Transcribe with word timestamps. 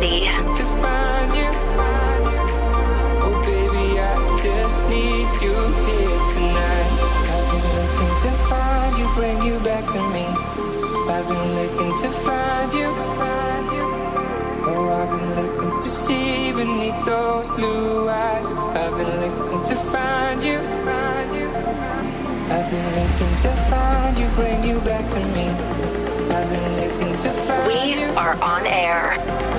ready. 0.00 0.28
Oh, 3.22 3.36
baby, 3.44 3.98
I 3.98 4.02
just 4.42 4.78
need 4.88 5.28
you 5.42 5.54
here 5.86 6.20
tonight. 6.32 6.92
I've 7.30 7.46
been 7.50 7.66
looking 7.76 8.14
to 8.24 8.30
find 8.48 8.92
you, 8.98 9.06
bring 9.14 9.38
you 9.42 9.56
back 9.60 9.84
to 9.92 10.00
me. 10.12 10.26
I've 11.08 11.26
been 11.28 11.48
looking 11.54 11.92
to 12.02 12.10
find 12.20 12.72
you. 12.72 12.88
Oh, 14.72 14.88
I've 14.90 15.10
been 15.10 15.28
looking 15.36 15.82
to 15.82 15.88
see 15.88 16.52
beneath 16.52 17.04
those 17.04 17.48
blue 17.48 18.08
eyes. 18.08 18.52
I've 18.52 18.96
been 18.96 19.12
looking 19.20 19.62
to 19.68 19.76
find 19.90 20.42
you. 20.42 20.58
I've 22.50 22.68
been 22.70 22.88
looking 22.98 23.36
to 23.44 23.50
find 23.70 24.18
you, 24.18 24.28
bring 24.28 24.64
you 24.64 24.80
back 24.80 25.08
to 25.10 25.20
me. 25.34 25.46
We 27.66 28.04
are 28.16 28.34
on 28.42 28.66
air. 28.66 29.49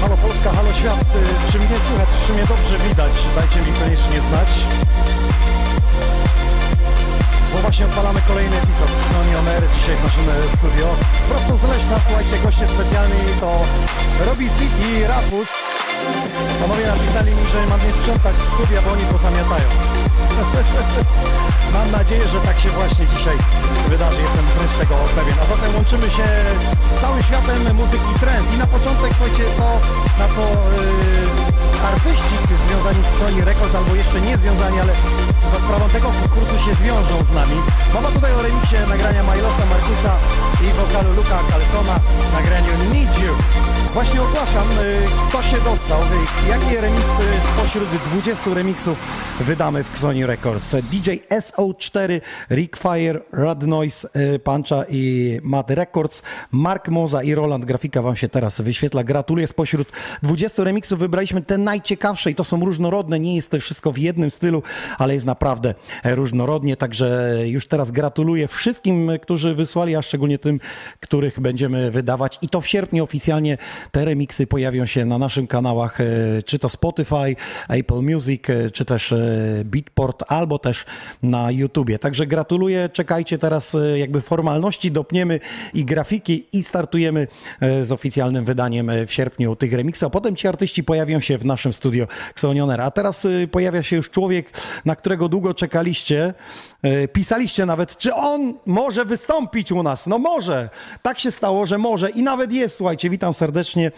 Halo 0.00 0.16
Polska, 0.16 0.50
halo 0.50 0.72
świat. 0.72 1.00
Y, 1.48 1.52
czy 1.52 1.58
mnie 1.58 1.68
słychać, 1.88 2.08
czy 2.26 2.32
mnie 2.32 2.46
dobrze 2.46 2.78
widać? 2.88 3.12
Dajcie 3.36 3.58
mi 3.60 3.78
koniecznie 3.78 4.20
znać 4.20 4.48
właśnie 7.62 7.84
odpalamy 7.84 8.20
kolejny 8.28 8.56
epizod 8.56 8.88
Sony 9.12 9.38
On 9.38 9.48
Air 9.48 9.62
dzisiaj 9.74 9.96
w 9.96 10.04
naszym 10.04 10.28
e, 10.28 10.56
studio. 10.56 10.96
Prosto 11.28 11.56
z 11.56 11.62
Leśna, 11.62 12.00
słuchajcie, 12.06 12.38
goście 12.44 12.68
specjalni 12.68 13.14
to 13.40 13.62
Robi 14.26 14.48
City 14.50 14.98
i 14.98 15.06
Rapus. 15.06 15.71
Panowie 16.60 16.86
napisali 16.86 17.30
mi, 17.30 17.44
że 17.52 17.66
mam 17.66 17.80
nie 17.86 17.92
sprzątać 17.92 18.36
studia, 18.36 18.82
bo 18.82 18.92
oni 18.92 19.04
pozamiatają. 19.04 19.68
Mam 21.76 21.90
nadzieję, 21.90 22.28
że 22.32 22.40
tak 22.40 22.58
się 22.58 22.68
właśnie 22.68 23.06
dzisiaj 23.06 23.36
wydarzy, 23.88 24.20
jestem 24.26 24.44
wręcz 24.46 24.76
tego 24.82 24.94
pewien. 25.16 25.36
A 25.42 25.44
zatem 25.54 25.74
łączymy 25.74 26.10
się 26.10 26.26
z 26.96 27.00
całym 27.00 27.22
światem 27.22 27.76
muzyki 27.76 28.12
trance. 28.20 28.54
I 28.54 28.58
na 28.58 28.66
początek, 28.66 29.10
słuchajcie, 29.16 29.44
to 29.58 29.68
na 30.20 30.26
co 30.34 30.42
yy, 30.42 31.86
artyści 31.92 32.36
związani 32.66 33.02
z 33.04 33.18
Sony 33.18 33.44
Records, 33.44 33.74
albo 33.74 33.94
jeszcze 33.94 34.20
nie 34.20 34.38
związani, 34.38 34.80
ale 34.80 34.92
za 35.52 35.58
sprawą 35.64 35.88
tego 35.88 36.08
konkursu 36.20 36.56
się 36.64 36.74
zwiążą 36.74 37.24
z 37.24 37.32
nami. 37.40 37.56
Mowa 37.94 38.08
tutaj 38.16 38.32
o 38.34 38.42
remiksie 38.42 38.76
nagrania 38.88 39.22
Milosa 39.22 39.64
Markusa 39.72 40.12
i 40.64 40.66
wokalu 40.80 41.10
Luka 41.18 41.38
Carlsona 41.50 41.96
w 42.30 42.32
nagraniu 42.36 42.72
Need 42.92 43.18
You. 43.22 43.32
Właśnie 43.94 44.22
ogłaszam, 44.22 44.66
yy, 44.70 45.28
kto 45.28 45.42
się 45.42 45.58
dostał, 45.70 45.91
yy, 45.92 46.48
jakie 46.48 46.80
remiksy 46.80 47.22
spośród 47.54 47.88
20 47.88 48.54
remiksów 48.54 48.98
wydamy 49.40 49.84
w 49.84 49.98
Sony 49.98 50.26
Records. 50.26 50.76
DJ 50.90 51.10
SO4, 51.30 52.20
Rick 52.50 52.76
Fire, 52.76 53.20
Rad 53.32 53.66
Noise, 53.66 54.08
y, 54.34 54.38
Puncha 54.38 54.84
i 54.88 55.40
Mad 55.42 55.70
Records, 55.70 56.22
Mark 56.52 56.88
Moza 56.88 57.22
i 57.22 57.34
Roland 57.34 57.64
Grafika 57.64 58.02
wam 58.02 58.16
się 58.16 58.28
teraz 58.28 58.60
wyświetla. 58.60 59.04
Gratuluję. 59.04 59.46
Spośród 59.46 59.88
20 60.22 60.64
remiksów 60.64 60.98
wybraliśmy 60.98 61.42
te 61.42 61.58
najciekawsze 61.58 62.30
i 62.30 62.34
to 62.34 62.44
są 62.44 62.64
różnorodne. 62.64 63.20
Nie 63.20 63.36
jest 63.36 63.50
to 63.50 63.60
wszystko 63.60 63.92
w 63.92 63.98
jednym 63.98 64.30
stylu, 64.30 64.62
ale 64.98 65.14
jest 65.14 65.26
naprawdę 65.26 65.74
różnorodnie. 66.04 66.76
Także 66.76 67.36
już 67.44 67.66
teraz 67.66 67.90
gratuluję 67.90 68.48
wszystkim, 68.48 69.10
którzy 69.22 69.54
wysłali, 69.54 69.96
a 69.96 70.02
szczególnie 70.02 70.38
tym, 70.38 70.60
których 71.00 71.40
będziemy 71.40 71.90
wydawać. 71.90 72.38
I 72.42 72.48
to 72.48 72.60
w 72.60 72.68
sierpniu 72.68 73.04
oficjalnie 73.04 73.58
te 73.90 74.04
remiksy 74.04 74.46
pojawią 74.46 74.86
się 74.86 75.04
na 75.04 75.18
naszych 75.18 75.48
kanałach, 75.82 76.00
e, 76.00 76.42
czy 76.42 76.58
to 76.58 76.68
Spotify, 76.68 77.36
Apple 77.68 78.02
Music, 78.02 78.50
e, 78.50 78.70
czy 78.70 78.84
też 78.84 79.12
e, 79.12 79.18
Beatport, 79.64 80.24
albo 80.28 80.58
też 80.58 80.84
na 81.22 81.50
YouTubie. 81.50 81.98
Także 81.98 82.26
gratuluję, 82.26 82.88
czekajcie 82.92 83.38
teraz 83.38 83.76
jakby 83.96 84.20
formalności, 84.20 84.90
dopniemy 84.90 85.40
i 85.74 85.84
grafiki 85.84 86.46
i 86.52 86.62
startujemy 86.62 87.26
z 87.82 87.92
oficjalnym 87.92 88.44
wydaniem 88.44 88.90
w 89.06 89.12
sierpniu 89.12 89.56
tych 89.56 89.72
remiksów, 89.72 90.06
a 90.06 90.10
potem 90.10 90.36
ci 90.36 90.48
artyści 90.48 90.84
pojawią 90.84 91.20
się 91.20 91.38
w 91.38 91.44
naszym 91.44 91.72
studio 91.72 92.06
Xonioner. 92.30 92.80
A 92.80 92.90
teraz 92.90 93.26
pojawia 93.50 93.82
się 93.82 93.96
już 93.96 94.10
człowiek, 94.10 94.50
na 94.84 94.96
którego 94.96 95.28
długo 95.28 95.54
czekaliście, 95.54 96.34
pisaliście 97.12 97.66
nawet, 97.66 97.96
czy 97.96 98.14
on 98.14 98.54
może 98.66 99.04
wystąpić 99.04 99.72
u 99.72 99.82
nas. 99.82 100.06
No 100.06 100.18
może. 100.18 100.70
Tak 101.02 101.18
się 101.18 101.30
stało, 101.30 101.66
że 101.66 101.78
może 101.78 102.10
i 102.10 102.22
nawet 102.22 102.52
jest. 102.52 102.76
Słuchajcie, 102.76 103.10
witam 103.10 103.34
serdecznie. 103.34 103.92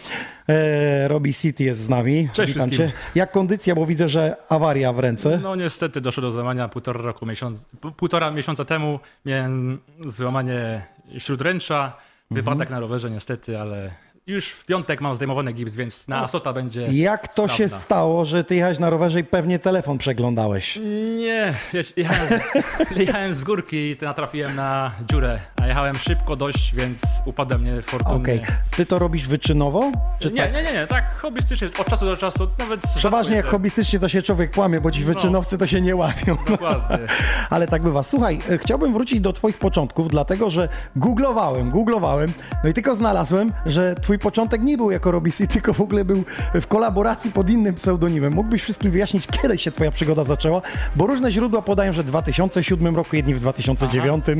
E, 0.48 1.08
Robi 1.08 1.34
City 1.34 1.64
jest 1.64 1.80
z 1.80 1.88
nami. 1.88 2.28
Cześć 2.32 2.52
witam 2.52 2.68
wszystkim. 2.70 2.90
cię. 2.90 2.96
Jak 3.14 3.30
kondycja, 3.32 3.74
bo 3.74 3.86
widzę, 3.86 4.08
że 4.08 4.36
awaria 4.48 4.92
w 4.92 4.98
ręce. 4.98 5.38
No 5.42 5.56
niestety 5.56 6.00
doszło 6.00 6.20
do 6.20 6.30
złamania 6.30 6.68
półtora 6.68 7.02
roku, 7.02 7.26
miesiąc, 7.26 7.64
p- 7.80 7.90
półtora 7.96 8.30
miesiąca 8.30 8.64
temu. 8.64 9.00
Miałem 9.24 9.78
złamanie 10.06 10.86
śródręcza, 11.18 11.96
wypadek 12.30 12.70
na 12.70 12.80
rowerze 12.80 13.10
niestety, 13.10 13.60
ale 13.60 13.90
już 14.26 14.48
w 14.50 14.64
piątek 14.66 15.00
mam 15.00 15.16
zdejmowany 15.16 15.52
gips, 15.52 15.76
więc 15.76 16.08
na 16.08 16.22
Asota 16.24 16.52
będzie 16.52 16.82
Jak 16.92 17.34
to 17.34 17.48
się 17.48 17.54
sprawna. 17.68 17.78
stało, 17.84 18.24
że 18.24 18.44
ty 18.44 18.54
jechałeś 18.54 18.78
na 18.78 18.90
rowerze 18.90 19.20
i 19.20 19.24
pewnie 19.24 19.58
telefon 19.58 19.98
przeglądałeś? 19.98 20.76
Nie, 21.16 21.54
je- 21.72 21.82
jechałem 21.96 22.28
z, 22.28 22.40
jechałem 23.00 23.34
z 23.34 23.44
górki 23.44 23.76
i 23.76 23.96
natrafiłem 24.04 24.56
na 24.56 24.90
dziurę, 25.10 25.40
a 25.62 25.66
jechałem 25.66 25.98
szybko 25.98 26.36
dość, 26.36 26.74
więc 26.74 27.02
upadłem 27.26 27.64
niefortunnie. 27.64 28.16
Okej. 28.16 28.42
Ty 28.76 28.86
to 28.86 28.98
robisz 28.98 29.28
wyczynowo? 29.28 29.92
Czy 30.18 30.30
Nie, 30.32 30.42
tak? 30.42 30.52
nie, 30.54 30.62
nie, 30.62 30.72
nie, 30.72 30.86
tak 30.86 31.18
hobbystycznie, 31.18 31.68
od 31.78 31.86
czasu 31.88 32.06
do 32.06 32.16
czasu, 32.16 32.48
nawet... 32.58 32.80
Przeważnie 32.96 33.36
jak 33.36 33.46
hobbystycznie 33.46 33.98
to 33.98 34.08
się 34.08 34.22
człowiek 34.22 34.54
kłamie, 34.54 34.80
bo 34.80 34.90
ci 34.90 35.04
wyczynowcy 35.04 35.58
to 35.58 35.66
się 35.66 35.80
nie 35.80 35.96
łamią. 35.96 36.36
Dokładnie. 36.48 36.98
Ale 37.50 37.66
tak 37.66 37.82
bywa. 37.82 38.02
Słuchaj, 38.02 38.40
e, 38.50 38.58
chciałbym 38.58 38.92
wrócić 38.92 39.20
do 39.20 39.32
twoich 39.32 39.58
początków, 39.58 40.08
dlatego 40.08 40.50
że 40.50 40.68
googlowałem, 40.96 41.70
googlowałem, 41.70 42.32
no 42.64 42.70
i 42.70 42.72
tylko 42.74 42.94
znalazłem, 42.94 43.52
że 43.66 43.94
twój 43.94 44.13
początek 44.18 44.62
nie 44.62 44.76
był 44.76 44.90
jako 44.90 45.10
Robisi, 45.10 45.48
tylko 45.48 45.72
w 45.74 45.80
ogóle 45.80 46.04
był 46.04 46.24
w 46.54 46.66
kolaboracji 46.66 47.32
pod 47.32 47.50
innym 47.50 47.74
pseudonimem. 47.74 48.32
Mógłbyś 48.32 48.62
wszystkim 48.62 48.90
wyjaśnić, 48.90 49.26
kiedy 49.26 49.58
się 49.58 49.72
twoja 49.72 49.90
przygoda 49.90 50.24
zaczęła? 50.24 50.62
Bo 50.96 51.06
różne 51.06 51.32
źródła 51.32 51.62
podają, 51.62 51.92
że 51.92 52.02
w 52.02 52.06
2007 52.06 52.96
roku, 52.96 53.16
jedni 53.16 53.34
w 53.34 53.40
2009. 53.40 54.24
Yy, 54.28 54.36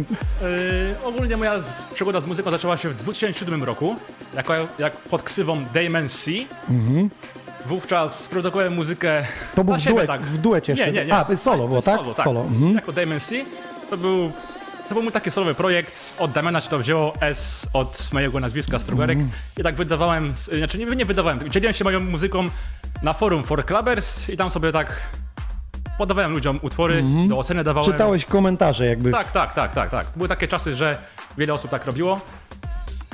ogólnie 1.04 1.36
moja 1.36 1.54
przygoda 1.94 2.20
z 2.20 2.26
muzyką 2.26 2.50
zaczęła 2.50 2.76
się 2.76 2.88
w 2.88 2.96
2007 2.96 3.64
roku, 3.64 3.96
jako, 4.34 4.54
jak 4.78 4.96
pod 4.96 5.22
ksywą 5.22 5.64
Damon 5.74 6.08
C. 6.08 6.30
Wówczas 7.66 8.28
produkowałem 8.28 8.74
muzykę 8.74 9.24
To 9.54 9.64
był 9.64 9.76
w, 9.76 9.80
siebie, 9.80 9.94
duet, 9.94 10.06
tak. 10.06 10.22
w 10.22 10.38
duecie. 10.38 10.74
Nie, 10.74 10.92
nie, 10.92 11.04
nie. 11.04 11.14
A, 11.14 11.36
solo 11.36 11.68
było, 11.68 11.82
tak? 11.82 11.96
Solo, 11.96 12.14
tak. 12.14 12.24
Solo. 12.24 12.40
Mhm. 12.40 12.74
Jako 12.74 12.92
Damon 12.92 13.20
C. 13.20 13.34
To 13.90 13.96
był, 13.96 14.32
to 14.88 14.94
był 14.94 15.02
mój 15.02 15.12
taki 15.12 15.31
solowy 15.31 15.54
projekt. 15.54 16.14
Od 16.19 16.32
Damiana 16.32 16.60
się 16.60 16.69
to 16.69 16.78
wzięło, 16.78 17.12
S 17.20 17.66
od 17.72 18.12
mojego 18.12 18.40
nazwiska 18.40 18.78
Strugarek. 18.78 19.19
Mhm. 19.19 19.40
I 19.56 19.62
tak 19.62 19.75
wydawałem, 19.75 20.34
znaczy 20.58 20.78
nie, 20.78 20.86
nie 20.86 21.04
wydawałem, 21.04 21.50
dzieliłem 21.50 21.75
się 21.75 21.84
moją 21.84 22.00
muzyką 22.00 22.48
na 23.02 23.12
forum 23.12 23.44
For 23.44 23.66
Clubbers 23.66 24.28
i 24.28 24.36
tam 24.36 24.50
sobie 24.50 24.72
tak 24.72 25.00
podawałem 25.98 26.32
ludziom 26.32 26.58
utwory, 26.62 27.04
do 27.28 27.38
oceny 27.38 27.64
dawałem. 27.64 27.92
Czytałeś 27.92 28.25
komentarze 28.25 28.86
jakby. 28.86 29.10
Tak, 29.10 29.32
tak, 29.32 29.54
tak, 29.54 29.75
tak, 29.75 29.90
tak. 29.90 30.06
Były 30.16 30.28
takie 30.28 30.48
czasy, 30.48 30.75
że 30.75 30.98
wiele 31.38 31.54
osób 31.54 31.70
tak 31.70 31.86
robiło. 31.86 32.20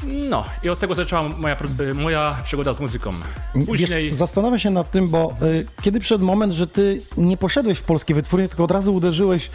No 0.06 0.44
i 0.62 0.68
od 0.68 0.78
tego 0.78 0.94
zaczęła 0.94 1.22
moja, 1.22 1.56
y, 1.80 1.94
moja 1.94 2.36
przygoda 2.44 2.72
z 2.72 2.80
muzyką. 2.80 3.10
Później... 3.66 4.04
Wiesz, 4.04 4.12
zastanawiam 4.12 4.58
się 4.58 4.70
nad 4.70 4.90
tym, 4.90 5.08
bo 5.08 5.36
y, 5.42 5.66
kiedy 5.82 6.00
przyszedł 6.00 6.24
moment, 6.24 6.52
że 6.52 6.66
ty 6.66 7.00
nie 7.16 7.36
poszedłeś 7.36 7.78
w 7.78 7.82
polskie 7.82 8.14
wytwórnie, 8.14 8.48
tylko 8.48 8.64
od 8.64 8.70
razu 8.70 8.94
uderzyłeś 8.94 9.50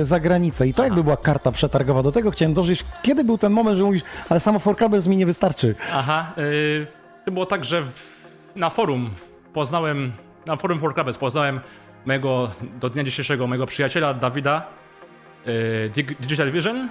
y, 0.00 0.04
za 0.04 0.20
granicę 0.20 0.68
i 0.68 0.74
to 0.74 0.84
jakby 0.84 1.04
była 1.04 1.16
karta 1.16 1.52
przetargowa. 1.52 2.02
Do 2.02 2.12
tego 2.12 2.30
chciałem 2.30 2.54
dążyć. 2.54 2.84
Kiedy 3.02 3.24
był 3.24 3.38
ten 3.38 3.52
moment, 3.52 3.78
że 3.78 3.84
mówisz, 3.84 4.02
ale 4.28 4.40
samo 4.40 4.58
For 4.58 4.76
Clubbers 4.76 5.06
mi 5.06 5.16
nie 5.16 5.26
wystarczy? 5.26 5.74
Aha, 5.92 6.32
y, 6.38 6.86
to 7.24 7.32
było 7.32 7.46
tak, 7.46 7.64
że 7.64 7.82
w, 7.82 7.92
na 8.56 8.70
forum 8.70 9.10
poznałem, 9.52 10.12
na 10.46 10.56
forum 10.56 10.78
For 10.78 10.94
Clubbers 10.94 11.18
poznałem 11.18 11.60
mojego, 12.06 12.50
do 12.80 12.90
dnia 12.90 13.04
dzisiejszego, 13.04 13.46
mojego 13.46 13.66
przyjaciela 13.66 14.14
Dawida, 14.14 14.66
Digital 16.20 16.50
Vision 16.50 16.88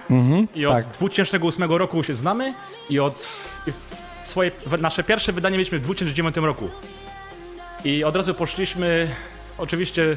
i 0.54 0.66
od 0.66 0.74
tak. 0.74 0.84
2008 0.86 1.72
roku 1.72 2.02
się 2.02 2.14
znamy 2.14 2.54
i 2.90 3.00
od 3.00 3.42
swoje, 4.22 4.50
nasze 4.80 5.04
pierwsze 5.04 5.32
wydanie 5.32 5.52
mieliśmy 5.56 5.78
w 5.78 5.82
2009 5.82 6.36
roku. 6.36 6.68
I 7.84 8.04
od 8.04 8.16
razu 8.16 8.34
poszliśmy, 8.34 9.08
oczywiście 9.58 10.16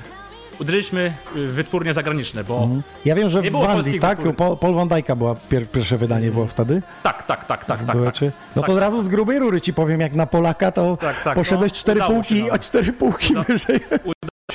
uderzyliśmy 0.62 1.14
w 1.36 1.40
wytwórnie 1.54 1.94
zagraniczne, 1.94 2.44
bo 2.44 2.68
Ja 3.06 3.16
wiem, 3.16 3.30
że 3.30 3.42
Nie 3.42 3.50
w 3.50 3.52
było 3.52 3.66
tak? 4.00 4.18
wytwórni. 4.22 4.58
Paul, 4.60 4.76
Van 4.76 4.88
Dyka 4.88 5.16
była 5.16 5.36
pier, 5.50 5.68
pierwsze 5.68 5.98
wydanie 5.98 6.32
było 6.32 6.48
wtedy. 6.48 6.82
tak, 7.04 7.24
tak, 7.24 7.46
tak, 7.46 7.66
tak, 7.66 7.86
tak, 7.86 7.88
tak. 7.88 7.96
no 7.96 8.32
to 8.56 8.62
tak, 8.62 8.70
od 8.70 8.78
razu 8.78 9.02
z 9.04 9.08
grubej 9.08 9.40
rury 9.40 9.62
ci 9.62 9.74
powiem, 9.74 10.02
jak 10.02 10.14
na 10.14 10.26
Polaka, 10.26 10.72
to 10.72 10.98
Tak, 10.98 11.24
tak, 11.24 11.36
poszedłeś 11.36 11.72
no, 11.72 11.76
cztery 11.78 12.02
półki 12.08 12.40
się, 12.40 12.46
no. 12.46 12.54
o 12.54 12.60
cztery 12.60 12.94
półki 12.94 13.34
wyżej. 13.48 13.80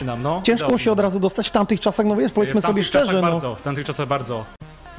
Nam, 0.05 0.23
no. 0.23 0.41
Ciężko 0.45 0.67
Udało 0.67 0.79
się 0.79 0.93
od 0.93 1.01
razu 1.01 1.21
dostać 1.21 1.49
w 1.49 1.51
tamtych 1.51 1.81
czasach, 1.81 2.07
no 2.07 2.17
wiesz, 2.17 2.33
powiedzmy 2.33 2.63
sobie 2.63 2.85
szczerze. 2.85 3.13
No. 3.13 3.23
Bardzo, 3.23 3.55
w 3.55 3.63
tamtych 3.63 3.87
czasach 3.87 4.09
bardzo. 4.09 4.45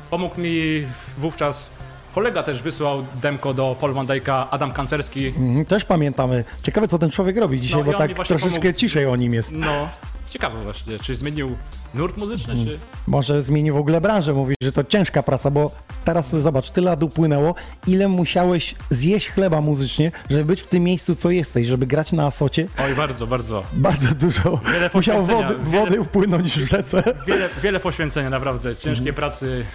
Pomógł 0.10 0.42
mi 0.42 0.86
wówczas 1.18 1.72
kolega 2.16 2.44
też 2.44 2.62
wysłał 2.62 3.06
demko 3.22 3.54
do 3.54 3.76
Paul 3.82 3.94
Van 3.94 4.06
Dyka, 4.06 4.48
Adam 4.52 4.72
Kancerski. 4.72 5.28
Mhm, 5.28 5.66
Też 5.66 5.86
pamiętamy. 5.86 6.44
Ciekawe, 6.64 6.88
co 6.88 7.00
ten 7.00 7.10
człowiek 7.12 7.38
robi 7.38 7.62
dzisiaj, 7.62 7.80
No 7.80 7.92
bo 7.92 7.98
tak 7.98 8.14
troszeczkę 8.14 8.50
pomógł 8.50 8.74
ciszej 8.74 9.06
o 9.06 9.16
nim 9.16 9.34
jest. 9.34 9.52
No, 9.52 9.90
ciekawe 10.30 10.64
właśnie, 10.64 11.00
czy 11.00 11.16
zmienił 11.16 11.56
nurt 11.94 12.18
muzyczny, 12.18 12.54
czy... 12.56 12.80
Może 13.08 13.42
zmieni 13.42 13.72
w 13.72 13.78
ogóle 13.78 14.02
branżę, 14.02 14.34
mówi, 14.34 14.56
że 14.64 14.72
to 14.72 14.84
ciężka 14.84 15.24
praca, 15.24 15.52
bo 15.52 15.72
teraz 16.06 16.36
zobacz, 16.36 16.70
tyle 16.72 16.90
lat 16.92 17.04
upłynęło, 17.04 17.56
ile 17.88 18.08
musiałeś 18.08 18.76
zjeść 18.90 19.30
chleba 19.30 19.62
muzycznie, 19.62 20.12
żeby 20.30 20.46
być 20.46 20.62
w 20.62 20.68
tym 20.68 20.84
miejscu, 20.84 21.16
co 21.16 21.32
jesteś, 21.32 21.68
żeby 21.68 21.86
grać 21.88 22.12
na 22.12 22.26
Asocie. 22.26 22.68
Oj, 22.86 22.96
bardzo, 22.96 23.28
bardzo. 23.28 23.64
Bardzo 23.74 24.16
dużo 24.16 24.60
Wiele 24.74 24.90
poświęcenia, 24.90 25.48
wody, 25.48 25.56
wiele- 25.72 25.86
wody 25.86 26.02
upłynąć 26.02 26.50
w 26.60 26.68
rzece. 26.70 27.04
Wiele, 27.28 27.50
wiele 27.64 27.80
poświęcenia, 27.80 28.30
naprawdę, 28.30 28.76
ciężkiej 28.76 29.10
Mhm. 29.10 29.16
pracy. 29.16 29.66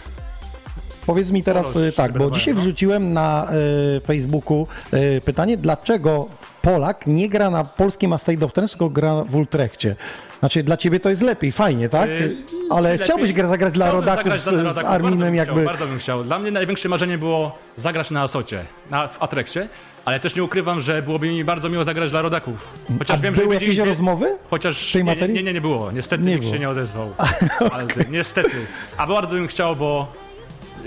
Powiedz 1.06 1.30
mi 1.30 1.42
teraz 1.42 1.76
y, 1.76 1.92
tak, 1.97 2.18
bo 2.18 2.30
dzisiaj 2.30 2.54
no. 2.54 2.61
wrzuciłem 2.61 3.12
na 3.12 3.49
y, 3.97 4.00
Facebooku 4.00 4.66
y, 4.94 5.21
pytanie, 5.25 5.56
dlaczego 5.56 6.28
Polak 6.62 7.07
nie 7.07 7.28
gra 7.28 7.50
na 7.50 7.64
polskim 7.64 8.19
State 8.19 8.45
of 8.45 8.52
tylko 8.52 8.90
gra 8.90 9.25
w 9.25 9.35
Ultrechcie. 9.37 9.97
Znaczy 10.38 10.62
dla 10.62 10.76
ciebie 10.76 11.00
to 11.00 11.11
jest 11.11 11.23
lepiej, 11.23 11.52
fajnie, 11.52 11.88
tak? 11.88 12.11
Yy, 12.11 12.37
Ale 12.71 12.90
lepiej. 12.90 13.04
chciałbyś 13.04 13.33
gra, 13.33 13.49
zagrać 13.49 13.73
dla 13.73 13.87
Chciałbym 13.87 14.00
rodaków 14.09 14.25
zagrać 14.25 14.40
z, 14.40 14.45
dla 14.49 14.52
z 14.73 14.76
rodaków. 14.76 14.90
Arminem 14.90 15.19
bardzo 15.19 15.25
bym 15.26 15.35
jakby... 15.35 15.52
Chciał, 15.54 15.64
bardzo 15.64 15.87
bym 15.87 15.99
chciał. 15.99 16.25
Dla 16.25 16.38
mnie 16.38 16.50
największe 16.50 16.88
marzenie 16.88 17.19
było 17.19 17.59
zagrać 17.76 18.11
na 18.11 18.23
Asocie, 18.23 18.64
na, 18.90 19.09
w 19.09 19.23
Atrexie, 19.23 19.69
ale 20.04 20.21
też 20.21 20.37
nie 20.37 20.45
ukrywam, 20.45 20.81
że 20.81 21.02
byłoby 21.02 21.28
mi 21.28 21.45
bardzo 21.45 21.69
miło 21.69 21.85
zagrać 21.85 22.11
dla 22.11 22.23
rodaków. 22.23 22.73
Chociaż 22.99 23.19
A 23.19 23.23
wiem, 23.23 23.35
były 23.35 23.47
że 23.47 23.54
jakieś 23.54 23.69
widzieliście- 23.69 23.88
rozmowy? 23.90 24.38
Chociaż 24.50 24.92
tej 24.92 25.04
nie, 25.04 25.11
materii? 25.14 25.35
Nie, 25.35 25.42
nie, 25.42 25.52
nie 25.52 25.61
było. 25.61 25.92
Niestety 25.92 26.25
Nie 26.25 26.31
nikt 26.31 26.40
było. 26.42 26.52
się 26.54 26.59
nie 26.61 26.69
odezwał. 26.71 27.14
Ale, 27.73 27.87
niestety. 28.11 28.57
A 28.97 29.07
bardzo 29.07 29.37
bym 29.37 29.47
chciał, 29.47 29.76
bo... 29.76 30.22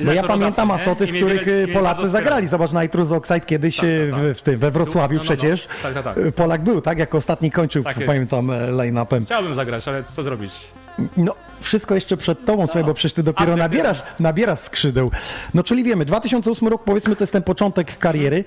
Bo 0.06 0.12
ja 0.14 0.24
pamiętam 0.24 0.72
asoty, 0.72 1.08
w 1.08 1.14
których 1.14 1.48
e, 1.48 1.68
Polacy 1.68 2.10
zagrali. 2.10 2.48
Zobacz, 2.48 2.74
Nitrous 2.74 3.12
Oxide 3.12 3.40
kiedyś 3.40 3.76
Tak, 3.78 3.86
tak, 3.86 4.12
tak. 4.12 4.20
e, 4.30 4.34
w, 4.34 4.38
w, 4.38 4.42
tym, 4.42 4.60
we 4.60 4.72
Wrocławiu 4.72 5.16
No, 5.16 5.24
no, 5.24 5.30
no. 5.30 5.36
przecież. 5.36 5.68
Tak, 5.84 5.94
tak, 5.94 6.04
tak. 6.04 6.18
e, 6.18 6.32
Polak 6.32 6.64
był, 6.64 6.82
tak? 6.82 7.00
Jako 7.00 7.18
ostatni 7.18 7.52
kończył, 7.52 7.84
Tak 7.84 8.06
pamiętam, 8.06 8.52
e, 8.52 8.72
line-upem. 8.72 9.26
Chciałbym 9.26 9.56
zagrać, 9.56 9.88
ale 9.88 10.04
co 10.04 10.24
zrobić? 10.24 10.52
No, 11.18 11.36
wszystko 11.62 11.96
jeszcze 11.96 12.18
przed 12.18 12.46
tobą, 12.46 12.68
słuchaj, 12.68 12.84
bo 12.84 12.94
przecież 12.94 13.14
ty 13.14 13.24
dopiero 13.24 13.52
tak, 13.52 13.60
nabierasz, 13.60 14.02
nabierasz 14.20 14.60
skrzydeł. 14.60 15.12
No, 15.54 15.64
czyli 15.64 15.84
wiemy, 15.84 16.06
2008 16.06 16.68
rok, 16.68 16.84
powiedzmy, 16.84 17.16
to 17.16 17.24
jest 17.24 17.34
ten 17.34 17.44
początek 17.44 17.98
kariery 17.98 18.44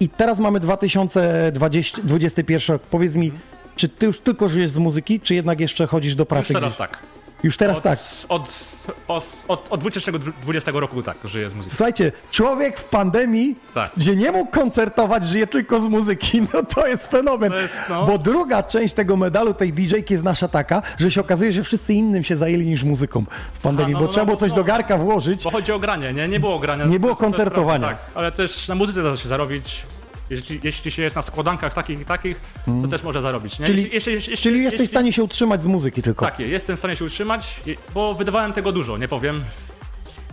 i 0.00 0.08
teraz 0.08 0.38
mamy 0.38 0.60
2021 0.60 2.60
rok. 2.74 2.82
Powiedz 2.82 3.14
mi, 3.14 3.32
czy 3.76 3.88
ty 3.88 4.06
już 4.06 4.20
tylko 4.20 4.48
żyjesz 4.48 4.70
z 4.70 4.78
muzyki, 4.78 5.20
czy 5.20 5.34
jednak 5.34 5.60
jeszcze 5.60 5.86
chodzisz 5.86 6.14
do 6.14 6.22
Już 6.22 6.28
pracy 6.28 6.52
teraz 6.54 6.68
gdzieś? 6.68 6.78
tak. 6.78 6.98
Już 7.42 7.56
teraz 7.56 7.76
Od, 7.76 7.82
tak. 7.82 7.98
Od, 8.28 8.64
od, 9.08 9.24
od, 9.48 9.66
od 9.70 9.80
2020 9.80 10.72
roku 10.74 11.02
tak 11.02 11.16
żyję 11.24 11.48
z 11.50 11.54
muzyki. 11.54 11.76
Słuchajcie, 11.76 12.12
człowiek 12.30 12.80
w 12.80 12.84
pandemii, 12.84 13.56
Tak. 13.74 13.92
gdzie 13.96 14.16
nie 14.16 14.32
mógł 14.32 14.50
koncertować, 14.50 15.28
żyje 15.28 15.46
tylko 15.46 15.80
z 15.80 15.88
muzyki, 15.88 16.42
no 16.54 16.62
to 16.62 16.86
jest 16.86 17.06
fenomen. 17.06 17.50
To 17.50 17.58
jest, 17.58 17.78
no. 17.88 18.06
Bo 18.06 18.18
druga 18.18 18.62
część 18.62 18.94
tego 18.94 19.16
medalu, 19.16 19.54
tej 19.54 19.72
DJ-ki 19.72 20.14
jest 20.14 20.24
nasza 20.24 20.48
taka, 20.48 20.82
że 20.98 21.10
się 21.10 21.20
okazuje, 21.20 21.52
że 21.52 21.62
wszyscy 21.62 21.94
innym 21.94 22.24
się 22.24 22.36
zajęli 22.36 22.66
niż 22.66 22.84
muzyką 22.84 23.24
w 23.52 23.62
pandemii, 23.62 23.92
no, 23.92 23.98
bo 23.98 24.04
no, 24.04 24.10
trzeba 24.10 24.22
no, 24.22 24.26
było 24.26 24.36
bo- 24.36 24.40
coś 24.40 24.50
no. 24.50 24.56
do 24.56 24.64
garka 24.64 24.98
włożyć. 24.98 25.44
Bo 25.44 25.50
chodzi 25.50 25.72
o 25.72 25.78
granie, 25.78 26.12
nie? 26.12 26.28
Nie 26.28 26.40
było 26.40 26.58
grania. 26.58 26.84
Nie 26.84 27.00
było 27.00 27.16
koncertowania. 27.16 27.86
prawda, 27.86 28.02
Tak, 28.04 28.16
ale 28.16 28.32
też 28.32 28.68
na 28.68 28.74
muzyce 28.74 29.02
da 29.02 29.16
się 29.16 29.28
zarobić. 29.28 29.86
Jeśli, 30.30 30.60
jeśli 30.64 30.90
się 30.90 31.02
jest 31.02 31.16
na 31.16 31.22
składankach 31.22 31.74
takich 31.74 32.00
i 32.00 32.04
takich, 32.04 32.40
to 32.82 32.88
też 32.88 33.02
może 33.02 33.22
zarobić. 33.22 33.58
Nie? 33.58 33.66
Czyli- 33.66 33.82
jeśli, 33.92 34.12
jeśli, 34.12 34.30
jeśli, 34.30 34.36
Czyli 34.36 34.62
jesteś 34.64 34.86
w 34.86 34.90
stanie 34.90 35.12
się 35.12 35.22
utrzymać 35.22 35.62
z 35.62 35.66
muzyki 35.66 36.02
tylko. 36.02 36.24
Tak, 36.26 36.40
jestem 36.40 36.76
w 36.76 36.78
stanie 36.78 36.96
się 36.96 37.04
utrzymać, 37.04 37.60
bo 37.94 38.14
wydawałem 38.14 38.52
tego 38.52 38.72
dużo, 38.72 38.98
nie 38.98 39.08
powiem. 39.08 39.44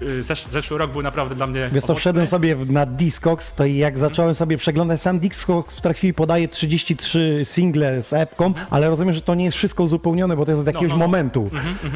Y, 0.01 0.21
Zesz, 0.21 0.45
zeszły 0.51 0.77
rok 0.77 0.91
był 0.91 1.01
naprawdę 1.01 1.35
dla 1.35 1.47
mnie. 1.47 1.59
Wiesz 1.71 1.83
co, 1.83 1.87
owocny. 1.87 1.95
wszedłem 1.99 2.27
sobie 2.27 2.55
na 2.69 2.85
Discogs, 2.85 3.53
to 3.53 3.65
jak 3.65 3.97
zacząłem 3.97 4.35
sobie 4.35 4.57
przeglądać, 4.57 5.01
sam 5.01 5.19
Discogs 5.19 5.77
w 5.77 5.81
tej 5.81 5.93
chwili 5.93 6.13
podaje 6.13 6.47
33 6.47 7.41
single 7.43 8.03
z 8.03 8.13
epką, 8.13 8.53
ale 8.69 8.89
rozumiem, 8.89 9.13
że 9.13 9.21
to 9.21 9.35
nie 9.35 9.45
jest 9.45 9.57
wszystko 9.57 9.83
uzupełnione, 9.83 10.35
bo 10.37 10.45
to 10.45 10.51
jest 10.51 10.61
od 10.61 10.67
jakiegoś 10.67 10.89
no, 10.89 10.97
no. 10.97 11.07
momentu 11.07 11.49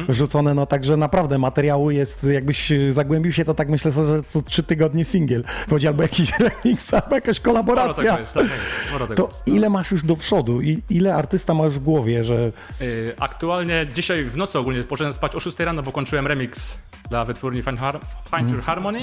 rzucone, 0.08 0.54
no 0.54 0.66
także 0.66 0.96
naprawdę 0.96 1.38
materiału 1.38 1.90
jest, 1.90 2.24
jakbyś 2.24 2.72
zagłębił 2.88 3.32
się, 3.32 3.44
to 3.44 3.54
tak 3.54 3.68
myślę, 3.68 3.92
że 3.92 4.22
co 4.22 4.42
trzy 4.42 4.62
tygodnie 4.62 5.04
singiel, 5.04 5.44
chodzi 5.70 5.88
albo 5.88 6.02
jakiś 6.02 6.32
remix, 6.64 6.94
albo 6.94 7.14
jakaś 7.14 7.40
kolaboracja. 7.40 8.18
jest, 8.18 8.34
tak 8.34 8.42
jest, 8.44 9.14
To 9.16 9.26
jest. 9.26 9.48
ile 9.48 9.68
masz 9.70 9.90
już 9.90 10.02
do 10.02 10.16
przodu 10.16 10.60
i 10.62 10.82
ile 10.90 11.14
artysta 11.14 11.54
masz 11.54 11.72
w 11.72 11.78
głowie, 11.78 12.24
że 12.24 12.52
Y, 12.80 13.14
Aktualnie 13.20 13.86
dzisiaj 13.94 14.24
w 14.24 14.36
nocy 14.36 14.58
ogólnie 14.58 14.82
poszedłem 14.84 15.12
spać 15.12 15.34
o 15.34 15.40
6 15.40 15.58
rano, 15.58 15.82
bo 15.82 15.92
kończyłem 15.92 16.26
remix 16.26 16.76
dla 17.10 17.24
wytwórni 17.24 17.62
Fine, 17.62 17.76
Har- 17.78 18.00
Fine 18.36 18.62
Harmony. 18.62 19.00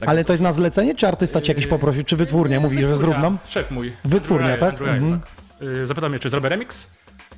Tak 0.00 0.08
ale 0.08 0.24
to 0.24 0.32
jest 0.32 0.42
na 0.42 0.52
zlecenie, 0.52 0.94
czy 0.94 1.08
artysta 1.08 1.40
cię 1.40 1.52
jakiś 1.52 1.66
poprosił, 1.66 2.04
czy 2.04 2.16
wytwórnia 2.16 2.60
mówi, 2.60 2.80
że 2.80 2.96
zrób 2.96 3.18
nam? 3.18 3.38
Szef 3.48 3.70
mój. 3.70 3.92
Wytwórnia, 4.04 4.52
Andrew 4.52 4.70
tak? 4.70 4.80
Ryan, 4.80 4.94
Mhm. 5.04 5.20
tak. 5.20 5.62
Y, 5.68 5.86
Zapytał 5.86 6.10
mnie, 6.10 6.18
czy 6.18 6.30
zrobię 6.30 6.48
remix 6.48 6.86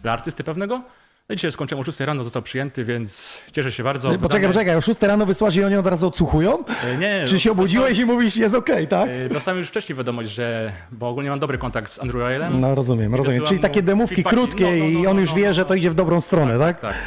dla 0.02 0.12
artysty 0.12 0.44
pewnego. 0.44 0.80
No 1.28 1.32
i 1.32 1.36
dzisiaj 1.36 1.52
skończyłem 1.52 1.80
o 1.80 1.84
6 1.84 2.00
rano, 2.00 2.24
został 2.24 2.42
przyjęty, 2.42 2.84
więc 2.84 3.38
cieszę 3.52 3.72
się 3.72 3.82
bardzo. 3.84 4.08
Poczekaj, 4.08 4.28
Wydamy- 4.40 4.52
poczekaj, 4.54 4.76
o 4.76 4.80
6 4.80 5.02
rano 5.02 5.26
wysłasz 5.26 5.56
i 5.56 5.64
oni 5.64 5.76
od 5.76 5.86
razu 5.86 6.06
odsłuchują? 6.06 6.58
Y, 6.94 6.96
Nie, 6.98 7.24
Czy 7.28 7.34
no, 7.34 7.40
się 7.40 7.50
obudziłeś 7.52 7.98
i 7.98 8.04
mówisz, 8.04 8.36
jest 8.36 8.54
okej, 8.54 8.88
tak? 8.88 9.08
Y, 9.10 9.28
Dostałem 9.32 9.58
już 9.58 9.68
wcześniej 9.68 9.96
wiadomość, 9.98 10.30
że. 10.30 10.72
Bo 10.92 11.08
ogólnie 11.08 11.30
mam 11.30 11.38
dobry 11.38 11.58
kontakt 11.58 11.90
z 11.92 11.98
Andrew 12.02 12.22
Rylem. 12.28 12.60
No 12.60 12.74
rozumiem, 12.74 13.14
rozumiem. 13.14 13.42
Czyli 13.44 13.60
takie 13.60 13.82
demówki 13.82 14.24
krótkie 14.24 14.64
No, 14.64 14.70
no, 14.70 14.76
no, 14.78 14.84
i 15.00 15.06
on 15.06 15.14
no, 15.16 15.20
już 15.20 15.30
no, 15.30 15.36
wie, 15.36 15.46
no, 15.48 15.54
że 15.54 15.64
to 15.64 15.74
idzie 15.74 15.90
w 15.90 15.94
dobrą 15.94 16.20
stronę, 16.20 16.58
tak? 16.58 16.80
Tak. 16.80 16.90
Ej, 16.92 16.98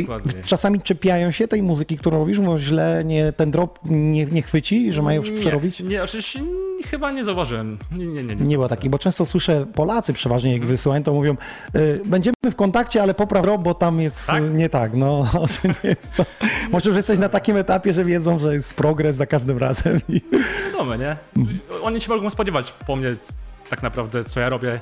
dokładnie. 0.00 0.32
czasami 0.44 0.80
czepiają 0.80 1.30
się 1.30 1.48
tej 1.48 1.62
muzyki, 1.62 1.98
którą 1.98 2.18
robisz, 2.18 2.40
bo 2.40 2.58
źle 2.58 3.02
nie, 3.04 3.32
ten 3.32 3.50
drop 3.50 3.78
nie, 3.84 4.26
nie 4.26 4.42
chwyci, 4.42 4.92
że 4.92 5.02
mają 5.02 5.20
już 5.20 5.40
przerobić? 5.40 5.80
Nie, 5.80 5.88
nie, 5.88 6.02
oczywiście 6.02 6.40
nie, 6.40 6.84
chyba 6.84 7.10
nie 7.12 7.24
zauważyłem. 7.24 7.78
Nie, 7.92 8.06
nie, 8.06 8.22
nie. 8.22 8.34
Nie 8.34 8.56
było 8.56 8.68
takich, 8.68 8.90
bo 8.90 8.98
często 8.98 9.26
słyszę 9.26 9.66
Polacy 9.74 10.12
przeważnie 10.12 10.52
jak 10.52 10.66
wysyłają, 10.66 11.02
to 11.02 11.12
mówią 11.12 11.36
y, 11.76 12.00
będziemy 12.04 12.34
w 12.50 12.56
kontakcie, 12.56 13.02
ale 13.02 13.14
popraw 13.14 13.42
drop, 13.42 13.62
bo 13.62 13.74
tam 13.74 14.00
jest 14.00 14.26
Tak? 14.26 14.42
y, 14.42 14.50
nie 14.50 14.68
tak. 14.68 14.94
No, 14.94 15.26
że 15.62 15.68
nie 15.68 15.90
jest 15.90 16.14
to. 16.16 16.24
Może 16.70 16.88
już 16.90 16.96
jesteś 16.96 17.18
na 17.18 17.28
takim 17.28 17.56
etapie, 17.56 17.92
że 17.92 18.04
wiedzą, 18.04 18.38
że 18.38 18.54
jest 18.54 18.74
progres 18.74 19.16
za 19.16 19.26
każdym 19.26 19.58
razem. 19.58 20.00
I... 20.08 20.20
Wiadomo, 20.72 20.96
nie? 20.96 21.16
Oni 21.82 22.00
się 22.00 22.08
mogą 22.08 22.30
spodziewać 22.30 22.74
po 22.86 22.96
mnie 22.96 23.12
tak 23.70 23.82
naprawdę, 23.82 24.24
co 24.24 24.40
ja 24.40 24.48
robię. 24.48 24.80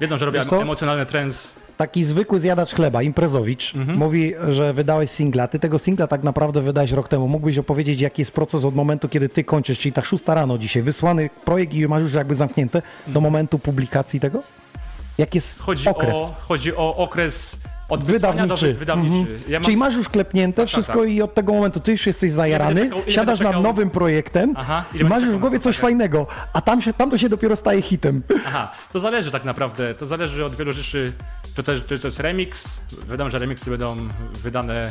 Wiedzą, 0.00 0.16
że 0.16 0.26
robię 0.26 0.42
emocjonalny 0.60 1.06
trends. 1.06 1.52
Taki 1.76 2.04
zwykły 2.04 2.40
zjadacz 2.40 2.74
chleba, 2.74 3.02
imprezowicz, 3.02 3.74
Mhm. 3.74 3.98
mówi, 3.98 4.32
że 4.50 4.74
wydałeś 4.74 5.10
singla. 5.10 5.48
Ty 5.48 5.58
tego 5.58 5.78
singla 5.78 6.06
tak 6.06 6.22
naprawdę 6.22 6.60
wydałeś 6.60 6.92
rok 6.92 7.08
temu. 7.08 7.28
Mógłbyś 7.28 7.58
opowiedzieć, 7.58 8.00
jaki 8.00 8.22
jest 8.22 8.32
proces 8.32 8.64
od 8.64 8.74
momentu, 8.74 9.08
kiedy 9.08 9.28
ty 9.28 9.44
kończysz, 9.44 9.78
czyli 9.78 9.92
ta 9.92 10.02
szósta 10.02 10.34
rano 10.34 10.58
dzisiaj, 10.58 10.82
wysłany 10.82 11.30
projekt 11.44 11.74
i 11.74 11.88
masz 11.88 12.02
już 12.02 12.14
jakby 12.14 12.34
zamknięte, 12.34 12.82
do 13.06 13.20
momentu 13.20 13.58
publikacji 13.58 14.20
tego? 14.20 14.42
Jak 15.18 15.34
jest 15.34 15.60
Mhm. 15.60 15.66
Chodzi, 15.66 15.88
okres? 15.88 16.16
o, 16.16 16.34
chodzi 16.48 16.76
o 16.76 16.96
okres 16.96 17.56
od 17.88 18.04
wysłania 18.04 18.46
do 18.46 18.54
Wydawniczy. 18.56 18.66
wy, 18.66 18.74
wydawniczy. 18.78 19.16
Mhm. 19.32 19.40
Ja 19.48 19.58
mam, 19.58 19.64
Czyli 19.64 19.76
masz 19.76 19.94
już 19.94 20.08
klepnięte 20.08 20.66
wszystko 20.66 20.98
tak. 21.00 21.08
i 21.08 21.22
od 21.22 21.34
tego 21.34 21.52
momentu 21.52 21.80
ty 21.80 21.92
już 21.92 22.06
jesteś 22.06 22.32
zajarany, 22.32 22.80
czekał- 22.90 23.02
siadasz 23.10 23.40
nad 23.40 23.62
nowym 23.62 23.90
projektem 23.90 24.54
Aha, 24.56 24.84
i 25.00 25.04
masz 25.04 25.22
już 25.22 25.34
w 25.34 25.38
głowie 25.38 25.58
coś 25.58 25.76
tak. 25.76 25.82
fajnego, 25.82 26.26
a 26.52 26.60
tam, 26.60 26.82
się, 26.82 26.92
tam 26.92 27.10
to 27.10 27.18
się 27.18 27.28
dopiero 27.28 27.56
staje 27.56 27.82
hitem. 27.82 28.22
Aha, 28.46 28.72
to 28.92 29.00
zależy 29.00 29.30
tak 29.30 29.44
naprawdę. 29.44 29.94
To 29.94 30.06
zależy 30.06 30.44
od 30.44 30.54
wielu 30.54 30.72
rzeczy. 30.72 31.12
Czy 31.56 31.62
to, 31.62 31.72
czy 31.88 31.98
to 31.98 32.06
jest 32.06 32.20
remix? 32.20 32.78
Wiadomo, 33.10 33.30
że 33.30 33.38
remixy 33.38 33.70
będą 33.70 33.96
wydane 34.32 34.90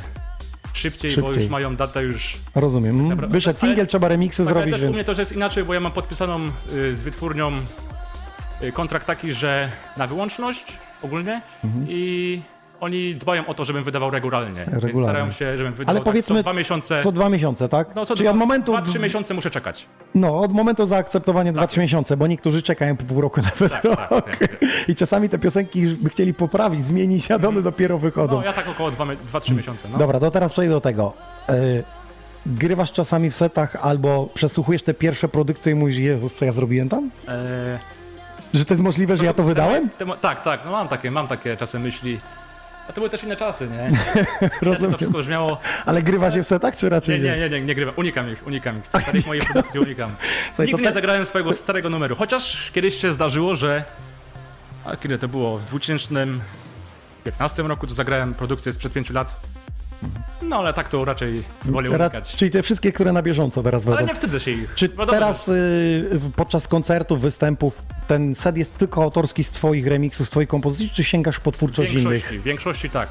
szybciej, 0.74 1.12
bo 1.18 1.28
Szybciej. 1.28 1.44
już 1.44 1.52
mają 1.52 1.76
datę 1.76 2.04
już 2.04 2.38
Rozumiem. 2.56 3.08
Naprawdę. 3.08 3.34
Wyszedł 3.34 3.60
Ale- 3.62 3.70
singiel, 3.70 3.88
trzeba 3.88 4.08
remixy 4.08 4.46
Tak, 4.46 4.48
ale 4.48 4.54
zrobić, 4.62 4.74
też 4.74 4.82
u 4.82 4.84
więc... 4.84 4.96
mnie 4.96 5.04
to 5.04 5.22
jest 5.22 5.32
inaczej, 5.32 5.64
bo 5.64 5.74
ja 5.74 5.80
mam 5.80 5.92
podpisaną 5.92 6.52
y, 6.74 6.96
z 6.96 7.02
wytwórnią 7.02 7.52
y, 8.64 8.72
kontrakt 8.72 9.08
taki, 9.08 9.34
że 9.34 9.70
na 9.98 10.08
wyłączność 10.08 10.66
ogólnie 11.02 11.42
i 11.88 12.42
oni 12.82 13.16
dbają 13.16 13.46
o 13.48 13.54
to, 13.54 13.64
żebym 13.66 13.84
wydawał 13.84 14.10
regularnie. 14.10 14.66
Więc. 14.72 14.84
Regularnie. 14.84 15.02
starają 15.04 15.32
się, 15.32 15.58
żebym 15.58 15.74
wydawał 15.74 15.90
Ale 15.92 16.00
tak 16.00 16.06
powiedzmy, 16.06 16.36
co 16.36 16.42
dwa 16.42 16.54
miesiące. 16.54 17.04
Co 17.04 17.12
dwa 17.12 17.30
miesiące, 17.30 17.70
tak? 17.70 17.96
no, 17.96 18.06
co 18.06 18.16
Czyli 18.16 18.26
dwa, 18.26 18.32
od 18.32 18.38
momentu... 18.38 18.72
dwa, 18.72 18.82
trzy 18.82 19.00
miesiące 19.00 19.34
muszę 19.34 19.50
czekać. 19.50 19.86
No, 20.16 20.40
od 20.40 20.54
momentu 20.54 20.86
zaakceptowania 20.86 21.54
Tak. 21.54 21.70
2-3 21.70 21.80
miesiące, 21.80 22.18
bo 22.18 22.28
niektórzy 22.28 22.62
czekają 22.62 22.98
po 22.98 23.04
pół 23.04 23.22
roku 23.22 23.42
nawet 23.42 23.72
tak, 23.72 23.84
rok. 23.84 24.10
tak, 24.10 24.38
tak. 24.38 24.58
I 24.88 24.96
czasami 24.96 25.30
te 25.30 25.40
piosenki 25.40 25.82
by 25.88 26.10
chcieli 26.10 26.34
poprawić, 26.34 26.82
zmienić, 26.84 27.32
a 27.32 27.36
one 27.48 27.62
dopiero 27.62 27.98
wychodzą. 27.98 28.38
No 28.38 28.44
ja 28.46 28.54
tak 28.54 28.68
około 28.70 28.92
2-3 28.92 29.56
miesiące. 29.56 29.88
No. 29.92 29.98
Dobra, 29.98 30.20
to 30.20 30.32
teraz 30.32 30.52
przejdę 30.54 30.74
do 30.74 30.82
tego. 30.82 31.14
Y, 31.50 31.84
grywasz 32.46 32.92
czasami 32.92 33.30
w 33.30 33.36
setach 33.36 33.76
albo 33.82 34.30
przesłuchujesz 34.34 34.84
te 34.84 34.94
pierwsze 34.94 35.28
produkcje 35.28 35.72
i 35.72 35.76
mówisz, 35.76 35.98
Jezus, 35.98 36.36
co 36.36 36.46
ja 36.46 36.52
zrobiłem 36.52 36.90
tam? 36.90 37.12
Eee, 37.28 37.34
Że 38.54 38.66
to 38.66 38.74
jest 38.74 38.84
możliwe, 38.84 39.18
że 39.18 39.26
ja 39.26 39.34
to 39.34 39.44
wydałem? 39.44 39.90
te- 39.90 40.06
te- 40.06 40.18
tak, 40.18 40.44
tak, 40.44 40.62
no 40.66 40.72
mam 40.72 40.88
takie, 40.88 41.12
mam 41.12 41.28
takie 41.28 41.58
czasem 41.58 41.82
myśli. 41.82 42.18
A 42.88 42.94
to 42.94 43.02
były 43.02 43.10
też 43.10 43.24
inne 43.24 43.36
czasy, 43.36 43.68
nie? 43.68 43.90
Też 44.40 44.50
to 44.60 44.66
Rozumiem. 44.66 44.96
wszystko 44.98 45.18
brzmiało. 45.20 45.60
Ale 45.86 46.04
grywa 46.04 46.32
się 46.32 46.44
w 46.44 46.48
setach, 46.48 46.78
czy 46.78 46.90
raczej 46.90 47.20
Nie, 47.22 47.30
nie? 47.32 47.38
nie, 47.38 47.50
nie, 47.50 47.62
nie, 47.62 47.76
grywam. 47.76 47.94
Unikam 47.98 48.32
ich, 48.34 48.48
unikam 48.48 48.80
ich. 48.80 48.86
Starych 49.02 49.28
mojej 49.28 49.44
produkcji 49.44 49.80
unikam. 49.80 50.16
to 50.58 50.64
Nigdy 50.64 50.84
nie 50.84 50.92
zagrałem 50.92 51.26
swojego 51.26 51.54
starego 51.54 51.90
numeru. 51.90 52.16
Chociaż 52.16 52.72
kiedyś 52.72 52.96
się 53.02 53.12
zdarzyło, 53.12 53.56
że. 53.56 53.84
A 54.86 54.96
kiedy 54.98 55.18
to 55.18 55.28
było? 55.28 55.58
W 55.58 55.66
2015 55.66 57.64
roku 57.64 57.88
to 57.88 57.94
zagrałem 57.94 58.34
produkcję 58.34 58.72
sprzed 58.74 58.94
5 58.94 59.10
lat. 59.10 59.40
No 60.42 60.56
ale 60.58 60.74
tak 60.74 60.90
to 60.90 61.06
raczej 61.06 61.44
wolę 61.66 61.90
unikać. 61.90 62.36
Czyli 62.36 62.52
te 62.52 62.64
wszystkie, 62.64 62.92
które 62.92 63.14
na 63.14 63.22
bieżąco 63.22 63.64
teraz 63.64 63.88
Ale 63.88 63.96
będą. 63.96 64.08
nie 64.10 64.16
wstydzę 64.16 64.40
się 64.40 64.52
ich. 64.52 64.74
Czy 64.76 64.90
Wiadomo, 64.90 65.12
teraz 65.12 65.48
y, 65.48 66.20
podczas 66.36 66.68
koncertów, 66.68 67.22
występów 67.22 67.82
ten 68.08 68.36
set 68.36 68.58
jest 68.58 68.78
tylko 68.78 69.04
autorski 69.04 69.44
z 69.44 69.50
twoich 69.50 69.88
remixów, 69.88 70.28
z 70.28 70.30
twojej 70.30 70.48
kompozycji, 70.48 70.90
czy 70.90 71.04
sięgasz 71.04 71.40
po 71.40 71.52
W 71.52 71.56
twórczość 71.56 71.94
innych? 71.94 72.28
w 72.40 72.44
większości 72.44 72.90
tak. 72.90 73.10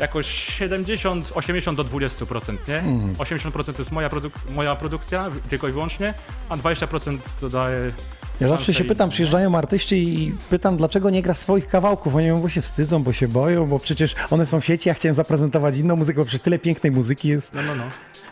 Jakoś 0.00 0.26
70, 0.26 1.32
80 1.34 1.76
do 1.76 1.84
20%, 1.84 2.56
nie? 2.68 2.78
Mhm. 2.78 3.14
80% 3.14 3.72
to 3.72 3.82
jest 3.82 3.92
moja, 3.92 4.08
produk- 4.08 4.50
moja 4.54 4.76
produkcja, 4.76 5.30
tylko 5.50 5.68
i 5.68 5.72
wyłącznie, 5.72 6.14
a 6.48 6.56
20% 6.56 7.18
dodaję. 7.40 7.92
Ja 8.40 8.48
zawsze 8.48 8.74
się 8.74 8.84
pytam, 8.84 9.10
przyjeżdżają 9.10 9.54
artyści 9.54 10.22
i 10.22 10.32
pytam, 10.50 10.76
dlaczego 10.76 11.10
nie 11.10 11.22
gra 11.22 11.34
swoich 11.34 11.68
kawałków. 11.68 12.14
Oni 12.16 12.26
mówią, 12.26 12.42
bo 12.42 12.48
się 12.48 12.60
wstydzą, 12.60 13.02
bo 13.02 13.12
się 13.12 13.28
boją, 13.28 13.66
bo 13.66 13.78
przecież 13.78 14.14
one 14.30 14.46
są 14.46 14.60
w 14.60 14.64
sieci, 14.64 14.88
ja 14.88 14.94
chciałem 14.94 15.14
zaprezentować 15.14 15.76
inną 15.76 15.96
muzykę, 15.96 16.18
bo 16.18 16.24
przecież 16.24 16.40
tyle 16.40 16.58
pięknej 16.58 16.92
muzyki 16.92 17.28
jest. 17.28 17.54
No, 17.54 17.62
no, 17.62 17.74
no. 17.74 17.84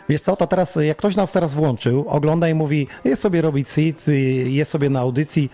Wiesz 0.09 0.21
co, 0.21 0.35
to 0.35 0.47
teraz, 0.47 0.75
jak 0.75 0.97
ktoś 0.97 1.15
nas 1.15 1.31
teraz 1.31 1.53
włączył, 1.53 2.05
ogląda 2.07 2.49
i 2.49 2.53
mówi, 2.53 2.87
jest 3.03 3.21
sobie 3.21 3.41
robić 3.41 3.69
sit, 3.69 4.07
y, 4.07 4.19
jest 4.49 4.71
sobie 4.71 4.89
na 4.89 4.99
audycji, 4.99 5.49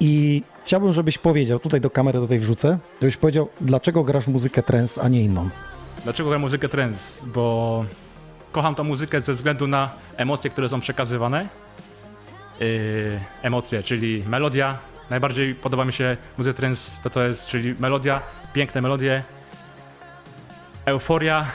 I 0.00 0.42
chciałbym, 0.64 0.92
żebyś 0.92 1.18
powiedział, 1.18 1.58
tutaj 1.58 1.80
do 1.80 1.90
kamery 1.90 2.20
do 2.20 2.26
tej 2.28 2.38
wrzucę, 2.38 2.78
żebyś 3.00 3.16
powiedział, 3.16 3.48
dlaczego 3.60 4.04
grasz 4.04 4.26
muzykę 4.28 4.62
trance, 4.62 5.02
a 5.02 5.08
nie 5.08 5.22
inną. 5.22 5.48
Dlaczego 6.04 6.28
gram 6.28 6.40
muzykę 6.40 6.68
trance? 6.68 7.00
Bo 7.26 7.84
kocham 8.52 8.74
tą 8.74 8.84
muzykę 8.84 9.20
ze 9.20 9.34
względu 9.34 9.66
na 9.66 9.90
emocje, 10.16 10.50
które 10.50 10.68
są 10.68 10.80
przekazywane. 10.80 11.48
Yy, 12.60 13.20
emocje, 13.42 13.82
czyli 13.82 14.24
melodia. 14.26 14.78
Najbardziej 15.10 15.54
podoba 15.54 15.84
mi 15.84 15.92
się 15.92 16.16
muzyka 16.38 16.56
trance, 16.56 16.90
to 17.02 17.10
co 17.10 17.22
jest, 17.22 17.46
czyli 17.46 17.74
melodia, 17.80 18.22
piękne 18.52 18.80
melodie, 18.80 19.22
euforia 20.86 21.46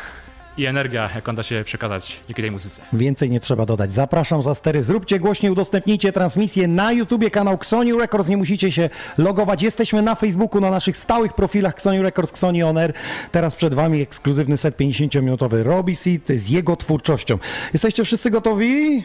i 0.57 0.65
energia, 0.65 1.09
jaką 1.15 1.35
da 1.35 1.43
się 1.43 1.63
przekazać 1.65 2.21
dzięki 2.27 2.41
tej 2.41 2.51
muzyce. 2.51 2.81
Więcej 2.93 3.29
nie 3.29 3.39
trzeba 3.39 3.65
dodać. 3.65 3.91
Zapraszam 3.91 4.43
za 4.43 4.55
stery. 4.55 4.83
Zróbcie 4.83 5.19
głośniej, 5.19 5.51
udostępnijcie 5.51 6.11
transmisję 6.11 6.67
na 6.67 6.91
YouTubie, 6.91 7.31
kanał 7.31 7.53
Xoni 7.53 7.93
Records. 7.93 8.29
Nie 8.29 8.37
musicie 8.37 8.71
się 8.71 8.89
logować. 9.17 9.61
Jesteśmy 9.61 10.01
na 10.01 10.15
Facebooku, 10.15 10.61
na 10.61 10.71
naszych 10.71 10.97
stałych 10.97 11.33
profilach 11.33 11.73
Xoni 11.73 12.01
Records, 12.01 12.31
Xoni 12.31 12.63
On 12.63 12.77
Air. 12.77 12.93
Teraz 13.31 13.55
przed 13.55 13.73
Wami 13.73 14.01
ekskluzywny 14.01 14.57
set 14.57 14.77
50-minutowy 14.77 15.63
Robbie 15.63 15.95
Seed 15.95 16.27
z 16.35 16.49
jego 16.49 16.75
twórczością. 16.75 17.37
Jesteście 17.73 18.03
wszyscy 18.05 18.31
gotowi? 18.31 19.03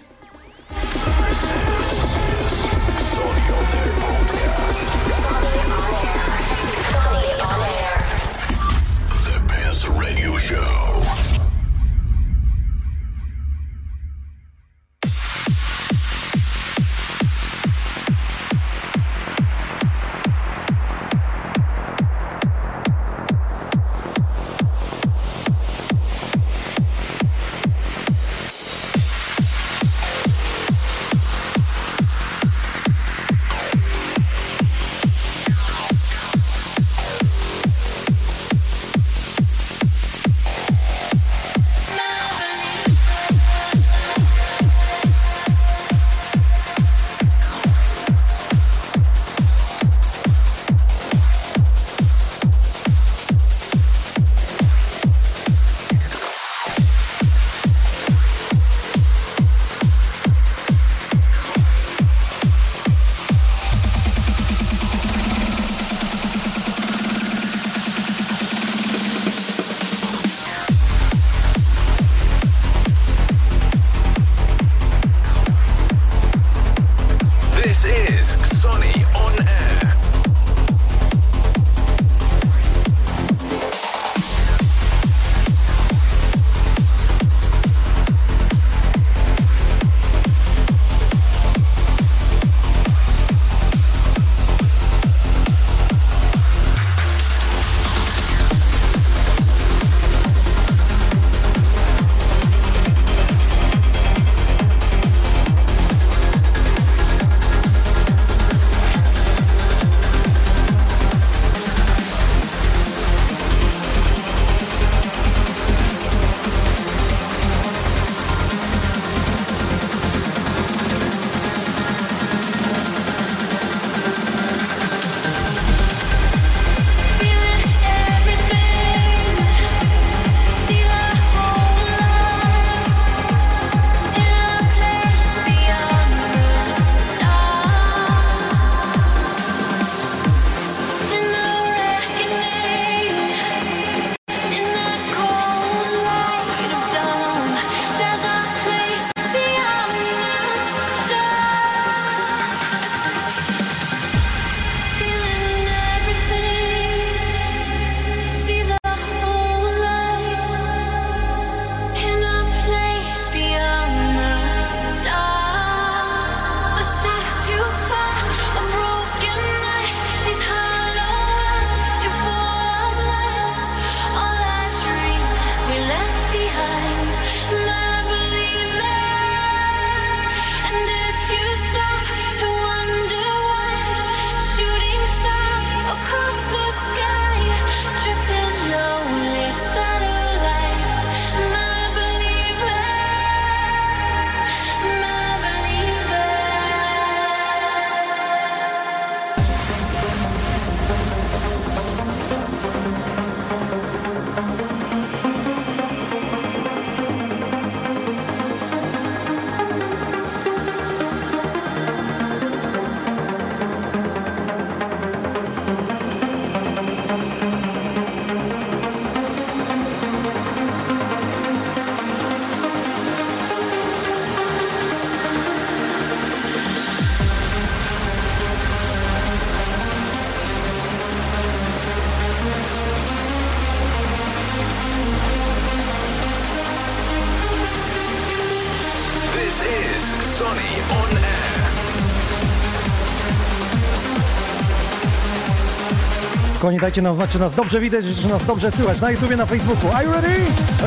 Dajcie 246.78 247.02
nam 247.02 247.14
znać, 247.14 247.30
czy 247.30 247.38
nas 247.38 247.54
dobrze 247.54 247.80
widać, 247.80 248.04
czy 248.22 248.28
nas 248.28 248.44
dobrze 248.46 248.70
słychać 248.70 249.00
na 249.00 249.10
YouTubie, 249.10 249.36
na 249.36 249.46
Facebooku. 249.46 249.92
Are 249.92 250.04
you 250.04 250.12
ready? 250.12 250.34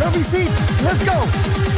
Robbie 0.05 0.23
Seed, 0.23 0.51
let's 0.83 1.05
go! 1.05 1.72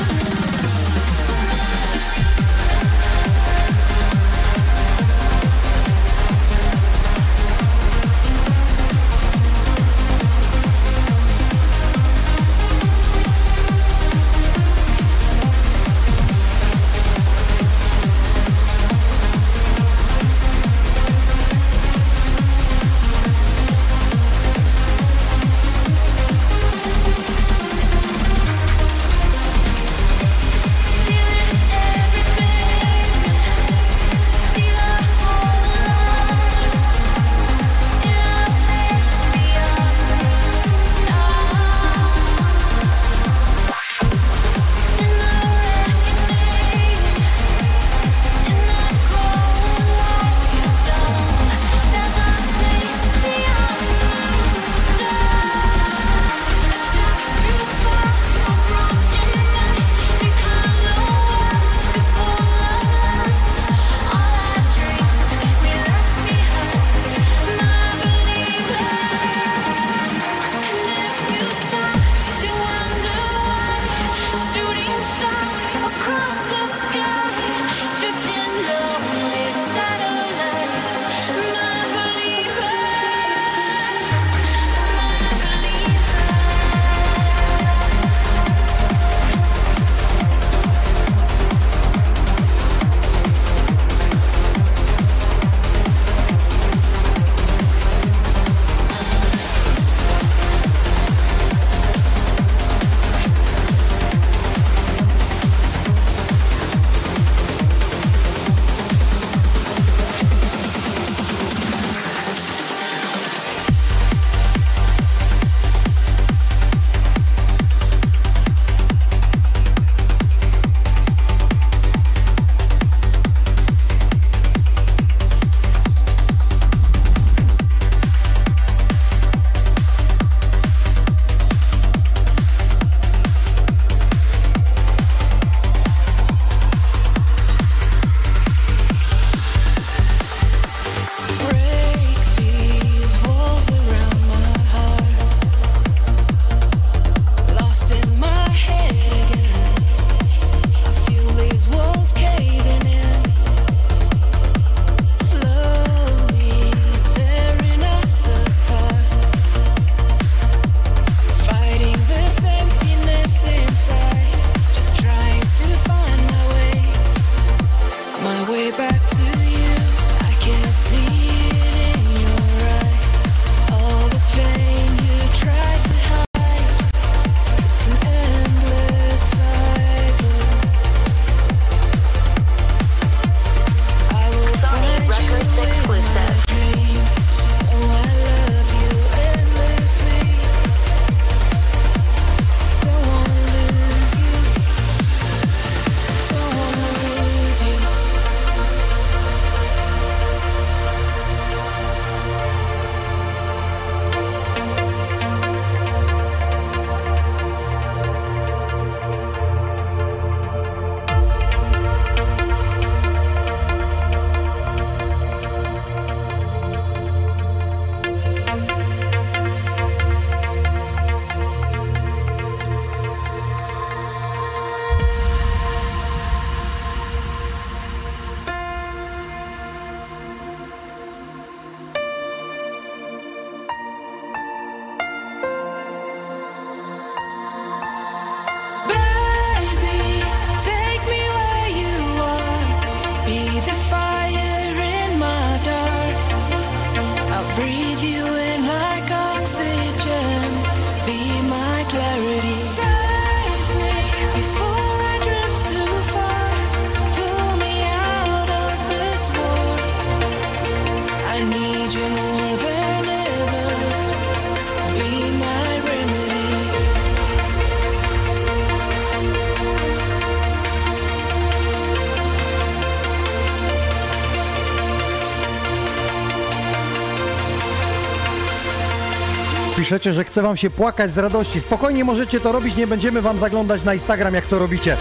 Piszecie, 279.85 280.13
że 280.13 280.23
chce 280.23 280.41
wam 280.41 280.57
się 280.57 280.69
płakać 280.69 281.13
z 281.13 281.17
radości. 281.17 281.61
Spokojnie 281.61 282.03
możecie 282.03 282.39
to 282.39 282.51
robić, 282.51 282.75
nie 282.75 282.87
będziemy 282.87 283.21
wam 283.21 283.39
zaglądać 283.39 283.83
na 283.83 283.93
Instagram, 283.93 284.33
jak 284.33 284.45
to 284.45 284.59
robicie. 284.59 284.97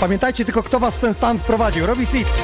Pamiętajcie 0.00 0.44
tylko, 0.44 0.62
kto 0.62 0.80
was 0.80 0.96
w 0.96 1.00
ten 1.00 1.14
stan 1.14 1.38
wprowadził. 1.38 1.86
Robi 1.86 2.06
Seed. 2.06 2.43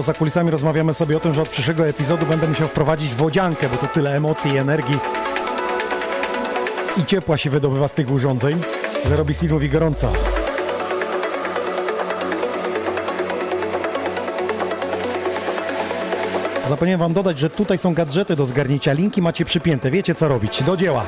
Poza 0.00 0.14
kulisami 0.14 0.50
rozmawiamy 0.50 0.94
sobie 0.94 1.16
o 1.16 1.20
tym, 1.20 1.34
że 1.34 1.42
od 1.42 1.48
przyszłego 1.48 1.86
epizodu 1.86 2.26
będę 2.26 2.48
musiał 2.48 2.68
wprowadzić 2.68 3.14
wodziankę, 3.14 3.68
bo 3.68 3.76
to 3.76 3.86
tyle 3.86 4.16
emocji 4.16 4.52
i 4.52 4.56
energii 4.56 4.98
i 6.96 7.04
ciepła 7.04 7.36
się 7.36 7.50
wydobywa 7.50 7.88
z 7.88 7.94
tych 7.94 8.10
urządzeń, 8.10 8.56
że 9.08 9.16
robi 9.16 9.34
Silvowi 9.34 9.68
gorąca. 9.68 10.08
Zapomniałem 16.68 17.00
wam 17.00 17.12
dodać, 17.12 17.38
że 17.38 17.50
tutaj 17.50 17.78
są 17.78 17.94
gadżety 17.94 18.36
do 18.36 18.46
zgarnięcia. 18.46 18.92
Linki 18.92 19.22
macie 19.22 19.44
przypięte. 19.44 19.90
Wiecie 19.90 20.14
co 20.14 20.28
robić. 20.28 20.62
Do 20.62 20.76
dzieła. 20.76 21.04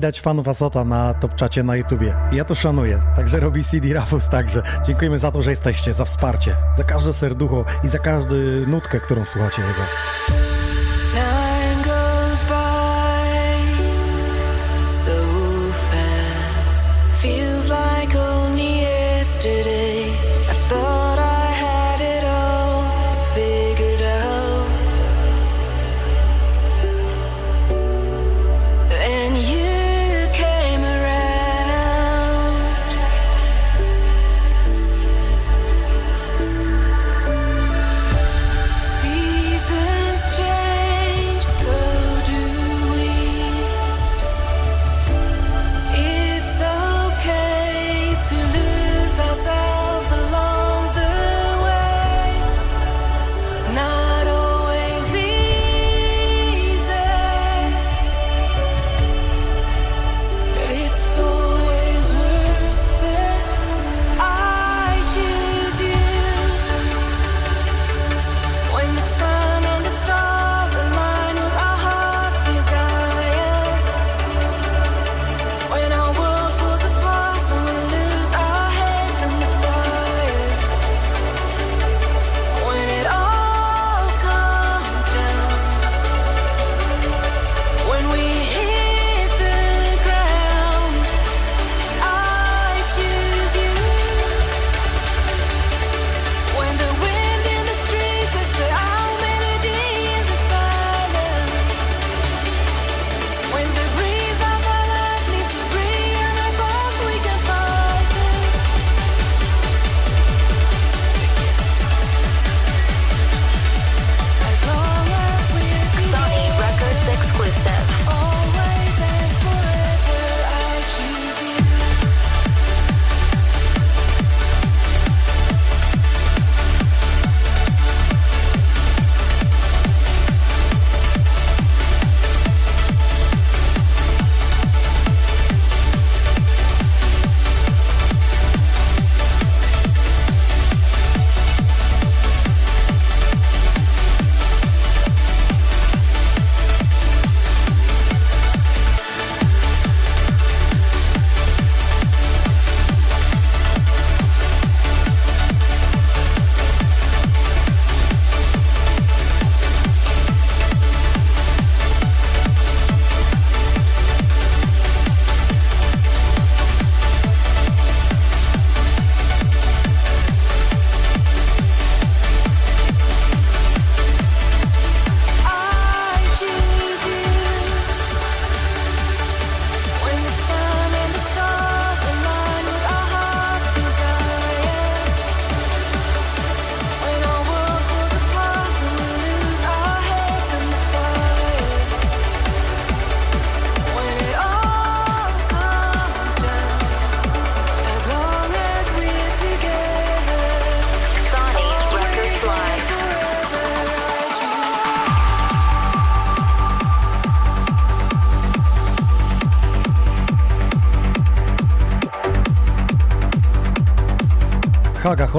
widać 0.00 0.20
fanów 0.20 0.48
Asota 0.48 0.84
na 0.84 1.14
topczacie 1.14 1.62
na 1.62 1.76
YouTubie. 1.76 2.16
Ja 2.32 2.44
to 2.44 2.54
szanuję, 2.54 3.00
także 3.16 3.40
robi 3.40 3.64
CD 3.64 3.94
Rafus 3.94 4.28
także. 4.28 4.62
Dziękujemy 4.86 5.18
za 5.18 5.30
to, 5.30 5.42
że 5.42 5.50
jesteście, 5.50 5.92
za 5.92 6.04
wsparcie, 6.04 6.56
za 6.76 6.84
każde 6.84 7.12
serducho 7.12 7.64
i 7.84 7.88
za 7.88 7.98
każdą 7.98 8.36
nutkę, 8.66 9.00
którą 9.00 9.24
słuchacie 9.24 9.62
jego. 9.62 10.39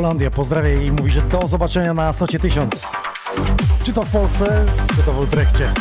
Holandia 0.01 0.31
pozdrawia 0.31 0.81
i 0.81 0.91
mówi, 0.91 1.11
że 1.11 1.21
do 1.21 1.47
zobaczenia 1.47 1.93
na 1.93 2.13
Socie 2.13 2.39
1000. 2.39 2.91
Czy 3.83 3.93
to 3.93 4.03
w 4.03 4.11
Polsce, 4.11 4.65
czy 4.95 5.03
to 5.03 5.11
w 5.13 5.19
Utrechtcie. 5.19 5.71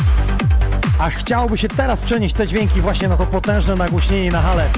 A 0.99 1.09
chciałoby 1.09 1.57
się 1.57 1.67
teraz 1.67 2.01
przenieść 2.01 2.35
te 2.35 2.47
dźwięki 2.47 2.81
właśnie 2.81 3.07
na 3.07 3.17
to 3.17 3.25
potężne 3.25 3.75
nagłośnienie 3.75 4.31
na 4.31 4.41
hale 4.41 4.69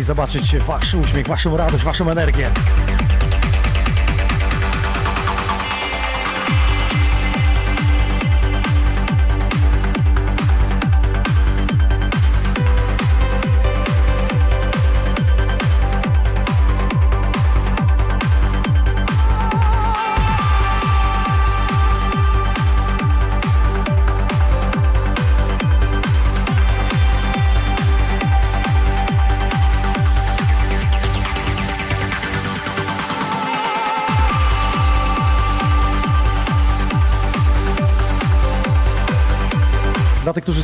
i 0.00 0.02
zobaczyć 0.02 0.56
wasz 0.56 0.94
uśmiech, 0.94 1.26
waszą 1.26 1.56
radość, 1.56 1.84
waszą 1.84 2.10
energię. 2.10 2.50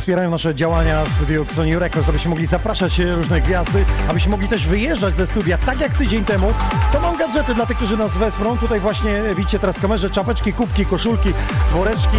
Wspierają 0.05 0.31
nasze 0.31 0.55
działania 0.55 1.03
w 1.05 1.11
studiu 1.11 1.43
Xoni 1.43 1.79
Records, 1.79 2.05
żebyście 2.05 2.29
mogli 2.29 2.45
zapraszać 2.45 2.99
e, 2.99 3.15
różne 3.15 3.41
gwiazdy, 3.41 3.85
abyście 4.09 4.29
mogli 4.29 4.47
też 4.47 4.67
wyjeżdżać 4.67 5.15
ze 5.15 5.27
studia, 5.27 5.57
tak 5.57 5.81
jak 5.81 5.97
tydzień 5.97 6.25
temu. 6.25 6.53
To 6.93 6.99
mam 6.99 7.17
gadżety 7.17 7.55
dla 7.55 7.65
tych, 7.65 7.77
którzy 7.77 7.97
nas 7.97 8.17
wesprą. 8.17 8.57
Tutaj 8.57 8.79
właśnie 8.79 9.21
widzicie 9.37 9.59
teraz 9.59 9.79
kamerze 9.79 10.09
czapeczki, 10.09 10.53
kubki, 10.53 10.85
koszulki, 10.85 11.29
woreczki. 11.71 12.17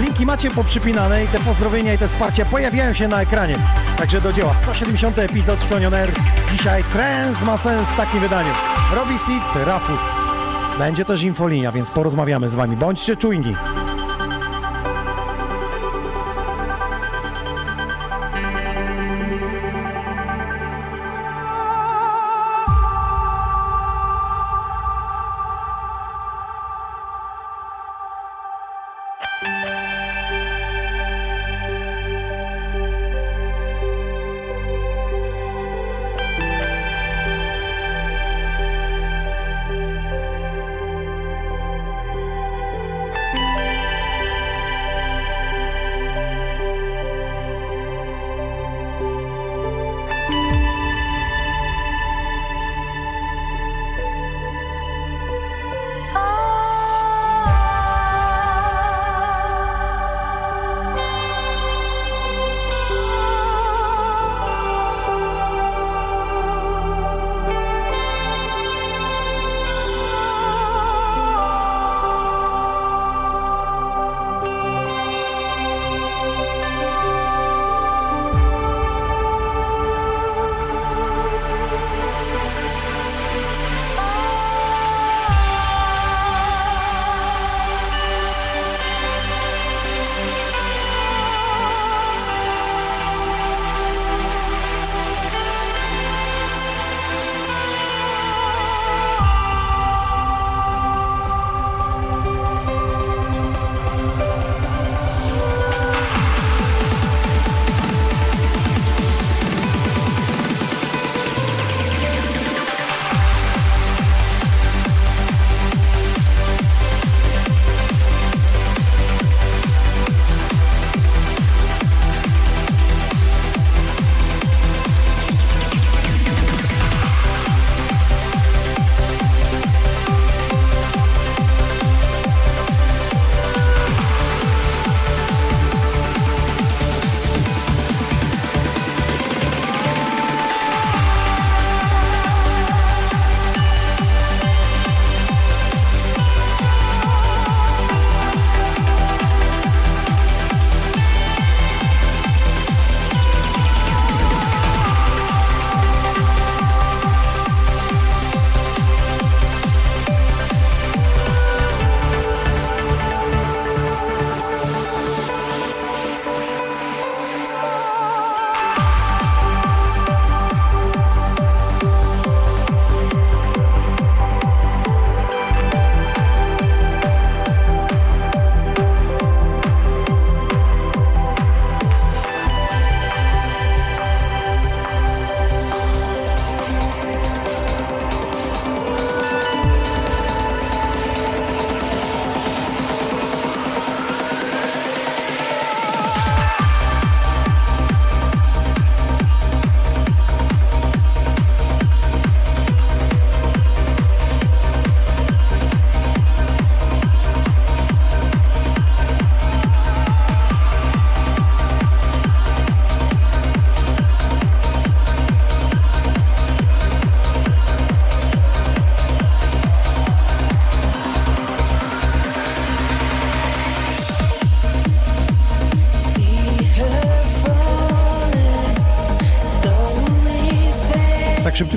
Linki 0.00 0.26
macie 0.26 0.50
poprzypinane 0.50 1.24
i 1.24 1.28
te 1.28 1.38
pozdrowienia 1.38 1.94
i 1.94 1.98
te 1.98 2.08
wsparcia 2.08 2.44
pojawiają 2.44 2.94
się 2.94 3.08
na 3.08 3.22
ekranie. 3.22 3.56
Także 3.98 4.20
do 4.20 4.32
dzieła. 4.32 4.54
170 4.54 5.18
epizod 5.18 5.60
Xonion 5.60 5.94
Air. 5.94 6.10
Dzisiaj 6.52 6.84
trans 6.92 7.42
ma 7.42 7.58
sens 7.58 7.88
w 7.88 7.96
takim 7.96 8.20
wydaniu. 8.20 8.50
Robi 8.94 9.14
Sit, 9.14 9.64
Rafus. 9.66 10.02
Będzie 10.78 11.04
też 11.04 11.22
infolinia, 11.22 11.72
więc 11.72 11.90
porozmawiamy 11.90 12.50
z 12.50 12.54
wami. 12.54 12.76
Bądźcie 12.76 13.16
czujni. 13.16 13.56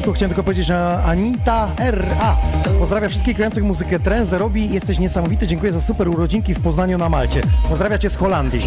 Szybciutko 0.06 0.18
chciałem 0.18 0.30
tylko 0.30 0.44
powiedzieć, 0.44 0.66
że 0.66 1.04
Anita 1.04 1.72
R.A. 1.78 2.38
Pozdrawia 2.80 3.10
wszystkich 3.10 3.36
grających 3.36 3.64
muzykę 3.64 4.00
trance, 4.00 4.38
robi, 4.38 4.74
jesteś 4.74 5.00
niesamowity, 5.00 5.48
dziękuję 5.48 5.74
za 5.74 5.82
super 5.82 6.10
urodzinki 6.10 6.54
w 6.54 6.62
Poznaniu 6.62 6.98
na 6.98 7.10
Malcie. 7.10 7.42
Pozdrawia 7.70 7.98
cię 7.98 8.10
z 8.10 8.16
Holandii. 8.16 8.62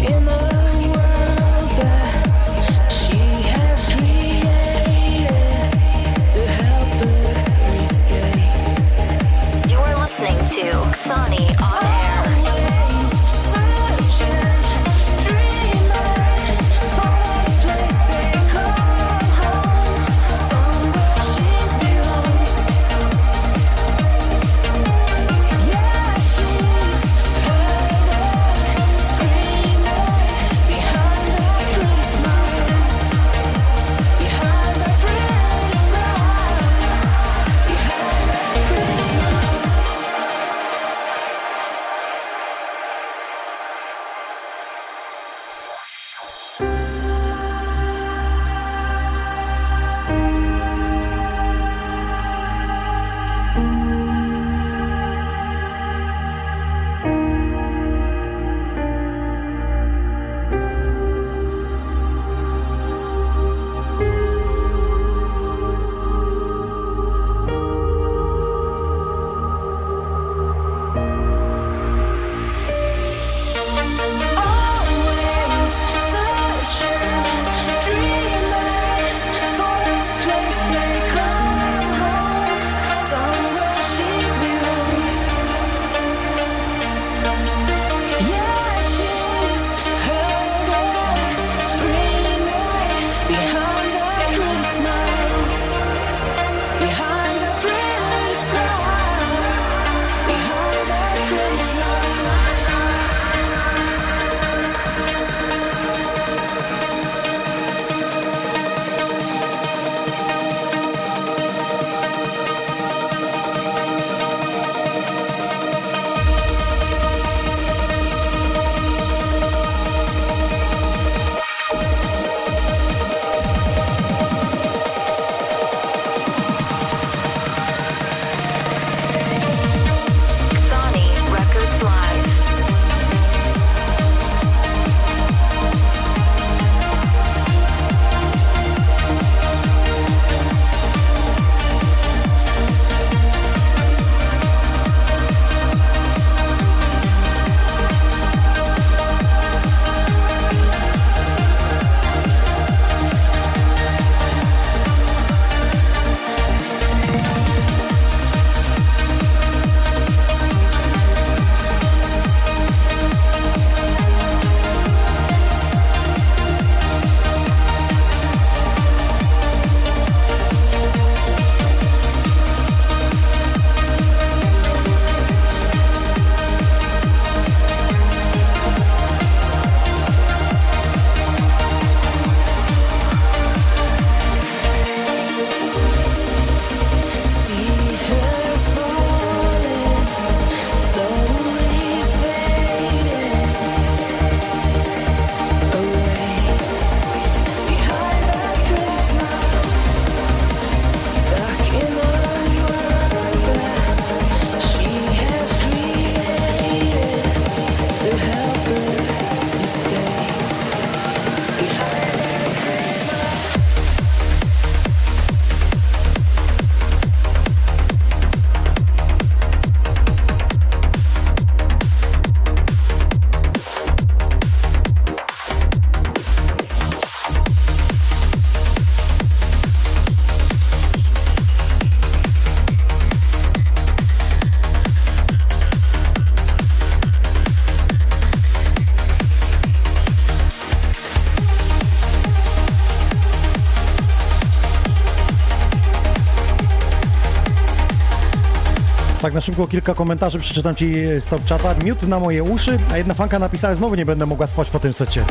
Na 249.39 249.43
szybko 249.43 249.67
kilka 249.67 249.93
komentarzy, 249.93 250.39
przeczytam 250.39 250.75
ci 250.75 250.93
z 251.19 251.25
top 251.25 251.45
czata. 251.45 251.75
Miód 251.85 252.07
na 252.07 252.19
moje 252.19 252.43
uszy, 252.43 252.77
a 252.91 252.97
jedna 252.97 253.13
fanka 253.13 253.39
napisała, 253.39 253.75
znowu 253.75 253.95
nie 253.95 254.05
będę 254.05 254.25
mogła 254.25 254.47
spać 254.47 254.69
po 254.69 254.79
tym 254.79 254.93
secie. 254.93 255.23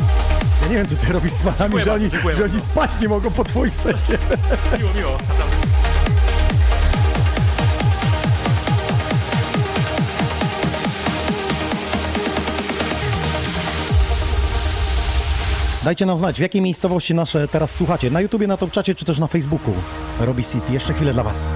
Ja 0.62 0.68
nie 0.68 0.74
wiem, 0.74 0.86
co 0.86 0.96
ty 0.96 1.12
robisz 1.12 1.32
z 1.32 1.42
fanami, 1.42 1.82
że 1.82 1.92
oni, 1.92 2.10
że 2.36 2.44
oni 2.44 2.60
spać 2.60 2.90
nie 3.00 3.08
mogą 3.08 3.30
po 3.30 3.44
twoich 3.44 3.76
secie. 3.76 4.18
Miło, 4.78 4.90
miło. 4.96 5.18
Dajcie 15.84 16.06
nam 16.06 16.18
znać, 16.18 16.36
w 16.36 16.40
jakiej 16.40 16.62
miejscowości 16.62 17.14
nasze 17.14 17.48
teraz 17.48 17.74
słuchacie. 17.74 18.10
Na 18.10 18.20
YouTubie, 18.20 18.46
na 18.46 18.56
top 18.56 18.70
czacie, 18.70 18.94
czy 18.94 19.04
też 19.04 19.18
na 19.18 19.26
Facebooku. 19.26 19.74
Robi 20.20 20.44
City. 20.44 20.72
Jeszcze 20.72 20.94
chwilę 20.94 21.12
dla 21.12 21.22
was. 21.22 21.50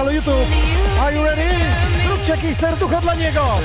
buscalo 0.00 0.12
YouTube. 0.12 0.46
Are 1.00 1.14
you 1.14 1.24
ready? 1.24 1.50
Rubček 2.08 2.44
i 2.44 2.54
serduchat 2.54 3.02
dla 3.02 3.14
niego. 3.14 3.58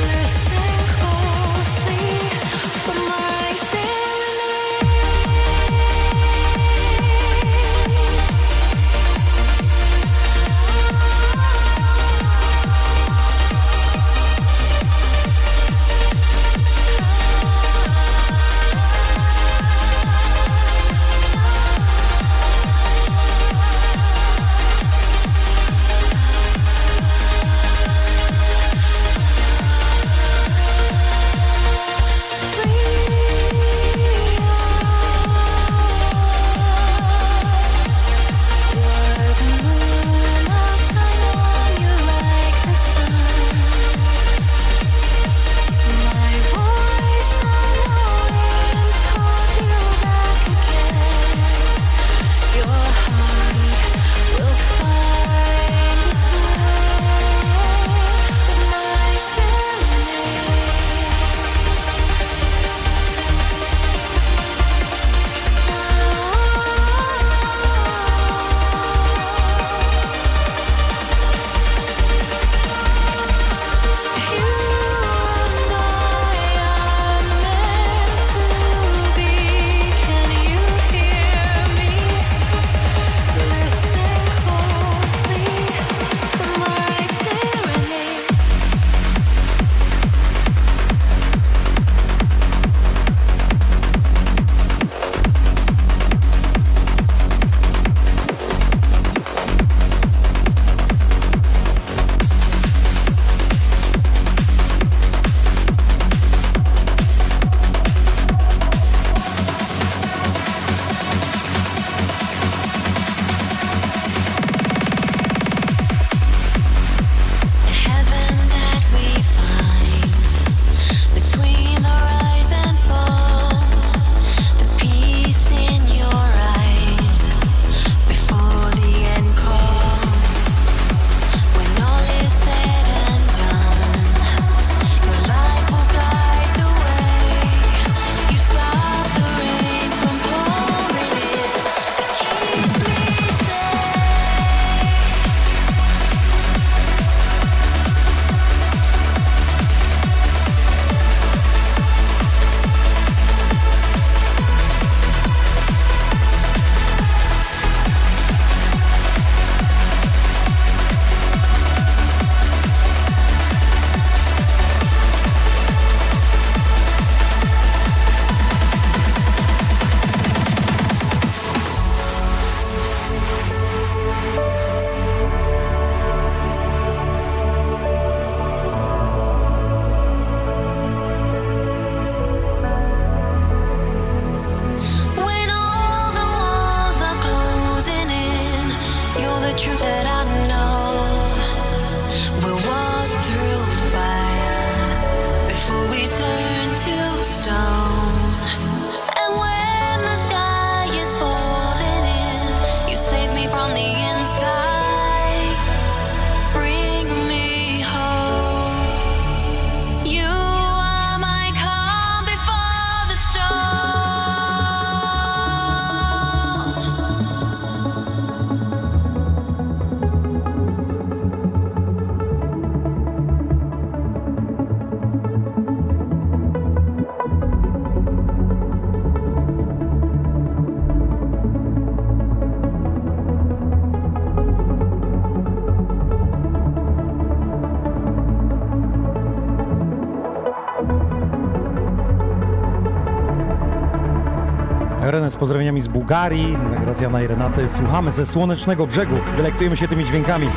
Renes 245.12 245.34
z 245.34 245.38
pozdrowieniami 245.38 245.82
z 245.82 245.88
Bułgarii, 245.88 246.58
Gracjana 246.84 247.22
i 247.22 247.28
Renaty. 247.28 247.70
Słuchamy 247.70 248.12
ze 248.12 248.26
Słonecznego 248.26 248.88
Brzegu, 248.88 249.16
delektujemy 249.38 249.78
się 249.78 249.88
tymi 249.88 250.06
dźwiękami. 250.06 250.50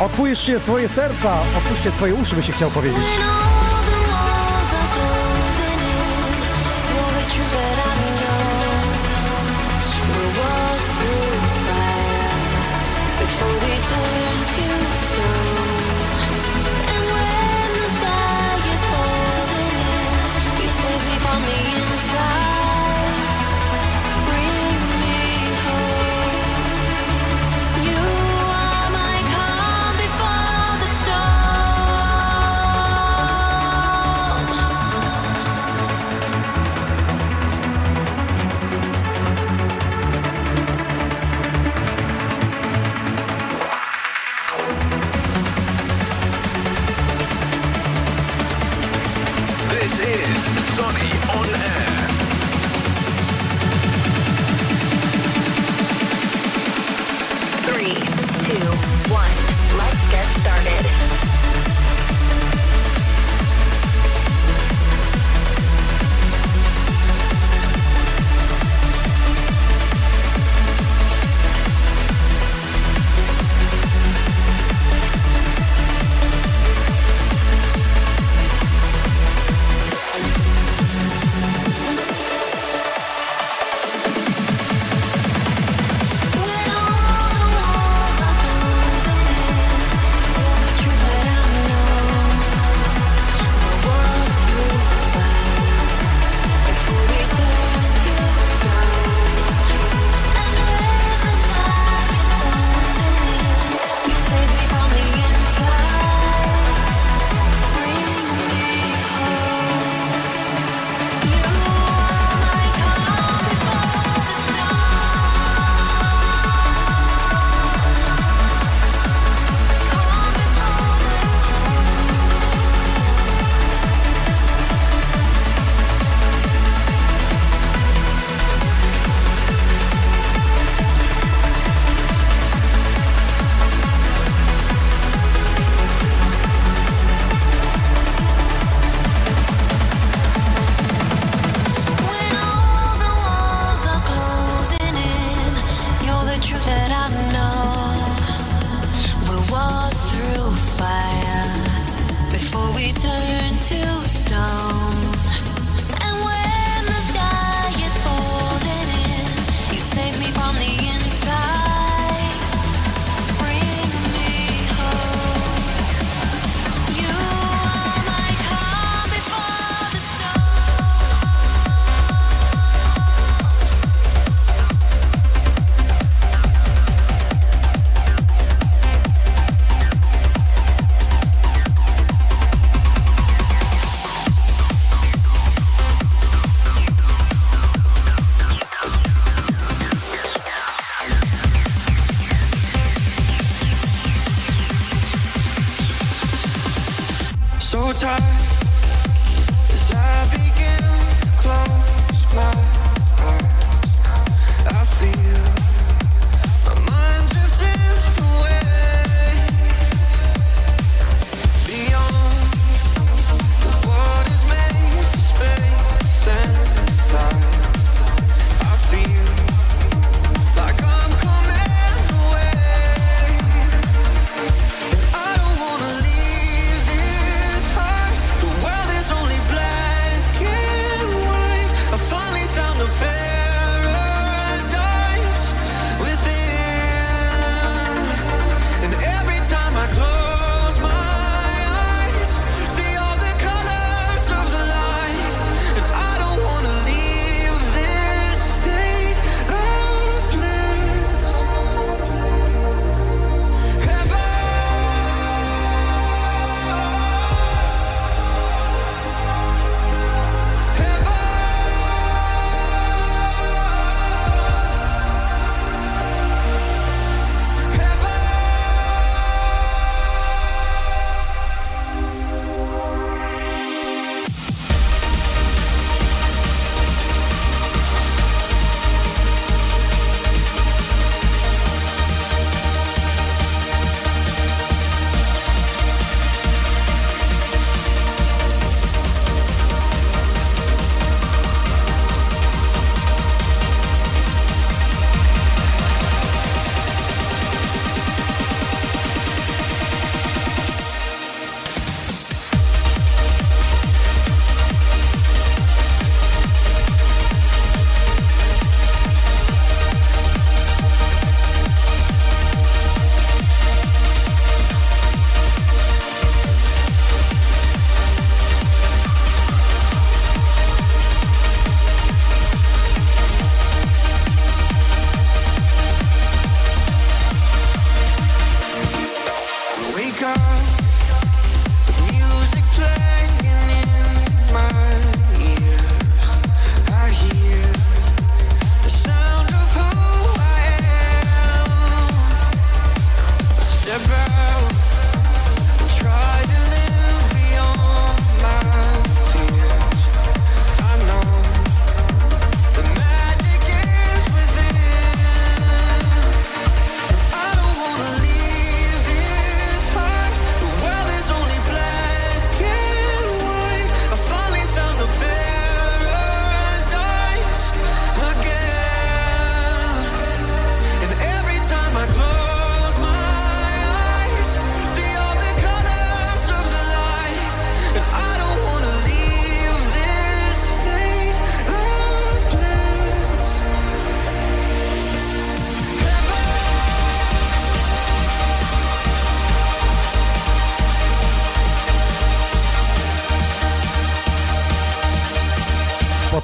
Otwórzcie 0.00 0.60
swoje 0.60 0.88
serca, 0.88 1.32
otwórzcie 1.58 1.90
swoje 1.90 2.14
uszy, 2.14 2.36
by 2.36 2.42
się 2.42 2.52
chciał 2.52 2.70
powiedzieć. 2.70 3.04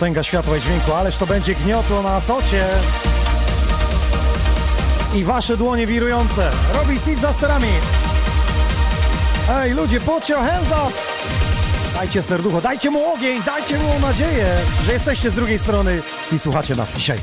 Potęga 0.07 0.23
światła 0.23 0.57
i 0.57 0.61
dźwięku, 0.61 0.93
ależ 0.93 1.17
to 1.17 1.27
będzie 1.27 1.55
gniotło 1.55 2.03
na 2.03 2.21
socie. 2.21 2.65
I 5.15 5.25
wasze 5.25 5.57
dłonie 5.57 5.87
wirujące. 5.87 6.51
Robi 6.75 6.99
Seed 6.99 7.21
za 7.21 7.33
sterami. 7.33 7.69
Ej, 9.51 9.75
ludzie, 9.75 10.01
put 10.01 10.29
your 10.29 10.41
hands 10.41 10.69
up! 10.69 10.93
Dajcie 11.95 12.23
serducho, 12.23 12.61
dajcie 12.61 12.91
mu 12.91 13.13
ogień, 13.15 13.43
dajcie 13.43 13.79
mu 13.79 14.01
nadzieję, 14.01 14.47
że 14.87 14.93
jesteście 14.93 15.31
z 15.31 15.35
drugiej 15.35 15.59
strony 15.59 16.03
i 16.33 16.39
słuchacie 16.39 16.75
nas 16.75 16.97
dzisiaj. 16.97 17.19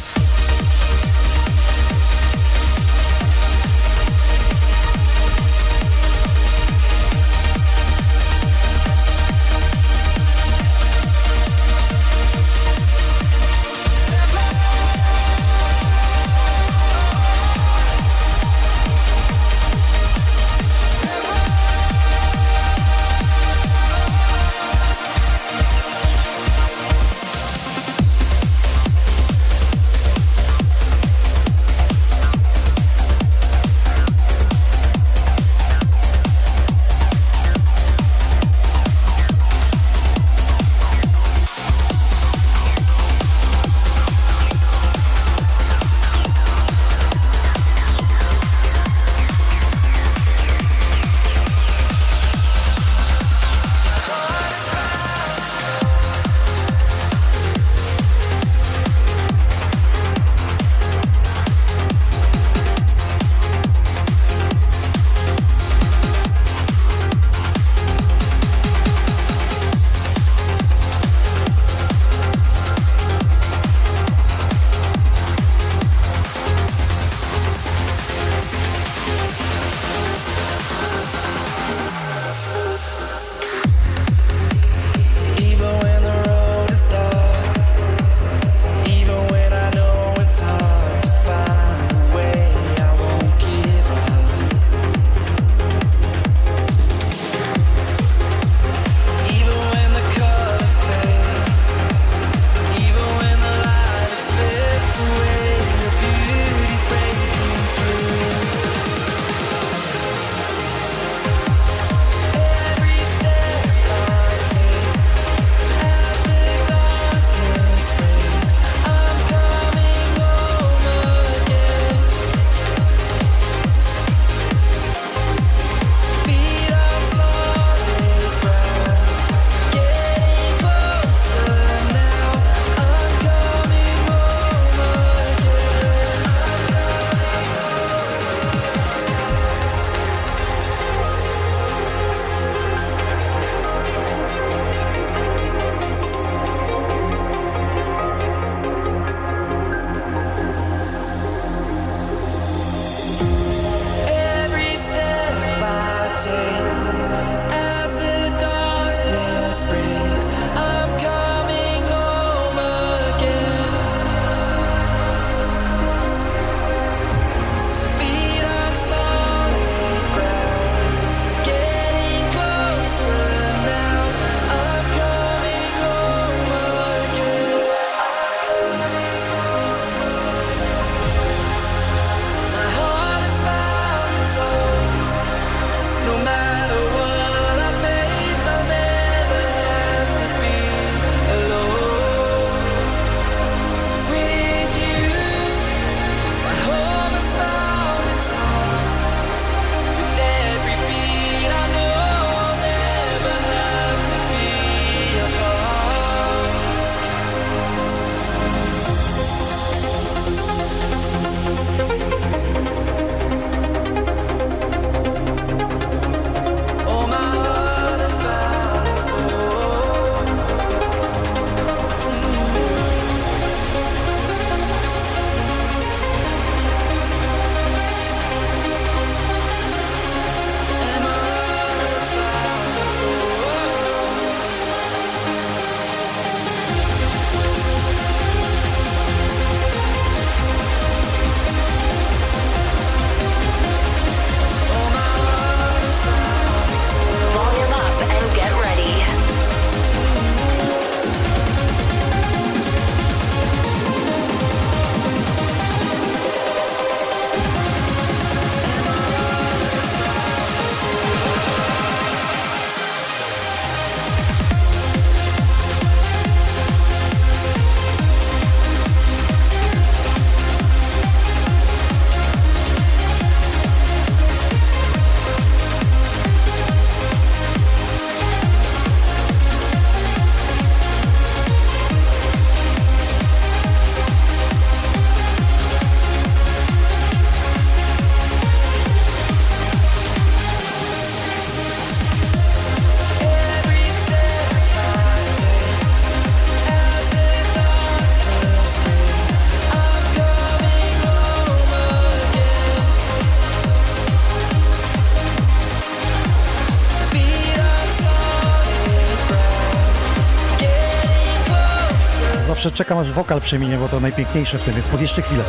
Zawsze 312.64 312.78
czekam 312.78 312.98
aż 312.98 313.12
wokal 313.12 313.42
przeminie, 313.42 313.78
bo 313.78 313.88
to 313.88 314.00
najpiękniejsze 314.00 314.58
w 314.58 314.64
tym, 314.64 314.74
więc 314.74 314.88
pod 314.88 315.02
jeszcze 315.02 315.22
chwilę. 315.22 315.44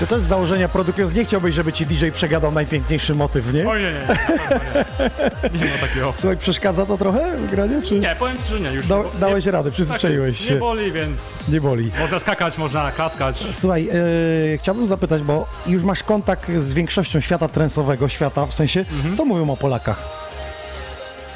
Ty 0.00 0.06
też 0.06 0.22
z 0.22 0.24
założenia 0.26 0.68
produkując 0.68 1.14
nie 1.14 1.24
chciałbyś, 1.24 1.54
żeby 1.54 1.72
ci 1.72 1.86
DJ 1.86 2.06
przegadał 2.14 2.52
najpiękniejszy 2.52 3.14
motyw, 3.14 3.52
nie? 3.54 3.68
Oj, 3.68 3.82
nie, 3.82 3.92
nie, 3.92 3.98
nie. 5.54 5.64
Nie 5.66 5.70
ma 5.72 5.78
takiego. 5.78 6.12
Słuchaj, 6.16 6.36
przeszkadza 6.36 6.86
to 6.86 6.98
trochę 6.98 7.36
w 7.36 7.50
graniu, 7.50 7.82
czy 7.82 7.98
Nie, 7.98 8.16
powiem 8.18 8.36
ci, 8.36 8.48
że 8.48 8.60
nie, 8.60 8.70
już 8.72 8.86
da, 8.86 8.96
nie, 8.96 9.02
dałeś 9.20 9.44
nie, 9.46 9.50
radę, 9.52 9.64
tak 9.70 9.74
przyzwyczaiłeś 9.74 10.38
się, 10.48 10.54
Nie 10.54 10.60
boli, 10.60 10.92
więc 10.92 11.20
nie 11.48 11.60
boli. 11.60 11.90
można 12.00 12.18
skakać, 12.18 12.58
można 12.58 12.92
klaskać. 12.92 13.44
Słuchaj, 13.52 13.88
e, 14.54 14.58
chciałbym 14.58 14.86
zapytać, 14.86 15.22
bo 15.22 15.46
już 15.66 15.82
masz 15.82 16.02
kontakt 16.02 16.50
z 16.58 16.72
większością 16.72 17.20
świata 17.20 17.48
trensowego, 17.48 18.08
świata, 18.08 18.46
w 18.46 18.54
sensie, 18.54 18.80
Mhm. 18.92 19.16
co 19.16 19.24
mówią 19.24 19.50
o 19.50 19.56
Polakach? 19.56 20.25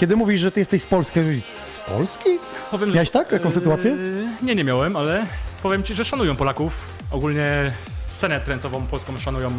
Kiedy 0.01 0.17
mówisz, 0.17 0.41
że 0.41 0.51
ty 0.53 0.61
jesteś 0.61 0.83
z 0.83 0.87
Polski, 0.87 1.21
z 1.67 1.79
Polski? 1.79 2.31
Powiem, 2.71 2.91
Miałeś 2.91 3.11
tak, 3.11 3.29
taką 3.29 3.45
Yy, 3.45 3.51
sytuację? 3.51 3.97
Nie, 4.43 4.55
nie 4.55 4.65
miałem, 4.65 4.97
ale 4.97 5.27
powiem 5.63 5.83
ci, 5.83 5.95
że 5.95 6.05
szanują 6.05 6.37
Polaków. 6.37 6.87
Ogólnie 7.11 7.73
scenę 8.13 8.41
trencową 8.41 8.87
polską 8.87 9.17
szanują. 9.17 9.53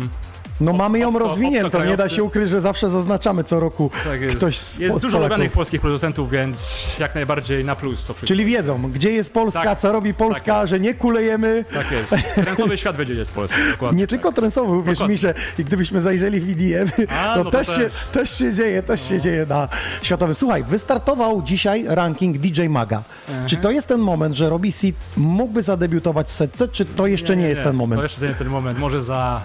No 0.62 0.74
mamy 0.74 1.00
ją 1.00 1.20
rozwiniętą, 1.20 1.84
nie 1.84 1.98
da 1.98 2.10
się 2.10 2.24
ukryć, 2.24 2.50
że 2.50 2.62
zawsze 2.62 2.90
zaznaczamy 2.90 3.44
co 3.44 3.60
roku 3.60 3.92
Tak 4.04 4.22
jest. 4.22 4.36
ktoś 4.38 4.60
z, 4.60 4.80
jest 4.80 4.98
z 4.98 5.02
dużo 5.02 5.20
lubianych 5.20 5.52
polskich 5.52 5.82
producentów, 5.82 6.32
więc 6.32 6.76
jak 7.00 7.16
najbardziej 7.16 7.66
na 7.66 7.76
plus 7.76 8.04
co 8.04 8.14
Czyli 8.14 8.46
wiedzą, 8.46 8.92
gdzie 8.92 9.12
jest 9.12 9.34
Polska, 9.34 9.64
Tak. 9.64 9.80
co 9.80 9.92
robi 9.92 10.14
Polska, 10.14 10.54
Tak. 10.54 10.68
że 10.68 10.80
nie 10.80 10.94
kulejemy. 10.94 11.66
Tak 11.74 11.92
jest. 11.92 12.16
Trencowy 12.36 12.78
świat 12.78 12.98
wiedzie, 12.98 13.14
jest 13.14 13.34
Polska. 13.34 13.58
Dokładnie. 13.72 14.00
Nie 14.02 14.08
tylko 14.08 14.32
trensowy, 14.32 14.78
uwierz 14.78 15.00
mi, 15.00 15.18
że 15.18 15.34
i 15.60 15.64
gdybyśmy 15.64 16.02
zajrzeli 16.02 16.40
w 16.40 16.50
EDM, 16.50 16.92
A, 17.10 17.34
to, 17.36 17.44
no 17.44 17.44
to 17.44 17.52
też, 17.52 17.68
też. 17.68 17.78
Się, 17.78 17.90
też 18.12 18.38
się 18.38 18.54
dzieje, 18.54 18.84
też 18.84 19.02
się 19.10 19.20
dzieje 19.22 19.46
na 19.50 19.68
światowym. 20.02 20.36
Słuchaj, 20.36 20.64
wystartował 20.64 21.42
dzisiaj 21.42 21.86
ranking 21.88 22.38
DJ 22.38 22.68
Maga. 22.68 23.04
Czy 23.48 23.58
to 23.58 23.72
jest 23.72 23.88
ten 23.88 24.00
moment, 24.00 24.36
że 24.36 24.50
Robi 24.50 24.72
Seed 24.72 24.98
mógłby 25.18 25.64
zadebiutować 25.64 26.28
w 26.28 26.32
setce, 26.32 26.68
czy 26.68 26.86
to 26.86 27.08
jeszcze 27.08 27.38
nie, 27.38 27.48
jest 27.50 27.64
ten 27.64 27.76
moment? 27.76 28.00
To 28.00 28.04
jeszcze 28.04 28.28
nie 28.28 28.36
ten 28.36 28.48
moment. 28.48 28.80
Może 28.80 29.04
za 29.04 29.42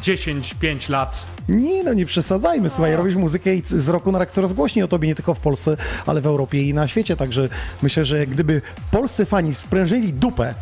10-5 0.00 0.90
lat. 0.90 1.26
Nie, 1.48 1.84
no 1.84 1.94
nie 1.94 2.06
przesadzajmy. 2.06 2.70
Słuchaj, 2.70 2.96
robisz 2.96 3.16
muzykę 3.16 3.54
i 3.54 3.62
z 3.66 3.88
roku 3.88 4.12
na 4.12 4.18
rok 4.18 4.32
coraz 4.32 4.52
głośniej 4.52 4.84
o 4.84 4.88
tobie, 4.88 5.08
nie 5.08 5.14
tylko 5.14 5.34
w 5.34 5.40
Polsce, 5.40 5.76
ale 6.06 6.20
w 6.20 6.26
Europie 6.26 6.62
i 6.62 6.74
na 6.74 6.88
świecie. 6.88 7.16
Także 7.16 7.48
myślę, 7.82 8.04
że 8.04 8.26
gdyby 8.26 8.62
polscy 8.90 9.26
fani 9.26 9.54
sprężyli 9.54 10.12
dupę, 10.12 10.54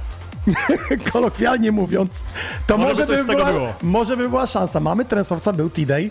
kolokwialnie 1.12 1.72
mówiąc, 1.72 2.10
to 2.66 2.78
Może 2.78 2.88
może, 2.88 3.06
by 3.06 3.24
by, 3.24 3.32
była, 3.34 3.52
było. 3.52 3.72
może 3.82 4.16
by 4.16 4.28
była 4.28 4.46
szansa. 4.46 4.80
Mamy 4.80 5.04
trensowca, 5.04 5.52
był 5.52 5.70
T-Day, 5.70 6.10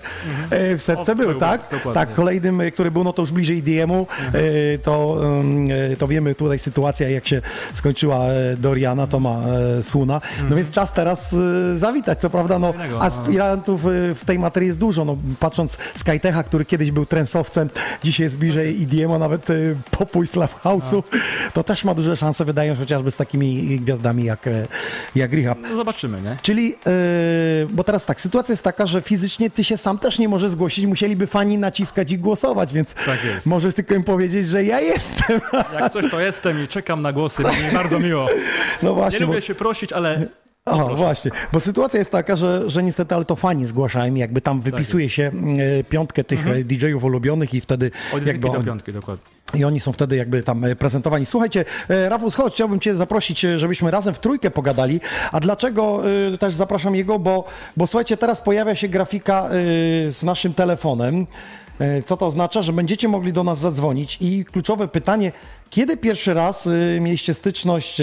e, 0.49 0.77
w 0.77 0.81
setce 0.83 1.11
O, 1.11 1.15
był, 1.15 1.29
był, 1.29 1.39
tak? 1.39 1.61
dokładnie. 1.61 1.93
Tak, 1.93 2.13
kolejnym, 2.13 2.61
e, 2.61 2.71
który 2.71 2.91
był, 2.91 3.03
no 3.03 3.13
to 3.13 3.21
już 3.21 3.31
bliżej 3.31 3.63
DM-u, 3.63 4.07
e, 4.33 4.77
to, 4.77 5.17
e, 5.91 5.95
to 5.95 6.07
wiemy 6.07 6.35
tutaj 6.35 6.59
sytuacja, 6.59 7.09
jak 7.09 7.27
się 7.27 7.41
skończyła 7.73 8.19
Doriana, 8.57 9.07
to 9.07 9.19
ma 9.19 9.41
e, 9.79 9.83
Suna. 9.83 10.21
No 10.49 10.55
więc 10.55 10.71
czas 10.71 10.93
teraz 10.93 11.35
zawitać, 11.73 12.19
co 12.21 12.29
prawda, 12.29 12.59
no 12.59 12.73
aspirantów 12.99 13.81
w 14.15 14.21
tej 14.25 14.39
materii 14.39 14.67
jest 14.67 14.79
dużo, 14.79 15.05
no 15.05 15.17
patrząc 15.39 15.77
Skytecha, 15.95 16.43
który 16.43 16.65
kiedyś 16.65 16.91
był 16.91 17.05
trensowcem, 17.05 17.69
dzisiaj 18.03 18.23
jest 18.23 18.37
bliżej 18.37 18.83
EDM, 18.83 19.11
a 19.11 19.19
nawet 19.19 19.47
popu 19.91 20.23
i 20.23 20.27
slap 20.27 20.63
house'u, 20.63 21.03
to 21.53 21.63
też 21.63 21.83
ma 21.85 21.93
duże 21.93 22.17
szanse, 22.17 22.45
wydają 22.45 22.73
się 22.73 22.79
chociażby 22.79 23.11
z 23.11 23.15
takimi 23.15 23.79
gwiazdami 23.79 24.26
jak, 24.27 24.47
e, 24.47 24.65
jak 25.15 25.33
Rehab. 25.33 25.57
No 25.61 25.75
zobaczymy, 25.75 26.21
nie? 26.21 26.37
Czyli, 26.41 26.67
yy, 26.69 26.75
bo 27.69 27.83
teraz 27.83 28.05
tak, 28.05 28.21
sytuacja 28.21 28.53
jest 28.53 28.63
taka, 28.63 28.85
że 28.85 29.01
fizycznie 29.01 29.49
ty 29.49 29.63
się 29.63 29.77
sam 29.77 29.99
też 29.99 30.19
nie 30.19 30.29
możesz 30.29 30.51
zgłosić, 30.51 30.85
musieliby 30.85 31.27
fani 31.27 31.57
naciskać 31.57 32.11
i 32.11 32.17
głosować, 32.17 32.73
więc 32.73 32.93
Tak 32.93 33.25
jest. 33.25 33.45
możesz 33.45 33.73
tylko 33.73 33.95
im 33.95 34.03
powiedzieć, 34.03 34.47
że 34.47 34.63
ja 34.63 34.79
jestem. 34.81 35.41
Jak 35.79 35.91
coś 35.91 36.11
to 36.11 36.19
jestem 36.19 36.63
i 36.63 36.67
czekam 36.67 37.01
na 37.01 37.13
głosy, 37.13 37.43
będzie 37.43 37.63
mi 37.67 37.71
bardzo 37.81 37.99
miło. 37.99 38.27
No 38.83 38.89
Nie 38.89 38.95
właśnie, 38.95 39.25
bo, 39.25 39.25
lubię 39.33 39.41
się 39.41 39.55
prosić, 39.55 39.93
ale 39.93 40.27
o, 40.65 40.95
właśnie, 40.95 41.31
bo 41.53 41.59
sytuacja 41.59 41.99
jest 41.99 42.11
taka, 42.11 42.35
że, 42.35 42.69
że 42.69 42.83
niestety, 42.83 43.15
ale 43.15 43.25
to 43.25 43.35
fani 43.35 43.65
zgłaszają, 43.65 44.15
jakby 44.15 44.41
tam 44.41 44.61
wypisuje 44.61 45.09
się 45.09 45.31
e, 45.79 45.83
piątkę 45.83 46.23
tych 46.23 46.47
e, 46.47 46.63
DJ-ów 46.63 47.03
ulubionych 47.03 47.53
i 47.53 47.61
wtedy 47.61 47.91
od 48.13 48.13
jedynki 48.13 48.27
jakby 48.27 48.57
do 48.57 48.63
piątki, 48.63 48.93
dokładnie. 48.93 49.36
I 49.53 49.63
oni 49.63 49.79
są 49.79 49.93
wtedy 49.93 50.15
jakby 50.15 50.43
tam 50.43 50.63
e, 50.63 50.75
prezentowani. 50.75 51.25
Słuchajcie, 51.25 51.65
e, 51.89 52.09
Rafus, 52.09 52.35
chodź, 52.35 52.53
chciałbym 52.53 52.79
Cię 52.79 52.95
zaprosić, 52.95 53.45
e, 53.45 53.59
żebyśmy 53.59 53.91
razem 53.91 54.13
w 54.13 54.19
trójkę 54.19 54.51
pogadali. 54.51 54.99
A 55.31 55.39
dlaczego 55.39 56.03
też 56.39 56.53
zapraszam 56.53 56.95
jego? 56.95 57.19
Bo, 57.19 57.43
bo 57.77 57.87
słuchajcie, 57.87 58.17
teraz 58.17 58.41
pojawia 58.41 58.75
się 58.75 58.87
grafika 58.87 59.49
z 60.07 60.23
naszym 60.23 60.53
telefonem. 60.53 61.27
Co 62.05 62.17
to 62.17 62.25
oznacza? 62.25 62.61
Że 62.61 62.73
będziecie 62.73 63.07
mogli 63.07 63.33
do 63.33 63.43
nas 63.43 63.59
zadzwonić 63.59 64.17
i 64.21 64.45
kluczowe 64.45 64.87
pytanie, 64.87 65.31
kiedy 65.69 65.97
pierwszy 65.97 66.33
raz 66.33 66.69
mieliście 66.99 67.33
styczność 67.33 68.01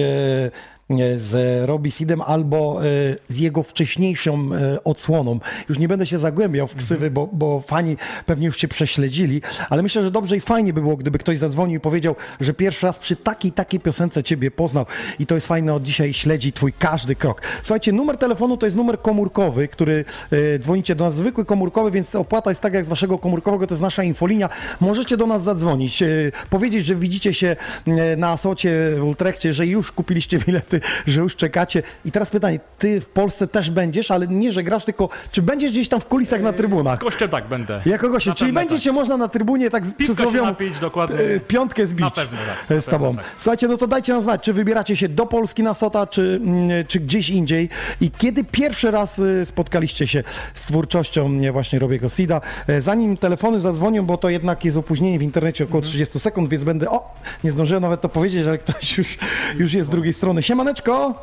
z 1.16 1.64
Robbie 1.66 1.92
Seedem 1.92 2.22
albo 2.22 2.80
e, 2.84 2.84
z 3.28 3.38
jego 3.38 3.62
wcześniejszą 3.62 4.50
e, 4.54 4.84
odsłoną. 4.84 5.40
Już 5.68 5.78
nie 5.78 5.88
będę 5.88 6.06
się 6.06 6.18
zagłębiał 6.18 6.66
w 6.66 6.74
ksywy, 6.74 7.10
bo, 7.10 7.28
bo 7.32 7.60
fani 7.60 7.96
pewnie 8.26 8.46
już 8.46 8.56
cię 8.56 8.68
prześledzili, 8.68 9.42
ale 9.70 9.82
myślę, 9.82 10.02
że 10.02 10.10
dobrze 10.10 10.36
i 10.36 10.40
fajnie 10.40 10.72
by 10.72 10.80
było, 10.80 10.96
gdyby 10.96 11.18
ktoś 11.18 11.38
zadzwonił 11.38 11.76
i 11.76 11.80
powiedział, 11.80 12.16
że 12.40 12.54
pierwszy 12.54 12.86
raz 12.86 12.98
przy 12.98 13.16
takiej, 13.16 13.52
takiej 13.52 13.80
piosence 13.80 14.22
ciebie 14.22 14.50
poznał 14.50 14.86
i 15.18 15.26
to 15.26 15.34
jest 15.34 15.46
fajne, 15.46 15.74
od 15.74 15.82
dzisiaj 15.82 16.14
śledzi 16.14 16.52
twój 16.52 16.72
każdy 16.72 17.16
krok. 17.16 17.42
Słuchajcie, 17.62 17.92
numer 17.92 18.16
telefonu 18.16 18.56
to 18.56 18.66
jest 18.66 18.76
numer 18.76 19.00
komórkowy, 19.02 19.68
który 19.68 20.04
e, 20.30 20.58
dzwonicie 20.58 20.94
do 20.94 21.04
nas, 21.04 21.14
zwykły 21.14 21.44
komórkowy, 21.44 21.90
więc 21.90 22.14
opłata 22.14 22.50
jest 22.50 22.60
tak 22.60 22.74
jak 22.74 22.84
z 22.84 22.88
waszego 22.88 23.18
komórkowego, 23.18 23.66
to 23.66 23.74
jest 23.74 23.82
nasza 23.82 24.02
infolinia. 24.02 24.48
Możecie 24.80 25.16
do 25.16 25.26
nas 25.26 25.42
zadzwonić, 25.42 26.02
e, 26.02 26.06
powiedzieć, 26.50 26.84
że 26.84 26.94
widzicie 26.94 27.34
się 27.34 27.56
e, 27.86 28.16
na 28.16 28.28
Asocie 28.30 28.70
w 28.98 29.04
Utrechcie, 29.04 29.52
że 29.52 29.66
już 29.66 29.92
kupiliście 29.92 30.38
bilety, 30.38 30.73
że 31.06 31.20
już 31.20 31.36
czekacie. 31.36 31.82
I 32.04 32.10
teraz 32.10 32.30
pytanie, 32.30 32.60
ty 32.78 33.00
w 33.00 33.06
Polsce 33.06 33.46
też 33.46 33.70
będziesz, 33.70 34.10
ale 34.10 34.26
nie, 34.26 34.52
że 34.52 34.62
grasz, 34.62 34.84
tylko 34.84 35.08
czy 35.32 35.42
będziesz 35.42 35.72
gdzieś 35.72 35.88
tam 35.88 36.00
w 36.00 36.06
kulisach 36.06 36.42
na 36.42 36.52
trybunach? 36.52 36.98
Goście 36.98 37.28
tak 37.28 37.48
będę. 37.48 37.82
Jako 37.86 38.08
goście, 38.08 38.30
Na 38.30 38.34
czyli 38.36 38.52
pewno 38.52 38.60
będziecie 38.68 38.92
można 38.92 39.16
na 39.16 39.28
trybunie 39.28 39.70
tak 39.70 39.82
przysłowiową 39.98 40.46
napić, 40.46 40.78
dokładnie. 40.78 41.16
e, 41.20 41.40
piątkę 41.40 41.86
zbić 41.86 42.00
Na 42.00 42.10
pewno 42.10 42.38
tak, 42.68 42.82
z 42.82 42.84
tobą. 42.84 43.06
pewno 43.06 43.22
tak. 43.22 43.30
Słuchajcie, 43.38 43.68
no 43.68 43.76
to 43.76 43.86
dajcie 43.86 44.12
nam 44.12 44.22
znać, 44.22 44.42
czy 44.42 44.52
wybieracie 44.52 44.96
się 44.96 45.08
do 45.08 45.26
Polski 45.26 45.62
na 45.62 45.74
Sota, 45.74 46.06
czy, 46.06 46.40
mm, 46.42 46.70
czy 46.88 47.00
gdzieś 47.00 47.28
indziej 47.30 47.68
i 48.00 48.10
kiedy 48.10 48.44
pierwszy 48.44 48.90
raz 48.90 49.18
e, 49.18 49.46
spotkaliście 49.46 50.06
się 50.06 50.22
z 50.54 50.62
twórczością 50.64 51.40
e, 51.48 51.52
właśnie 51.52 51.78
Robiego 51.78 52.08
Sida. 52.08 52.40
E, 52.68 52.80
Zanim 52.80 53.16
telefony 53.16 53.60
zadzwonią, 53.60 54.06
bo 54.06 54.16
to 54.16 54.28
jednak 54.28 54.64
jest 54.64 54.76
opóźnienie 54.76 55.18
w 55.18 55.22
internecie 55.22 55.64
około 55.64 55.78
Mhm. 55.78 55.90
30 55.90 56.20
sekund, 56.20 56.48
więc 56.50 56.64
będę, 56.64 56.90
o, 56.90 57.14
nie 57.44 57.50
zdążyłem 57.50 57.82
nawet 57.82 58.00
to 58.00 58.08
powiedzieć, 58.08 58.46
ale 58.46 58.58
ktoś 58.58 58.98
już, 58.98 59.18
już 59.56 59.72
jest 59.74 59.88
z 59.88 59.90
drugiej 59.90 60.12
strony. 60.12 60.42
Siemaneczko! 60.64 61.14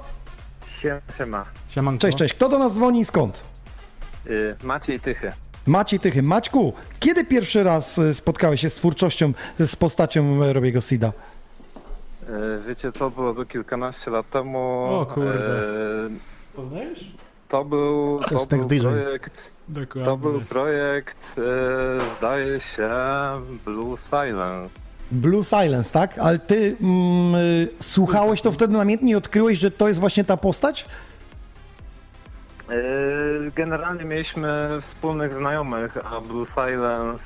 Siema, 0.68 0.99
siema. 1.18 1.45
Siemanko. 1.69 2.01
Cześć, 2.01 2.18
cześć. 2.18 2.34
Kto 2.34 2.49
do 2.49 2.59
nas 2.59 2.73
dzwoni 2.73 2.99
i 2.99 3.05
skąd? 3.05 3.43
Y, 4.27 4.55
Maciej 4.63 4.99
Tychy. 4.99 5.31
Maciej 5.68 5.99
Tychy. 5.99 6.23
Maćku, 6.23 6.73
kiedy 6.99 7.26
pierwszy 7.26 7.63
raz 7.63 7.99
e, 7.99 8.13
spotkałeś 8.13 8.61
się 8.61 8.69
z 8.69 8.76
twórczością, 8.76 9.34
z 9.59 9.76
postacią 9.76 10.53
Robiego 10.53 10.81
Sida? 10.81 11.07
Y, 11.07 12.61
Wiecie 12.68 12.91
co, 12.91 13.09
było 13.09 13.34
to 13.34 13.45
kilkanaście 13.45 14.11
lat 14.11 14.30
temu. 14.30 14.59
O 14.99 15.05
kurde. 15.05 15.63
Y, 16.05 16.09
Poznajesz? 16.55 17.11
To 17.47 17.65
był, 17.65 18.19
To 18.30 18.45
to 18.45 18.57
był 18.57 18.68
projekt, 18.80 19.51
Dokładnie. 19.68 20.05
to 20.05 20.18
był 20.18 20.41
projekt, 20.41 21.38
y, 21.38 21.41
zdaje 22.18 22.59
się, 22.59 22.89
Blue 23.65 23.97
Silence. 23.97 24.69
Blue 25.11 25.43
Silence, 25.43 25.91
tak? 25.91 26.17
Ale 26.17 26.39
ty 26.39 26.77
mm, 26.81 27.35
y, 27.35 27.67
słuchałeś 27.79 28.41
to 28.41 28.51
wtedy 28.51 28.73
namiętnie 28.73 29.11
i 29.11 29.15
odkryłeś, 29.15 29.57
że 29.59 29.71
to 29.71 29.88
jest 29.88 29.99
właśnie 29.99 30.23
ta 30.23 30.38
postać? 30.38 30.85
Y, 32.71 33.51
Generalnie 33.55 34.05
mieliśmy 34.05 34.69
wspólnych 34.81 35.33
znajomych, 35.33 35.97
a 36.05 36.21
Blue 36.21 36.45
Silence 36.45 37.23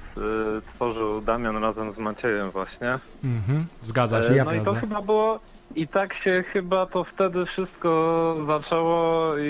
y, 0.58 0.62
tworzył 0.68 1.22
Damian 1.22 1.58
razem 1.58 1.92
z 1.92 1.98
Maciejem 1.98 2.52
właśnie. 2.52 3.00
Mhm. 3.24 3.66
Zgadza 3.84 4.24
się. 4.24 4.42
E, 4.42 4.44
No 4.44 4.54
i 4.54 4.62
to 4.62 4.74
chyba 4.74 5.02
było. 5.02 5.40
I 5.76 5.88
tak 5.88 6.14
się 6.14 6.44
chyba 6.54 6.86
to 6.86 7.04
wtedy 7.04 7.46
wszystko 7.46 8.36
zaczęło 8.48 9.32
i, 9.38 9.42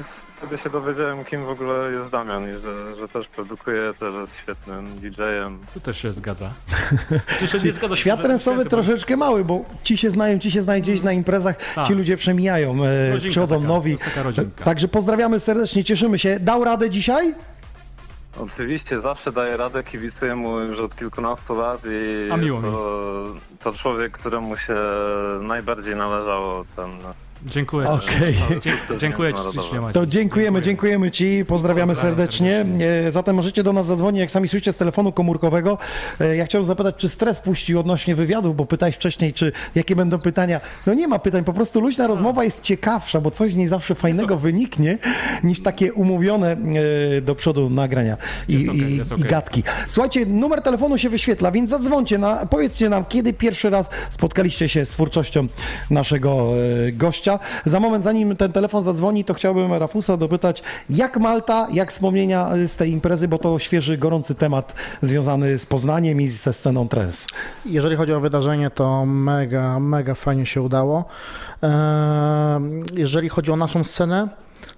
i 0.00 0.04
wtedy 0.40 0.58
się 0.58 0.70
dowiedziałem, 0.70 1.24
kim 1.24 1.44
w 1.44 1.48
ogóle 1.48 1.92
jest 1.92 2.10
Damian 2.10 2.54
i 2.54 2.58
że, 2.58 2.94
że 2.94 3.08
też 3.08 3.28
produkuje, 3.28 3.94
też 4.00 4.14
jest 4.14 4.38
świetnym 4.38 4.86
DJ-em. 4.86 5.58
Tu 5.74 5.80
też 5.80 5.98
się 5.98 6.12
zgadza. 6.12 6.50
Czy 7.38 7.46
się 7.46 7.58
nie 7.58 7.72
zgadza 7.72 7.96
się, 7.96 8.00
Świat 8.02 8.22
trensowy 8.22 8.64
troszeczkę 8.64 9.16
mały, 9.16 9.44
bo 9.44 9.64
ci 9.82 9.96
się 9.96 10.10
znają, 10.10 10.38
ci 10.38 10.50
się 10.50 10.62
znają 10.62 10.82
gdzieś 10.82 11.02
na 11.02 11.12
imprezach, 11.12 11.56
Tak. 11.74 11.86
ci 11.86 11.94
ludzie 11.94 12.16
przemijają, 12.16 12.84
e, 12.84 13.10
Rodzinka 13.12 13.30
przychodzą 13.30 13.56
taka, 13.56 13.68
nowi. 13.68 13.90
to 13.96 13.98
jest 13.98 14.04
taka 14.04 14.22
rodzinka. 14.22 14.64
Także 14.64 14.88
pozdrawiamy 14.88 15.40
serdecznie, 15.40 15.84
cieszymy 15.84 16.18
się. 16.18 16.40
Dał 16.40 16.64
radę 16.64 16.90
dzisiaj? 16.90 17.34
Oczywiście 18.38 19.00
zawsze 19.00 19.32
daje 19.32 19.56
radę, 19.56 19.82
kibicuję 19.84 20.36
mu 20.36 20.58
już 20.60 20.80
od 20.80 20.96
kilkunastu 20.96 21.54
lat 21.60 21.80
i 21.90 22.30
A 22.32 22.36
miło 22.36 22.62
to, 22.62 23.24
to 23.64 23.72
człowiek, 23.72 24.12
któremu 24.12 24.56
się 24.56 24.76
najbardziej 25.40 25.96
należało 25.96 26.64
ten, 26.76 26.90
Dziękuję. 27.46 27.86
Dzie- 28.62 28.72
Dziękuję 29.00 29.34
ci 29.34 29.40
ślicznie, 29.52 29.80
Maciej. 29.80 29.94
To 29.94 30.06
dziękujemy, 30.06 30.62
dziękujemy 30.62 31.10
Ci, 31.10 31.44
pozdrawiamy 31.48 31.92
Pozdrawiam 31.92 32.16
serdecznie. 32.16 32.64
E, 33.06 33.10
Zatem 33.10 33.36
możecie 33.36 33.62
do 33.62 33.72
nas 33.72 33.86
zadzwonić, 33.86 34.20
jak 34.20 34.30
sami 34.30 34.48
słyszycie, 34.48 34.72
z 34.72 34.76
telefonu 34.76 35.12
komórkowego. 35.12 35.78
E, 36.20 36.36
Ja 36.36 36.44
chciałem 36.46 36.64
zapytać, 36.64 36.94
czy 36.96 37.08
stres 37.08 37.40
puścił 37.40 37.80
odnośnie 37.80 38.14
wywiadów, 38.14 38.56
bo 38.56 38.66
pytałeś 38.66 38.94
wcześniej, 38.94 39.32
czy 39.32 39.52
jakie 39.74 39.96
będą 39.96 40.18
pytania. 40.18 40.60
No 40.86 40.94
nie 40.94 41.08
ma 41.08 41.18
pytań, 41.18 41.44
po 41.44 41.52
prostu 41.52 41.80
luźna 41.80 42.06
rozmowa 42.06 42.44
jest 42.44 42.62
ciekawsza, 42.62 43.20
bo 43.20 43.30
coś 43.30 43.52
z 43.52 43.56
niej 43.56 43.66
zawsze 43.68 43.94
fajnego 43.94 44.36
wyniknie, 44.36 44.98
niż 45.44 45.62
takie 45.62 45.92
umówione 45.92 46.56
e, 47.16 47.20
do 47.20 47.34
przodu 47.34 47.70
nagrania 47.70 48.16
i, 48.48 48.68
okej, 48.68 48.80
i, 48.92 48.96
jest 48.96 49.18
i 49.18 49.22
gadki. 49.22 49.62
Słuchajcie, 49.88 50.26
numer 50.26 50.62
telefonu 50.62 50.98
się 50.98 51.10
wyświetla, 51.10 51.50
więc 51.52 51.70
zadzwońcie, 51.70 52.18
na, 52.18 52.46
powiedzcie 52.46 52.88
nam, 52.88 53.04
kiedy 53.04 53.32
pierwszy 53.32 53.70
raz 53.70 53.90
spotkaliście 54.10 54.68
się 54.68 54.84
z 54.84 54.90
twórczością 54.90 55.46
naszego 55.90 56.52
e, 56.86 56.92
gościa. 57.38 57.60
Za 57.64 57.80
moment, 57.80 58.04
zanim 58.04 58.36
ten 58.36 58.52
telefon 58.52 58.82
zadzwoni, 58.82 59.24
to 59.24 59.34
chciałbym 59.34 59.72
Rafusa 59.72 60.16
dopytać, 60.16 60.62
jak 60.90 61.16
Malta, 61.16 61.66
jak 61.72 61.90
wspomnienia 61.90 62.50
z 62.66 62.76
tej 62.76 62.90
imprezy, 62.90 63.28
bo 63.28 63.38
to 63.38 63.58
świeży, 63.58 63.98
gorący 63.98 64.34
temat 64.34 64.74
związany 65.02 65.58
z 65.58 65.66
Poznaniem 65.66 66.20
i 66.20 66.28
ze 66.28 66.52
sceną 66.52 66.88
trance. 66.88 67.26
Jeżeli 67.66 67.96
chodzi 67.96 68.12
o 68.12 68.20
wydarzenie, 68.20 68.70
to 68.70 69.06
mega, 69.06 69.80
mega 69.80 70.14
fajnie 70.14 70.46
się 70.46 70.62
udało. 70.62 71.04
Ehm, 71.62 72.84
Jeżeli 72.96 73.28
chodzi 73.28 73.52
o 73.52 73.56
naszą 73.56 73.84
scenę, 73.84 74.28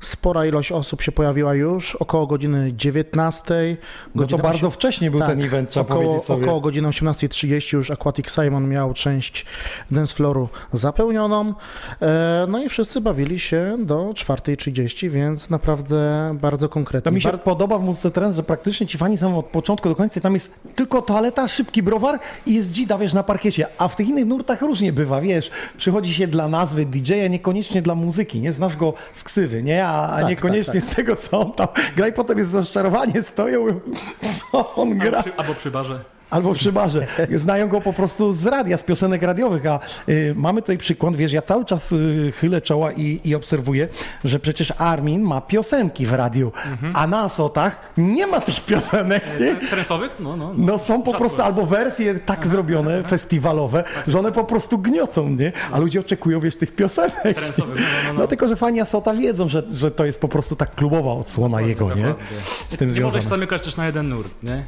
spora 0.00 0.46
ilość 0.46 0.72
osób 0.72 1.02
się 1.02 1.12
pojawiła 1.12 1.54
już, 1.54 1.96
około 1.96 2.26
godziny 2.26 2.72
19. 2.76 3.76
No 4.14 4.26
to 4.26 4.38
bardzo 4.38 4.68
osie- 4.68 4.74
wcześnie 4.74 5.10
był 5.10 5.20
tak, 5.20 5.28
ten 5.28 5.40
event, 5.42 5.70
trzeba 5.70 5.86
około, 5.86 6.02
powiedzieć 6.02 6.24
sobie. 6.24 6.44
Około 6.44 6.60
godziny 6.60 6.88
18.30 6.88 7.76
już 7.76 7.90
Aquatic 7.90 8.30
Simon 8.30 8.68
miał 8.68 8.94
część 8.94 9.46
dance 9.90 10.14
flooru 10.14 10.48
zapełnioną. 10.72 11.54
E, 12.02 12.46
No 12.48 12.62
i 12.64 12.68
wszyscy 12.68 13.00
bawili 13.00 13.38
się 13.40 13.76
do 13.78 14.12
4.30, 14.14 15.10
więc 15.10 15.50
naprawdę 15.50 16.30
bardzo 16.40 16.68
konkretnie. 16.68 17.04
To 17.04 17.14
mi 17.14 17.20
się 17.20 17.28
Bar- 17.28 17.40
podoba 17.42 17.78
w 17.78 17.82
muzyce 17.82 18.10
trance, 18.10 18.36
że 18.36 18.42
praktycznie 18.42 18.86
ci 18.86 18.98
fani 18.98 19.18
są 19.18 19.38
od 19.38 19.46
początku 19.46 19.88
do 19.88 19.94
końca 19.94 20.20
tam 20.20 20.34
jest 20.34 20.54
tylko 20.74 21.02
toaleta, 21.02 21.48
szybki 21.48 21.82
browar 21.82 22.18
i 22.46 22.54
jest 22.54 22.72
dzida, 22.72 22.98
wiesz, 22.98 23.14
na 23.14 23.22
parkiecie. 23.22 23.66
A 23.78 23.88
w 23.88 23.96
tych 23.96 24.08
innych 24.08 24.26
nurtach 24.26 24.62
różnie 24.62 24.92
bywa, 24.92 25.20
wiesz, 25.20 25.50
przychodzi 25.76 26.14
się 26.14 26.26
dla 26.26 26.48
nazwy 26.48 26.84
DJ-a, 26.86 27.28
niekoniecznie 27.28 27.82
dla 27.82 27.94
muzyki, 27.94 28.40
nie? 28.40 28.52
Znasz 28.52 28.76
go 28.76 28.94
z 29.12 29.24
ksywy, 29.24 29.62
nie? 29.62 29.71
A, 29.80 30.08
a 30.08 30.20
Tak, 30.20 30.28
niekoniecznie 30.28 30.80
tak, 30.80 30.90
z 30.90 30.94
tego, 30.94 31.16
co 31.16 31.40
on 31.40 31.52
tam 31.52 31.68
gra 31.96 32.08
i 32.08 32.12
potem 32.12 32.38
jest 32.38 32.54
rozczarowanie, 32.54 33.22
stoją, 33.22 33.80
co 34.20 34.74
on 34.74 34.98
gra. 34.98 35.18
Albo 35.18 35.22
przy, 35.30 35.36
albo 35.36 35.54
przy 35.54 35.70
barze. 35.70 36.04
Albo 36.32 36.54
przy 36.54 36.72
barze. 36.72 37.06
Znają 37.36 37.68
go 37.68 37.80
po 37.80 37.92
prostu 37.92 38.32
z 38.32 38.46
radia, 38.46 38.76
z 38.78 38.84
piosenek 38.84 39.22
radiowych, 39.22 39.66
a 39.66 39.80
y, 40.08 40.34
mamy 40.36 40.62
tutaj 40.62 40.78
przykład, 40.78 41.16
wiesz, 41.16 41.32
ja 41.32 41.42
cały 41.42 41.64
czas 41.64 41.92
y, 41.92 42.32
chylę 42.36 42.60
czoła 42.60 42.92
i, 42.92 43.20
i 43.24 43.34
obserwuję, 43.34 43.88
że 44.24 44.38
przecież 44.40 44.72
Armin 44.78 45.22
ma 45.22 45.40
piosenki 45.40 46.06
w 46.06 46.12
radiu, 46.12 46.52
a 46.94 47.06
na 47.06 47.20
Asotach 47.20 47.92
nie 47.96 48.26
ma 48.26 48.40
tych 48.40 48.60
piosenek, 48.64 49.24
nie? 49.40 49.54
Tresowych? 49.68 50.16
No, 50.20 50.36
no. 50.36 50.52
No 50.56 50.78
są 50.78 51.02
po 51.02 51.10
Rzadko. 51.10 51.18
prostu 51.18 51.42
albo 51.42 51.66
wersje 51.66 52.18
tak 52.18 52.46
zrobione, 52.46 53.02
festiwalowe, 53.14 53.84
że 54.08 54.18
one 54.18 54.32
po 54.32 54.44
prostu 54.44 54.78
gniotą, 54.78 55.28
nie? 55.28 55.52
A 55.72 55.78
ludzie 55.78 56.00
oczekują, 56.00 56.40
wiesz, 56.40 56.56
tych 56.56 56.74
piosenek. 56.74 57.34
Tresowych, 57.34 57.76
no, 57.80 57.86
no, 58.06 58.12
no. 58.12 58.18
No 58.20 58.26
tylko, 58.26 58.48
że 58.48 58.56
fani 58.56 58.80
Asota 58.80 59.14
wiedzą, 59.14 59.48
że, 59.48 59.62
że 59.70 59.90
to 59.90 60.04
jest 60.04 60.20
po 60.20 60.28
prostu 60.28 60.56
tak 60.56 60.74
klubowa 60.74 61.12
odsłona 61.12 61.60
jego, 61.60 61.94
nie? 61.94 62.14
Z 62.68 62.76
tym 62.76 62.88
możesz 62.88 62.94
związane. 63.02 63.22
zamykać 63.22 63.62
też 63.62 63.76
na 63.76 63.86
jeden 63.86 64.08
nurt, 64.08 64.30
nie? 64.42 64.64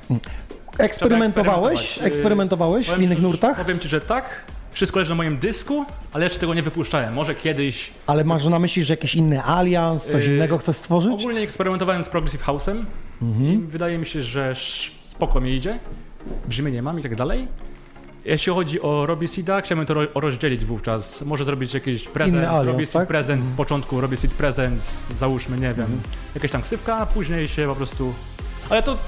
Eksperymentowałeś? 0.78 1.98
Eksperymentowałeś 2.02 2.90
w 2.90 3.00
innych 3.02 3.18
ci, 3.18 3.24
nurtach? 3.24 3.56
Powiem 3.56 3.78
ci, 3.78 3.88
że 3.88 4.00
tak. 4.00 4.44
Wszystko 4.72 4.98
leży 4.98 5.10
na 5.10 5.14
moim 5.16 5.38
dysku, 5.38 5.84
ale 6.12 6.24
jeszcze 6.24 6.40
tego 6.40 6.54
nie 6.54 6.62
wypuszczałem. 6.62 7.14
Może 7.14 7.34
kiedyś. 7.34 7.90
Ale 8.06 8.24
masz 8.24 8.44
na 8.44 8.58
myśli, 8.58 8.84
że 8.84 8.92
jakiś 8.92 9.14
inny 9.14 9.44
alians, 9.44 10.06
coś 10.06 10.26
Yy, 10.26 10.34
innego 10.34 10.58
chcesz 10.58 10.76
stworzyć? 10.76 11.12
Ogólnie 11.12 11.40
eksperymentowałem 11.40 12.02
z 12.04 12.08
Progressive 12.08 12.44
House'em. 12.46 12.84
I 13.40 13.58
wydaje 13.58 13.98
mi 13.98 14.06
się, 14.06 14.22
że 14.22 14.52
spoko 15.02 15.40
mi 15.40 15.54
idzie. 15.54 15.78
Brzmienie 16.48 16.82
mam 16.82 17.00
i 17.00 17.02
tak 17.02 17.14
dalej. 17.14 17.48
Jeśli 18.24 18.52
chodzi 18.52 18.80
o 18.82 19.06
Robbie 19.06 19.28
Seeda, 19.28 19.60
chciałbym 19.60 19.86
to 19.86 19.94
ro- 19.94 20.06
rozdzielić 20.14 20.64
wówczas. 20.64 21.22
Może 21.22 21.44
zrobić 21.44 21.74
jakiś 21.74 22.08
prezent, 22.08 22.46
Robbie 22.62 22.86
Seed 22.86 22.92
tak? 23.02 23.08
prezent, 23.08 23.44
z 23.44 23.54
początku 23.54 24.00
Robbie 24.00 24.16
Seed 24.16 24.34
prezent, 24.34 24.96
załóżmy, 25.16 25.56
nie 25.58 25.74
wiem, 25.74 26.00
jakaś 26.34 26.50
tam 26.50 26.62
ksywka, 26.62 26.96
a 26.96 27.06
później 27.06 27.48
się 27.48 27.66
po 27.66 27.74
prostu... 27.74 28.14
Ale 28.70 28.82
to 28.82 28.98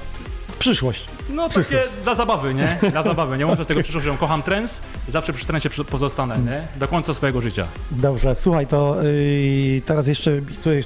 Przyszłość. 0.59 1.05
No 1.29 1.49
takie 1.49 1.83
dla 2.03 2.15
zabawy, 2.15 2.53
nie? 2.53 2.79
Dla 2.91 3.03
zabawy. 3.03 3.37
Nie 3.37 3.47
łączę 3.47 3.63
z 3.63 3.67
tego 3.67 3.81
przyszłość, 3.81 4.05
że 4.05 4.17
kocham 4.17 4.43
trends 4.43 4.81
i 5.09 5.11
zawsze 5.11 5.33
przy 5.33 5.45
trensie 5.45 5.69
pozostanę, 5.69 6.37
nie? 6.39 6.79
Do 6.79 6.87
końca 6.87 7.13
swojego 7.13 7.41
życia. 7.41 7.67
Dobrze, 7.91 8.35
słuchaj, 8.35 8.67
to 8.67 8.95
yy, 9.03 9.81
teraz 9.85 10.07
jeszcze 10.07 10.41
tutaj, 10.41 10.83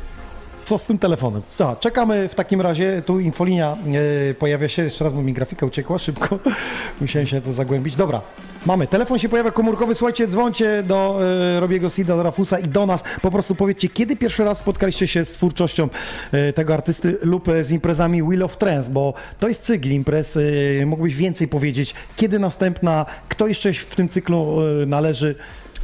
co 0.65 0.77
z 0.77 0.85
tym 0.85 0.97
telefonem? 0.97 1.41
Czekamy 1.79 2.29
w 2.29 2.35
takim 2.35 2.61
razie, 2.61 3.01
tu 3.05 3.19
infolinia 3.19 3.77
yy, 3.85 4.35
pojawia 4.39 4.67
się, 4.67 4.83
jeszcze 4.83 5.03
raz, 5.03 5.13
mi 5.13 5.33
grafika 5.33 5.65
uciekła 5.65 5.99
szybko, 5.99 6.39
musiałem 7.01 7.27
się 7.27 7.41
to 7.41 7.53
zagłębić. 7.53 7.95
Dobra, 7.95 8.21
mamy, 8.65 8.87
telefon 8.87 9.19
się 9.19 9.29
pojawia 9.29 9.51
komórkowy, 9.51 9.95
słuchajcie, 9.95 10.27
dzwońcie 10.27 10.83
do 10.83 11.19
yy, 11.53 11.59
Robiego 11.59 11.89
Sida, 11.89 12.15
do 12.15 12.23
Rafusa 12.23 12.59
i 12.59 12.67
do 12.67 12.85
nas, 12.85 13.03
po 13.21 13.31
prostu 13.31 13.55
powiedzcie, 13.55 13.89
kiedy 13.89 14.15
pierwszy 14.15 14.43
raz 14.43 14.59
spotkaliście 14.59 15.07
się 15.07 15.25
z 15.25 15.31
twórczością 15.31 15.89
yy, 16.31 16.53
tego 16.53 16.73
artysty 16.73 17.17
lub 17.21 17.47
z 17.61 17.71
imprezami 17.71 18.23
Wheel 18.23 18.43
of 18.43 18.57
Trance, 18.57 18.89
bo 18.89 19.13
to 19.39 19.47
jest 19.47 19.63
cykl 19.63 19.89
imprez, 19.89 20.35
yy, 20.35 20.85
mógłbyś 20.85 21.15
więcej 21.15 21.47
powiedzieć, 21.47 21.93
kiedy 22.15 22.39
następna, 22.39 23.05
kto 23.29 23.47
jeszcze 23.47 23.73
w 23.73 23.95
tym 23.95 24.09
cyklu 24.09 24.57
należy, 24.87 25.35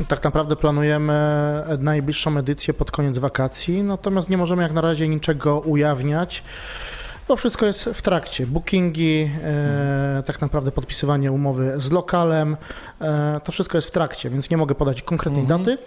Tak 0.07 0.23
naprawdę 0.23 0.55
planujemy 0.55 1.13
najbliższą 1.79 2.37
edycję 2.37 2.73
pod 2.73 2.91
koniec 2.91 3.17
wakacji, 3.17 3.83
natomiast 3.83 4.29
nie 4.29 4.37
możemy 4.37 4.63
jak 4.63 4.73
na 4.73 4.81
razie 4.81 5.07
niczego 5.07 5.59
ujawniać, 5.59 6.43
bo 7.27 7.35
wszystko 7.35 7.65
jest 7.65 7.83
w 7.83 8.01
trakcie. 8.01 8.47
Bookingi, 8.47 9.31
e, 9.43 10.23
tak 10.25 10.41
naprawdę 10.41 10.71
podpisywanie 10.71 11.31
umowy 11.31 11.73
z 11.77 11.91
lokalem, 11.91 12.57
e, 13.01 13.41
to 13.43 13.51
wszystko 13.51 13.77
jest 13.77 13.87
w 13.87 13.91
trakcie, 13.91 14.29
więc 14.29 14.49
nie 14.49 14.57
mogę 14.57 14.75
podać 14.75 15.01
konkretnej 15.01 15.43
daty, 15.43 15.71
ale 15.71 15.79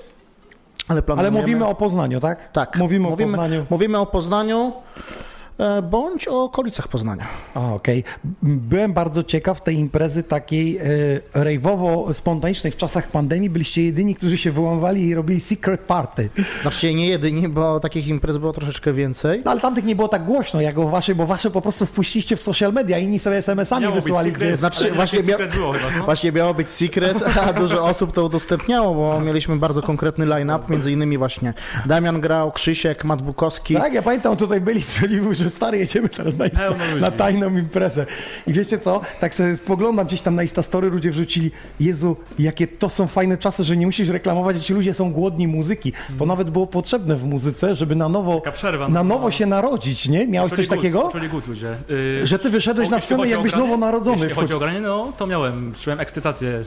Ale 0.88 1.02
planujemy... 1.02 1.38
mówimy 1.40 1.66
o 1.66 1.74
Poznaniu, 1.74 2.20
tak? 2.20 2.52
Tak, 2.52 2.76
Mówimy, 2.76 3.08
o 3.08 3.16
Poznaniu. 3.16 3.66
Mówimy 3.70 3.98
o 3.98 4.06
Poznaniu, 4.06 4.72
bądź 5.82 6.28
o 6.28 6.44
okolicach 6.44 6.88
Poznania. 6.88 7.26
Okej. 7.54 8.04
Byłem 8.42 8.92
bardzo 8.92 9.22
ciekaw 9.22 9.62
tej 9.62 9.76
imprezy 9.76 10.22
takiej 10.22 10.78
e, 10.78 10.82
rejwowo-spontanicznej 11.34 12.70
w 12.70 12.76
czasach 12.76 13.08
pandemii. 13.08 13.50
Byliście 13.50 13.84
jedyni, 13.84 14.14
którzy 14.14 14.38
się 14.38 14.52
wyłamywali 14.52 15.06
i 15.06 15.14
robili 15.14 15.40
secret 15.40 15.80
party. 15.80 16.30
Znaczy 16.62 16.94
nie 16.94 17.06
jedyni, 17.08 17.48
bo 17.48 17.80
takich 17.80 18.06
imprez 18.08 18.36
było 18.36 18.52
troszeczkę 18.52 18.92
więcej. 18.92 19.42
No, 19.44 19.50
ale 19.50 19.60
tamtych 19.60 19.84
nie 19.84 19.96
było 19.96 20.08
tak 20.08 20.24
głośno 20.24 20.60
jak 20.60 20.78
o 20.78 20.88
waszej, 20.88 21.14
bo 21.14 21.26
wasze 21.26 21.50
po 21.50 21.60
prostu 21.60 21.86
wpuściliście 21.86 22.36
w 22.36 22.42
social 22.42 22.72
media, 22.72 22.98
inni 22.98 23.18
sobie 23.18 23.36
SMS-ami 23.36 23.82
Miało 23.82 23.94
wysyłali, 23.94 24.30
secret, 24.30 24.48
gdzie 24.48 24.56
Znaczy, 24.56 24.90
właśnie 24.90 25.18
mia- 25.22 25.26
secret 25.26 25.54
było 25.54 25.72
chyba, 25.72 25.98
no? 25.98 26.04
Właśnie 26.04 26.32
miało 26.32 26.54
być 26.54 26.70
secret, 26.70 27.16
a 27.42 27.52
dużo 27.52 27.84
osób 27.84 28.12
to 28.12 28.24
udostępniało, 28.24 28.94
bo 28.94 29.20
mieliśmy 29.20 29.56
bardzo 29.56 29.82
konkretny 29.82 30.26
line-up, 30.26 30.64
między 30.68 30.92
innymi 30.92 31.18
właśnie 31.18 31.54
Damian 31.86 32.20
grał, 32.20 32.52
Krzysiek, 32.52 33.04
Mat 33.04 33.22
Bukowski. 33.22 33.74
Tak, 33.74 33.92
ja 33.94 34.02
pamiętam, 34.02 34.36
tutaj 34.36 34.60
byli, 34.60 34.82
czyli 34.82 35.16
mówił, 35.16 35.49
że 35.50 35.56
stary, 35.56 35.78
jedziemy 35.78 36.08
teraz 36.08 36.36
na, 36.36 36.46
na 37.00 37.10
tajną 37.10 37.56
imprezę. 37.56 38.06
I 38.46 38.52
wiecie 38.52 38.78
co, 38.78 39.00
tak 39.20 39.34
sobie 39.34 39.56
spoglądam 39.56 40.06
gdzieś 40.06 40.20
tam 40.20 40.34
na 40.34 40.42
Instastory, 40.42 40.90
ludzie 40.90 41.10
wrzucili, 41.10 41.50
Jezu, 41.80 42.16
jakie 42.38 42.66
to 42.66 42.88
są 42.88 43.06
fajne 43.06 43.38
czasy, 43.38 43.64
że 43.64 43.76
nie 43.76 43.86
musisz 43.86 44.08
reklamować, 44.08 44.56
że 44.56 44.62
ci 44.62 44.74
ludzie 44.74 44.94
są 44.94 45.12
głodni 45.12 45.48
muzyki. 45.48 45.92
To 46.18 46.26
nawet 46.26 46.50
było 46.50 46.66
potrzebne 46.66 47.16
w 47.16 47.24
muzyce, 47.24 47.74
żeby 47.74 47.96
na 47.96 48.08
nowo, 48.08 48.42
przerwa, 48.54 48.88
na 48.88 49.02
no. 49.02 49.14
nowo 49.14 49.30
się 49.30 49.46
narodzić, 49.46 50.08
nie? 50.08 50.26
Miałeś 50.26 50.52
coś 50.52 50.68
takiego? 50.68 51.10
Głód 51.30 51.46
ludzie. 51.46 51.76
Yy, 51.88 52.26
Że 52.26 52.38
ty 52.38 52.50
wyszedłeś 52.50 52.88
na 52.88 53.00
scenę 53.00 53.28
jakbyś 53.28 53.52
granie- 53.52 53.66
nowonarodzony. 53.66 54.18
Jeśli 54.18 54.34
chodzi 54.34 54.54
o 54.54 54.58
granie, 54.58 54.80
no 54.80 55.12
to 55.16 55.26
miałem, 55.26 55.74
czułem 55.80 56.00
ekscytację. 56.00 56.62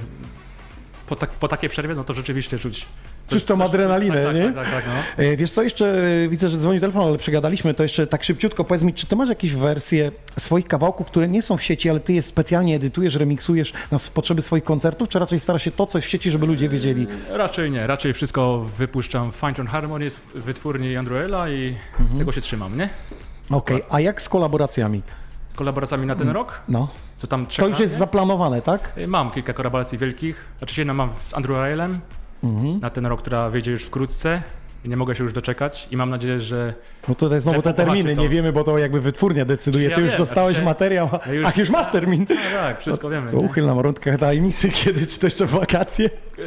Po, 1.08 1.16
tak, 1.16 1.30
po 1.30 1.48
takiej 1.48 1.70
przerwie, 1.70 1.96
no 1.96 2.04
to 2.04 2.14
rzeczywiście 2.14 2.60
czuć. 2.60 2.86
Czuć 3.30 3.44
tą 3.44 3.64
adrenalinę, 3.66 4.26
tak, 4.26 4.36
nie? 4.36 4.44
Tak, 4.44 4.56
tak, 4.56 4.72
tak, 4.72 4.84
no. 5.18 5.24
E, 5.24 5.38
Wiesz 5.38 5.52
co, 5.52 5.62
jeszcze 5.64 6.04
e, 6.26 6.28
widzę, 6.28 6.50
że 6.50 6.58
dzwoni 6.58 6.80
telefon, 6.80 7.08
ale 7.08 7.18
przegadaliśmy, 7.18 7.74
to 7.74 7.84
jeszcze 7.84 8.08
tak 8.08 8.24
szybciutko 8.24 8.64
powiedz 8.64 8.84
mi, 8.84 8.94
czy 8.94 9.08
ty 9.08 9.16
masz 9.16 9.30
jakieś 9.30 9.54
wersje 9.56 10.12
swoich 10.40 10.68
kawałków, 10.68 11.08
które 11.08 11.28
nie 11.28 11.42
są 11.42 11.58
w 11.58 11.64
sieci, 11.64 11.90
ale 11.90 12.00
ty 12.00 12.14
je 12.14 12.22
specjalnie 12.22 12.76
edytujesz, 12.76 13.16
remiksujesz 13.16 13.74
na 13.92 13.98
potrzeby 14.14 14.42
swoich 14.42 14.64
koncertów, 14.64 15.10
czy 15.10 15.20
raczej 15.20 15.40
starasz 15.40 15.64
się 15.64 15.72
to 15.72 15.86
coś 15.88 16.06
w 16.06 16.10
sieci, 16.10 16.32
żeby 16.32 16.46
ludzie 16.48 16.70
wiedzieli? 16.70 17.08
Raczej 17.30 17.72
nie, 17.72 17.88
raczej 17.88 18.14
wszystko 18.14 18.66
wypuszczam 18.78 19.32
w 19.32 19.36
Fine 19.36 19.54
Tune 19.54 19.70
Harmony 19.70 20.10
z 20.10 20.20
wytwórni 20.36 20.96
Androela 20.98 21.50
i 21.50 21.76
Mhm. 22.00 22.20
tego 22.20 22.32
się 22.32 22.42
trzymam, 22.42 22.78
nie? 22.78 22.90
Okej, 23.50 23.82
a 23.90 24.00
jak 24.00 24.22
z 24.22 24.30
kolaboracjami? 24.30 25.02
Z 25.50 25.56
kolaboracjami 25.56 26.06
na 26.08 26.16
ten 26.16 26.30
rok, 26.30 26.62
No, 26.70 26.88
to 27.30 27.40
czeka, 27.48 27.68
już 27.68 27.80
jest 27.80 27.98
zaplanowane, 27.98 28.62
tak? 28.62 28.94
Mam 29.08 29.32
kilka 29.32 29.54
kolaboracji 29.54 29.98
wielkich. 29.98 30.46
Znaczy 30.58 30.82
jedną 30.82 30.94
mam 30.94 31.10
z 31.30 31.34
Andrew 31.34 31.58
Railem 31.58 32.00
Mhm. 32.44 32.80
na 32.80 32.90
ten 32.90 33.06
rok, 33.06 33.22
która 33.22 33.50
wyjdzie 33.50 33.72
już 33.72 33.84
wkrótce. 33.86 34.42
I 34.86 34.90
nie 34.90 34.98
mogę 34.98 35.16
się 35.16 35.24
już 35.24 35.34
doczekać 35.34 35.88
i 35.92 35.98
mam 35.98 36.10
nadzieję, 36.10 36.40
że 36.40 36.74
No 37.08 37.16
tutaj 37.16 37.40
znowu 37.40 37.62
te 37.62 37.74
terminy, 37.74 38.16
to. 38.16 38.22
nie 38.22 38.30
wiemy, 38.30 38.52
bo 38.54 38.64
to 38.64 38.78
jakby 38.78 39.02
wytwórnia 39.02 39.46
decyduje. 39.46 39.90
Ja 39.90 39.96
Ty 39.96 40.02
już 40.02 40.10
wiem, 40.10 40.20
dostałeś 40.20 40.54
znaczy, 40.56 40.66
materiał, 40.66 41.10
ja 41.26 41.34
już- 41.34 41.46
ach, 41.48 41.58
już 41.58 41.70
masz 41.70 41.92
termin. 41.92 42.26
no 42.30 42.36
tak, 42.60 42.80
wszystko 42.82 43.10
wiemy. 43.10 43.32
To 43.32 43.38
uchyl 43.38 43.66
nam 43.66 43.80
rączkę 43.80 44.18
tajemnicy, 44.18 44.70
kiedy, 44.70 45.06
czy 45.08 45.20
to 45.20 45.26
jeszcze 45.28 45.46
w 45.46 45.50
wakacje? 45.50 46.10
Yy, 46.38 46.44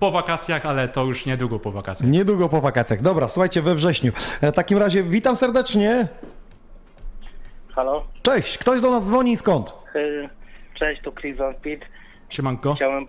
po 0.00 0.10
wakacjach, 0.10 0.66
ale 0.66 0.88
to 0.88 1.04
już 1.04 1.26
niedługo 1.26 1.58
po 1.58 1.72
wakacjach. 1.72 2.10
Niedługo 2.10 2.48
po 2.48 2.60
wakacjach. 2.60 3.02
Dobra, 3.02 3.28
słuchajcie, 3.28 3.62
we 3.62 3.74
wrześniu. 3.74 4.12
E, 4.40 4.52
W 4.52 4.54
takim 4.54 4.78
razie 4.78 5.02
witam 5.02 5.36
serdecznie. 5.36 6.08
Halo? 7.74 8.04
Cześć, 8.22 8.58
ktoś 8.58 8.80
do 8.80 8.90
nas 8.90 9.04
dzwoni 9.06 9.32
i 9.32 9.36
skąd? 9.36 9.74
Y, 9.96 10.28
Cześć, 10.74 11.02
tu 11.02 11.12
Chris 11.12 11.36
Van 11.38 11.54
Pitt. 11.54 11.80
Siemanko. 12.28 12.74
Chciałem, 12.74 13.06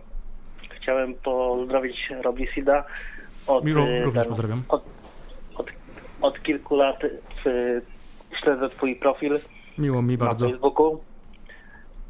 chciałem 0.88 1.14
pozdrowić 1.14 2.10
Robi 2.22 2.48
Sida. 2.48 2.84
Od, 3.48 3.66
Miło, 3.66 3.88
y, 3.88 4.04
również 4.04 4.24
ten- 4.24 4.30
pozdrawiam. 4.30 4.64
Od, 4.70 4.84
od, 5.56 5.68
od 6.22 6.44
kilku 6.44 6.76
lat 6.76 7.04
y, 7.04 7.82
śledzę 8.44 8.70
twój 8.70 8.96
profil 8.96 9.40
Miło 9.78 10.02
mi 10.02 10.18
na 10.18 10.26
bardzo. 10.26 10.50
Facebooku. 10.50 11.00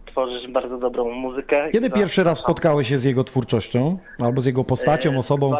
Tworzysz 0.06 0.52
bardzo 0.52 0.78
dobrą 0.78 1.12
muzykę. 1.12 1.72
Kiedy 1.72 1.90
pierwszy 1.90 2.24
raz 2.24 2.40
spotkałeś 2.40 2.90
się 2.90 2.98
z 2.98 3.04
jego 3.04 3.24
twórczością? 3.24 3.98
Albo 4.20 4.42
z 4.42 4.46
jego 4.46 4.64
postacią, 4.64 5.12
y, 5.14 5.18
osobą? 5.18 5.56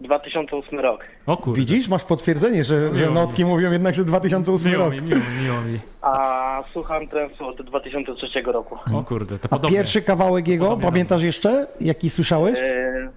2008 0.00 0.80
rok. 0.80 1.00
O 1.26 1.36
kurde. 1.36 1.60
Widzisz, 1.60 1.88
masz 1.88 2.04
potwierdzenie, 2.04 2.64
że, 2.64 2.94
że 2.94 3.00
Miło 3.02 3.14
notki 3.14 3.44
mówią 3.44 3.72
jednak, 3.72 3.94
że 3.94 4.04
2008 4.04 4.72
Miło 4.72 4.84
rok. 4.84 4.94
mi, 4.94 5.02
miło 5.02 5.20
mi, 5.20 5.44
miło 5.44 5.60
mi. 5.62 5.78
A 6.02 6.62
słucham 6.72 7.08
trensu 7.08 7.46
od 7.48 7.62
2003 7.62 8.42
roku. 8.42 8.78
O 8.94 9.02
kurde, 9.04 9.38
to 9.38 9.44
A 9.44 9.48
podobnie. 9.48 9.76
pierwszy 9.78 10.02
kawałek 10.02 10.48
jego, 10.48 10.64
Podobnie 10.64 10.90
pamiętasz 10.90 11.22
jeszcze, 11.22 11.66
jaki 11.80 12.10
słyszałeś? 12.10 12.58
Y, 12.58 13.10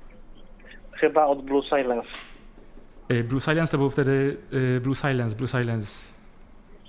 chyba 0.92 1.26
od 1.26 1.42
Blue 1.46 1.64
Silence. 1.64 2.08
Y, 3.12 3.24
Blue 3.24 3.40
Silence 3.42 3.72
to 3.72 3.78
był 3.78 3.90
wtedy 3.90 4.38
y, 4.78 4.82
Blue 4.82 4.96
Silence, 4.96 5.36
Blue 5.36 5.48
Silence. 5.48 6.08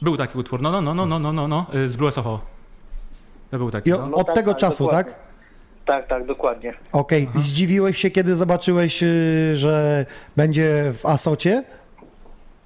Był 0.03 0.17
taki 0.17 0.39
utwór, 0.39 0.63
no, 0.63 0.73
no, 0.73 0.81
no, 0.83 0.95
no, 0.95 1.07
no, 1.07 1.19
no, 1.19 1.33
no, 1.33 1.49
no, 1.49 1.67
y, 1.75 1.89
z 1.89 1.97
Blue 1.97 2.13
Soho. 2.13 2.41
To 3.51 3.59
był 3.59 3.71
taki, 3.71 3.91
I 3.91 3.93
no. 3.93 4.11
od 4.13 4.27
tak, 4.27 4.35
tego 4.37 4.51
tak, 4.51 4.61
czasu, 4.61 4.85
dokładnie. 4.85 5.13
tak? 5.13 5.23
Tak, 5.87 6.07
tak, 6.07 6.27
dokładnie. 6.27 6.75
Okej, 6.93 7.29
zdziwiłeś 7.37 7.99
się, 7.99 8.11
kiedy 8.11 8.35
zobaczyłeś, 8.35 9.03
y, 9.03 9.57
że 9.57 10.07
będzie 10.37 10.93
w 10.93 11.07
Asocie? 11.07 11.63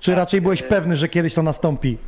Czy 0.00 0.14
raczej 0.14 0.40
byłeś 0.40 0.62
pewny, 0.62 0.96
że 0.96 1.08
kiedyś 1.08 1.34
to 1.34 1.42
nastąpi? 1.42 1.98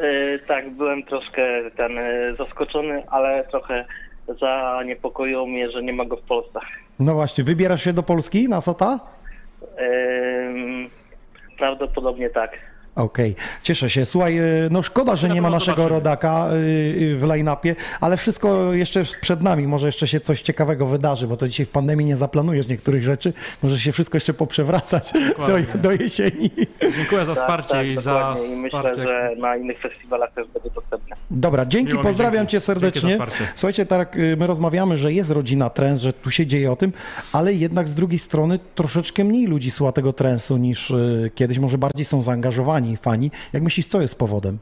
E, 0.00 0.38
tak, 0.38 0.70
byłem 0.70 1.02
troszkę 1.02 1.42
ten 1.76 1.98
e, 1.98 2.34
zaskoczony, 2.38 3.02
ale 3.10 3.44
trochę 3.50 3.84
zaniepokoiło 4.40 5.46
mnie, 5.46 5.70
że 5.70 5.82
nie 5.82 5.92
ma 5.92 6.04
go 6.04 6.16
w 6.16 6.22
Polsce. 6.22 6.60
No 6.98 7.14
właśnie, 7.14 7.44
wybierasz 7.44 7.84
się 7.84 7.92
do 7.92 8.02
Polski 8.02 8.48
na 8.48 8.56
Asota? 8.56 9.00
Em, 9.76 10.90
prawdopodobnie 11.58 12.30
tak. 12.30 12.50
Okej, 12.96 13.34
cieszę 13.62 13.90
się. 13.90 14.06
Słuchaj, 14.06 14.38
y, 14.38 14.42
no 14.70 14.82
szkoda, 14.82 15.16
że 15.16 15.28
nie 15.28 15.42
ma 15.42 15.50
naszego 15.50 15.76
zobaczymy. 15.76 15.88
rodaka 15.98 16.48
y, 16.52 17.02
y, 17.02 17.16
w 17.16 17.22
line-upie, 17.24 17.74
ale 18.00 18.16
wszystko 18.16 18.72
jeszcze 18.74 19.04
przed 19.20 19.42
nami. 19.42 19.66
Może 19.66 19.86
jeszcze 19.86 20.06
się 20.06 20.20
coś 20.20 20.42
ciekawego 20.42 20.86
wydarzy, 20.86 21.26
bo 21.26 21.36
to 21.36 21.48
dzisiaj 21.48 21.66
w 21.66 21.68
pandemii 21.68 22.06
nie 22.06 22.16
zaplanujesz 22.16 22.68
niektórych 22.68 23.02
rzeczy. 23.02 23.32
Może 23.62 23.78
się 23.78 23.92
wszystko 23.92 24.16
jeszcze 24.16 24.34
poprzewracać 24.34 25.12
do, 25.72 25.78
do 25.78 25.92
jesieni. 25.92 26.50
Dziękuję 26.96 27.24
za 27.24 27.34
Tak, 27.34 27.42
wsparcie 27.42 27.68
tak, 27.74 27.86
i 27.86 27.96
za. 27.96 28.34
I 28.52 28.56
myślę, 28.56 28.80
wsparcie. 28.80 29.02
że 29.02 29.30
na 29.38 29.56
innych 29.56 29.80
festiwalach 29.80 30.32
też 30.34 30.46
będzie 30.54 30.70
dostępne. 30.70 31.16
Dobra, 31.30 31.66
dzięki, 31.66 31.88
Miło 31.92 32.02
mi, 32.02 32.08
pozdrawiam 32.08 32.34
dzięki. 32.42 32.50
cię 32.50 32.60
serdecznie. 32.60 33.10
wsparcie. 33.10 33.48
Słuchajcie, 33.54 33.86
tak 33.86 34.18
my 34.36 34.46
rozmawiamy, 34.46 34.98
że 34.98 35.12
jest 35.12 35.30
rodzina 35.30 35.70
trens, 35.70 36.00
że 36.00 36.12
tu 36.12 36.30
się 36.30 36.46
dzieje 36.46 36.72
o 36.72 36.76
tym, 36.76 36.92
ale 37.32 37.52
jednak 37.54 37.88
z 37.88 37.94
drugiej 37.94 38.18
strony 38.18 38.58
troszeczkę 38.74 39.24
mniej 39.24 39.46
ludzi 39.46 39.70
słucha 39.70 39.92
tego 39.92 40.12
trensu 40.12 40.56
niż 40.56 40.92
kiedyś. 41.34 41.58
Może 41.58 41.78
bardziej 41.78 42.04
są 42.04 42.22
zaangażowani 42.22 42.85
fani. 42.96 43.30
Jak 43.52 43.62
myślisz, 43.62 43.86
co 43.86 44.00
jest 44.00 44.18
powodem? 44.18 44.58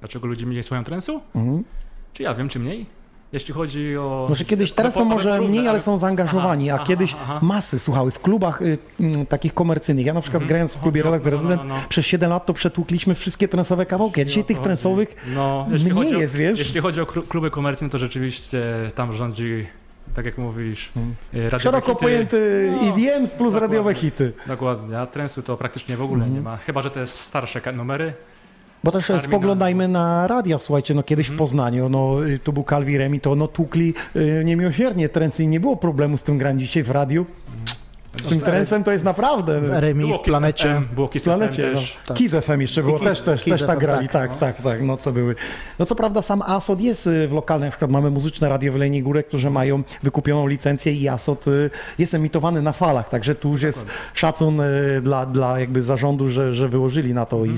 Dlaczego 0.00 0.26
ludzie 0.26 0.46
mniej 0.46 0.62
słuchają 0.62 0.84
trensu? 0.84 1.20
Mhm. 1.34 1.64
Czy 2.12 2.22
ja 2.22 2.34
wiem, 2.34 2.48
czy 2.48 2.58
mniej? 2.58 2.86
Jeśli 3.32 3.54
chodzi 3.54 3.96
o... 3.96 4.26
Może 4.28 4.44
kiedyś, 4.44 4.72
o- 4.72 4.74
teraz 4.74 4.96
o- 4.96 4.98
są 4.98 5.04
może 5.04 5.40
mniej, 5.40 5.68
ale 5.68 5.80
są 5.80 5.96
zaangażowani, 5.96 6.70
Aha, 6.70 6.82
a 6.82 6.86
kiedyś 6.86 7.14
aha, 7.14 7.22
aha. 7.28 7.38
masy 7.42 7.78
słuchały 7.78 8.10
w 8.10 8.20
klubach 8.20 8.62
y, 8.62 8.78
mm, 9.00 9.26
takich 9.26 9.54
komercyjnych. 9.54 10.06
Ja 10.06 10.14
na 10.14 10.20
przykład 10.20 10.44
grając 10.44 10.74
w 10.74 10.80
klubie 10.80 11.00
Chodzi 11.02 11.08
o- 11.08 11.12
Relax 11.12 11.24
no, 11.24 11.30
no, 11.30 11.36
Resident 11.36 11.62
no, 11.68 11.74
no. 11.74 11.80
przez 11.88 12.06
7 12.06 12.30
lat 12.30 12.46
to 12.46 12.52
przetłukliśmy 12.54 13.14
wszystkie 13.14 13.48
trensowe 13.48 13.86
kawałki, 13.86 14.20
a 14.20 14.24
dzisiaj 14.24 14.44
tych 14.44 14.58
trensowych 14.58 15.16
No, 15.34 15.66
mniej 15.84 16.16
o, 16.16 16.20
jest, 16.20 16.36
wiesz? 16.36 16.58
Jeśli 16.58 16.80
chodzi 16.80 17.00
o 17.00 17.06
kluby 17.06 17.50
komercyjne, 17.50 17.90
to 17.90 17.98
rzeczywiście 17.98 18.62
tam 18.94 19.12
rządzi, 19.12 19.66
tak 20.14 20.24
jak 20.24 20.38
mówisz, 20.38 20.90
Hmm. 20.94 21.14
y, 21.34 21.36
radiowe 21.42 21.58
szeroko 21.60 21.86
hity. 21.92 22.00
pojęty 22.04 22.70
No, 22.82 22.88
EDM 22.88 23.26
plus 23.26 23.30
dokładnie. 23.36 23.60
radiowe 23.60 23.94
hity. 23.94 24.32
Dokładnie, 24.46 24.98
a 25.00 25.06
trensu 25.06 25.42
to 25.42 25.56
praktycznie 25.56 25.96
w 25.96 26.02
ogóle 26.02 26.18
Mhm. 26.24 26.34
nie 26.34 26.40
ma. 26.40 26.56
Chyba, 26.56 26.82
że 26.82 26.90
to 26.90 27.00
jest 27.00 27.20
starsze 27.20 27.60
numery. 27.72 28.14
Bo 28.84 28.90
też 28.90 29.10
Armina. 29.10 29.28
spoglądajmy 29.28 29.88
na 29.88 30.26
radia, 30.26 30.58
słuchajcie, 30.58 30.94
no 30.94 31.02
kiedyś 31.02 31.26
Mhm. 31.26 31.36
w 31.36 31.38
Poznaniu, 31.38 31.88
no 31.88 32.26
y, 32.26 32.38
tu 32.38 32.52
był 32.52 32.64
Calvi 32.70 32.98
Remi, 32.98 33.20
to 33.20 33.34
no 33.36 33.48
tłukli 33.48 33.94
y, 34.16 34.42
niemiłosiernie 34.44 35.08
trensy 35.08 35.42
i 35.44 35.48
nie 35.48 35.60
było 35.60 35.76
problemu 35.76 36.16
z 36.16 36.22
tym 36.22 36.38
grać 36.38 36.60
dzisiaj 36.60 36.82
w 36.82 36.90
radiu. 36.90 37.26
Z 38.22 38.26
tym 38.28 38.40
trensem 38.40 38.84
to 38.84 38.92
jest 38.92 39.04
naprawdę... 39.04 39.60
Było 39.94 40.14
w 40.18 40.22
Kiss 40.22 40.24
planecie. 40.28 40.74
FM, 40.88 40.94
było 40.94 41.08
Kiss 41.08 41.22
W 41.22 41.24
planecie, 41.24 41.62
FM 41.62 41.74
no. 41.74 41.80
też. 41.80 41.96
Tak. 42.06 42.16
Kiss 42.16 42.32
FM 42.32 42.60
jeszcze 42.60 42.82
było, 42.82 42.98
Kiss- 42.98 43.04
też, 43.04 43.20
też, 43.22 43.44
Kiss 43.44 43.52
też 43.58 43.64
tak 43.66 43.78
grali, 43.78 44.08
tak, 44.08 44.30
tak, 44.30 44.38
tak, 44.38 44.62
tak, 44.64 44.82
no 44.82 44.96
co 44.96 45.12
były. 45.12 45.34
No 45.78 45.86
co 45.86 45.94
prawda 45.94 46.22
sam 46.22 46.42
ASOT 46.42 46.80
jest 46.80 47.06
y, 47.06 47.28
w 47.28 47.32
lokalnych, 47.32 47.66
na 47.66 47.70
przykład 47.70 47.90
mamy 47.90 48.10
muzyczne 48.10 48.48
radio 48.48 48.72
w 48.72 48.74
Jeleniej 48.74 49.02
Górek, 49.02 49.26
którzy 49.28 49.50
mają 49.50 49.82
wykupioną 50.02 50.46
licencję 50.46 50.92
i 50.92 51.08
ASOT 51.08 51.48
y, 51.48 51.70
jest 51.98 52.14
emitowany 52.14 52.62
na 52.62 52.72
falach, 52.72 53.08
także 53.08 53.34
tu 53.34 53.50
już 53.50 53.62
jest 53.62 53.86
szacun 54.14 54.60
y, 54.60 55.00
dla, 55.02 55.26
dla 55.26 55.60
jakby 55.60 55.82
zarządu, 55.82 56.30
że, 56.30 56.52
że 56.52 56.68
wyłożyli 56.68 57.14
na 57.14 57.26
to 57.26 57.36
Mhm. 57.36 57.56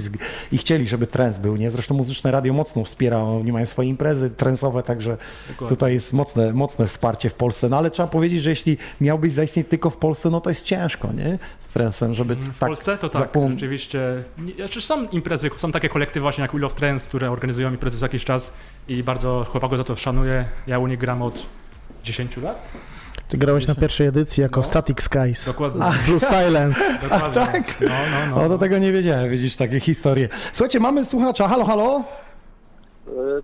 i, 0.50 0.54
i 0.54 0.58
chcieli, 0.58 0.88
żeby 0.88 1.06
trens 1.06 1.38
był, 1.38 1.56
nie? 1.56 1.70
Zresztą 1.70 1.94
muzyczne 1.94 2.30
radio 2.30 2.52
mocno 2.52 2.84
wspiera, 2.84 3.18
oni 3.22 3.52
mają 3.52 3.66
swoje 3.66 3.88
imprezy 3.88 4.30
trensowe, 4.30 4.82
także 4.82 5.16
Dokładnie. 5.48 5.68
tutaj 5.76 5.92
jest 5.92 6.12
mocne, 6.12 6.52
mocne 6.52 6.86
wsparcie 6.86 7.30
w 7.30 7.34
Polsce, 7.34 7.68
no 7.68 7.78
ale 7.78 7.90
trzeba 7.90 8.06
powiedzieć, 8.08 8.42
że 8.42 8.50
jeśli 8.50 8.76
miałbyś 9.00 9.32
zaistnieć 9.32 9.68
tylko 9.68 9.90
w 9.90 9.96
Polsce, 9.96 10.30
no 10.30 10.40
to 10.47 10.51
jest 10.51 10.64
ciężko, 10.66 11.12
nie? 11.12 11.39
Z 11.59 11.68
trensem, 11.68 12.14
żeby 12.14 12.35
Mhm, 12.35 12.55
W 12.55 12.59
tak 12.59 12.66
Polsce 12.68 12.98
to 12.98 13.09
tak, 13.09 13.28
rzeczywiście. 13.51 14.01
Znaczy 14.56 14.81
są 14.81 15.09
imprezy, 15.09 15.51
są 15.56 15.73
takie 15.73 15.89
kolektywy 15.89 16.20
właśnie 16.23 16.43
jak 16.43 16.51
Wheel 16.51 16.64
of 16.64 16.74
Trends, 16.74 17.09
które 17.09 17.31
organizują 17.31 17.70
imprezy 17.70 17.98
co 17.98 18.05
jakiś 18.05 18.24
czas 18.24 18.52
i 18.89 19.02
bardzo 19.02 19.47
chłopaków 19.51 19.78
za 19.78 19.85
to 19.85 19.97
szanuję. 19.97 20.44
Ja 20.66 20.78
u 20.78 20.86
nich 20.86 20.98
gram 20.98 21.23
od 21.23 21.47
10 22.05 22.36
lat. 22.36 22.68
Ty 23.28 23.39
grałeś 23.39 23.66
na 23.66 23.74
pierwszej 23.74 24.06
edycji 24.06 24.40
jako 24.40 24.60
No. 24.60 24.66
Static 24.66 25.02
Skies. 25.02 25.47
Dokładnie. 25.47 25.82
Blue 26.06 26.20
Silence. 26.44 26.81
Dokładnie. 27.02 27.35
tak? 27.35 27.81
No, 27.81 27.89
no, 27.89 28.36
no. 28.36 28.43
O, 28.43 28.48
do 28.48 28.59
tego 28.59 28.78
nie 28.78 28.93
wiedziałem, 28.93 29.31
widzisz, 29.31 29.56
takie 29.56 29.81
historie. 29.81 30.28
Słuchajcie, 30.52 30.81
mamy 30.81 31.05
słuchacza. 31.05 31.48
Halo, 31.48 31.64
halo? 31.64 32.05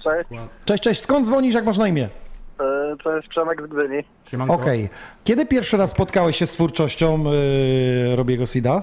Cześć, 0.05 0.29
Cześć, 0.65 0.83
cześć. 0.83 1.01
Skąd 1.01 1.27
dzwonisz, 1.27 1.55
jak 1.55 1.65
masz 1.65 1.79
na 1.79 1.89
imię? 1.89 2.09
To 2.97 3.17
jest 3.17 3.29
Przemek 3.29 3.63
z 3.63 3.67
Gdyni. 3.67 4.05
Okej. 4.49 4.89
Kiedy 5.25 5.47
pierwszy 5.47 5.77
raz 5.77 5.91
spotkałeś 5.91 6.37
się 6.37 6.47
z 6.47 6.53
twórczością 6.53 7.25
yy, 7.25 8.17
Robiego 8.17 8.47
Sida? 8.47 8.83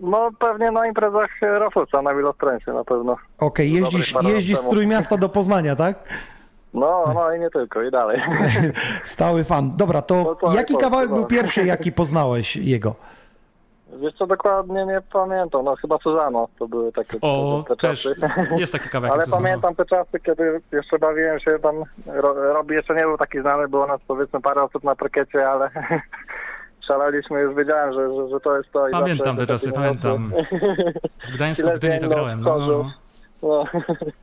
No 0.00 0.30
pewnie 0.38 0.70
na 0.70 0.86
imprezach 0.86 1.30
Rafusa 1.40 2.02
na 2.02 2.14
Wilostrensie 2.14 2.72
na 2.72 2.84
pewno. 2.84 3.16
Okej, 3.38 3.72
jeździsz, 3.72 4.12
parę 4.12 4.24
lat 4.24 4.34
jeździsz 4.34 4.58
z. 4.58 4.68
Trójmiasta 4.68 5.16
do 5.16 5.28
Poznania, 5.28 5.76
tak? 5.76 5.96
No, 6.74 7.04
no 7.14 7.34
i 7.34 7.40
nie 7.40 7.50
tylko, 7.50 7.82
i 7.82 7.90
dalej. 7.90 8.22
Stały 9.04 9.44
fan. 9.44 9.76
Dobra, 9.76 10.02
to 10.02 10.36
No 10.42 10.54
jaki 10.54 10.76
kawałek 10.76 11.10
no. 11.10 11.16
był 11.16 11.26
pierwszy, 11.26 11.64
jaki 11.64 11.92
poznałeś 11.92 12.56
jego? 12.56 12.94
Wiesz 14.00 14.14
co, 14.14 14.26
dokładnie 14.26 14.86
nie 14.86 15.00
pamiętam, 15.12 15.64
no 15.64 15.76
chyba 15.76 15.98
Suzano 15.98 16.48
to 16.58 16.68
były 16.68 16.92
takie 16.92 17.18
O, 17.20 17.64
te 17.68 17.76
też 17.76 18.02
czasy. 18.02 18.14
jest 18.58 18.72
taki 18.72 18.88
kawałek. 18.88 19.14
Ale 19.14 19.24
Suzano. 19.24 19.42
pamiętam 19.42 19.74
te 19.74 19.84
czasy, 19.84 20.20
kiedy 20.20 20.60
jeszcze 20.72 20.98
bawiłem 20.98 21.40
się 21.40 21.58
tam, 21.62 21.74
ro, 22.06 22.34
Robi 22.52 22.74
jeszcze 22.74 22.94
nie 22.94 23.02
był 23.02 23.18
taki 23.18 23.40
znany, 23.40 23.68
było 23.68 23.86
nas 23.86 24.00
powiedzmy 24.08 24.40
parę 24.40 24.62
osób 24.62 24.84
na 24.84 24.96
parkiecie, 24.96 25.48
ale 25.48 25.70
szaleliśmy, 26.88 27.40
już 27.40 27.54
wiedziałem, 27.56 27.92
że, 27.92 28.14
że, 28.16 28.28
że 28.28 28.40
to 28.40 28.56
jest 28.56 28.72
to. 28.72 28.88
i 28.88 28.92
Pamiętam 28.92 29.36
te 29.36 29.46
czasy, 29.46 29.72
pamiętam. 29.72 30.32
W 31.32 31.34
Gdańsku, 31.34 31.68
w 31.70 31.74
Gdyni 31.74 31.94
to 31.94 31.98
zmienno 32.00 32.08
grałem. 32.16 32.40
No, 32.40 32.58
no, 32.58 32.66
no. 32.66 32.92
No, 33.42 33.64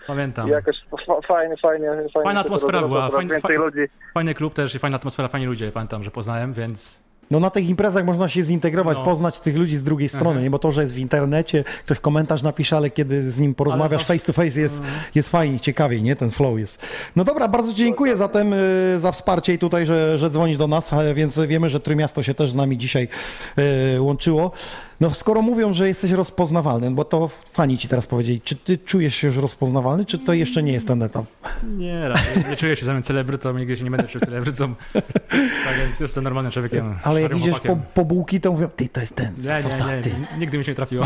Pamiętam. 0.07 0.47
i 0.47 0.51
jakoś 0.51 0.75
fa- 1.07 1.21
fajnie, 1.27 1.55
fajnie, 1.61 1.87
fajnie. 1.87 2.09
Fajna 2.23 2.39
atmosfera 2.39 2.81
była, 2.81 2.99
coraz 2.99 3.13
fajnie- 3.15 3.31
więcej 3.31 3.57
fa- 3.57 3.63
ludzi. 3.63 3.79
Fajny 4.13 4.33
klub 4.33 4.53
też 4.53 4.75
i 4.75 4.79
fajna 4.79 4.95
atmosfera, 4.97 5.27
fajni 5.27 5.47
ludzie, 5.47 5.71
pamiętam, 5.71 6.03
że 6.03 6.11
poznałem, 6.11 6.53
więc 6.53 7.03
No 7.31 7.39
na 7.39 7.49
tych 7.49 7.69
imprezach 7.69 8.05
można 8.05 8.29
się 8.29 8.43
zintegrować, 8.43 8.97
No. 8.97 9.03
poznać 9.03 9.39
tych 9.39 9.55
ludzi 9.57 9.77
z 9.77 9.83
drugiej 9.83 10.09
strony, 10.09 10.29
Aha. 10.29 10.39
nie? 10.41 10.49
Bo 10.49 10.59
to, 10.59 10.71
że 10.71 10.81
jest 10.81 10.93
w 10.93 10.97
internecie, 10.97 11.63
ktoś 11.85 11.99
komentarz 11.99 12.41
napisze, 12.43 12.77
ale 12.77 12.89
kiedy 12.89 13.31
z 13.31 13.39
nim 13.39 13.55
porozmawiasz 13.55 14.01
zawsze- 14.01 14.13
face 14.13 14.25
to 14.25 14.33
face 14.33 14.59
jest, 14.59 14.81
jest 15.15 15.29
fajnie, 15.29 15.59
ciekawiej, 15.59 16.03
nie? 16.03 16.15
Ten 16.15 16.31
flow 16.31 16.59
jest. 16.59 16.81
No 17.15 17.23
dobra, 17.23 17.47
bardzo 17.47 17.71
Ci 17.71 17.77
dziękuję 17.77 18.17
zatem 18.17 18.53
y, 18.53 18.99
za 18.99 19.11
wsparcie 19.11 19.53
i 19.53 19.57
tutaj, 19.59 19.85
że, 19.85 20.17
że 20.17 20.29
dzwonisz 20.29 20.57
do 20.57 20.67
nas, 20.67 20.91
więc 21.15 21.39
wiemy, 21.47 21.69
że 21.69 21.79
Trójmiasto 21.79 22.23
się 22.23 22.33
też 22.33 22.51
z 22.51 22.55
nami 22.55 22.77
dzisiaj 22.77 23.07
y, 23.95 24.01
łączyło. 24.01 24.51
No 25.01 25.11
skoro 25.13 25.41
mówią, 25.41 25.73
że 25.73 25.87
jesteś 25.87 26.11
rozpoznawalny, 26.11 26.91
bo 26.91 27.05
to 27.05 27.29
fani 27.51 27.77
ci 27.77 27.87
teraz 27.87 28.07
powiedzieli, 28.07 28.41
czy 28.41 28.55
ty 28.55 28.77
czujesz 28.77 29.15
się 29.15 29.27
już 29.27 29.37
rozpoznawalny, 29.37 30.05
czy 30.05 30.19
to 30.19 30.33
jeszcze 30.33 30.63
nie 30.63 30.73
jest 30.73 30.87
ten 30.87 31.03
etap? 31.03 31.25
Nie, 31.77 32.09
nie 32.49 32.55
czuję 32.57 32.75
się 32.75 32.85
samym 32.85 33.03
celebrytą, 33.03 33.57
nigdy 33.57 33.75
się 33.75 33.83
nie 33.83 33.91
będę 33.91 34.07
czuł 34.07 34.21
celebrytą. 34.21 34.75
Tak 35.65 35.77
więc 35.79 35.99
jestem 35.99 36.23
normalnym 36.23 36.51
człowiekiem. 36.51 36.95
Ale 37.03 37.21
jak 37.21 37.37
idziesz 37.37 37.59
po, 37.59 37.77
po 37.93 38.05
bułki, 38.05 38.41
to 38.41 38.51
mówią, 38.51 38.67
ty 38.75 38.89
to 38.89 39.01
jest 39.01 39.15
ten, 39.15 39.33
Nie, 39.37 39.63
co 39.63 39.69
nie, 39.69 39.95
nie, 39.95 40.01
ty. 40.01 40.11
nigdy 40.39 40.57
mi 40.57 40.63
się 40.63 40.71
nie 40.71 40.75
trafiło. 40.75 41.05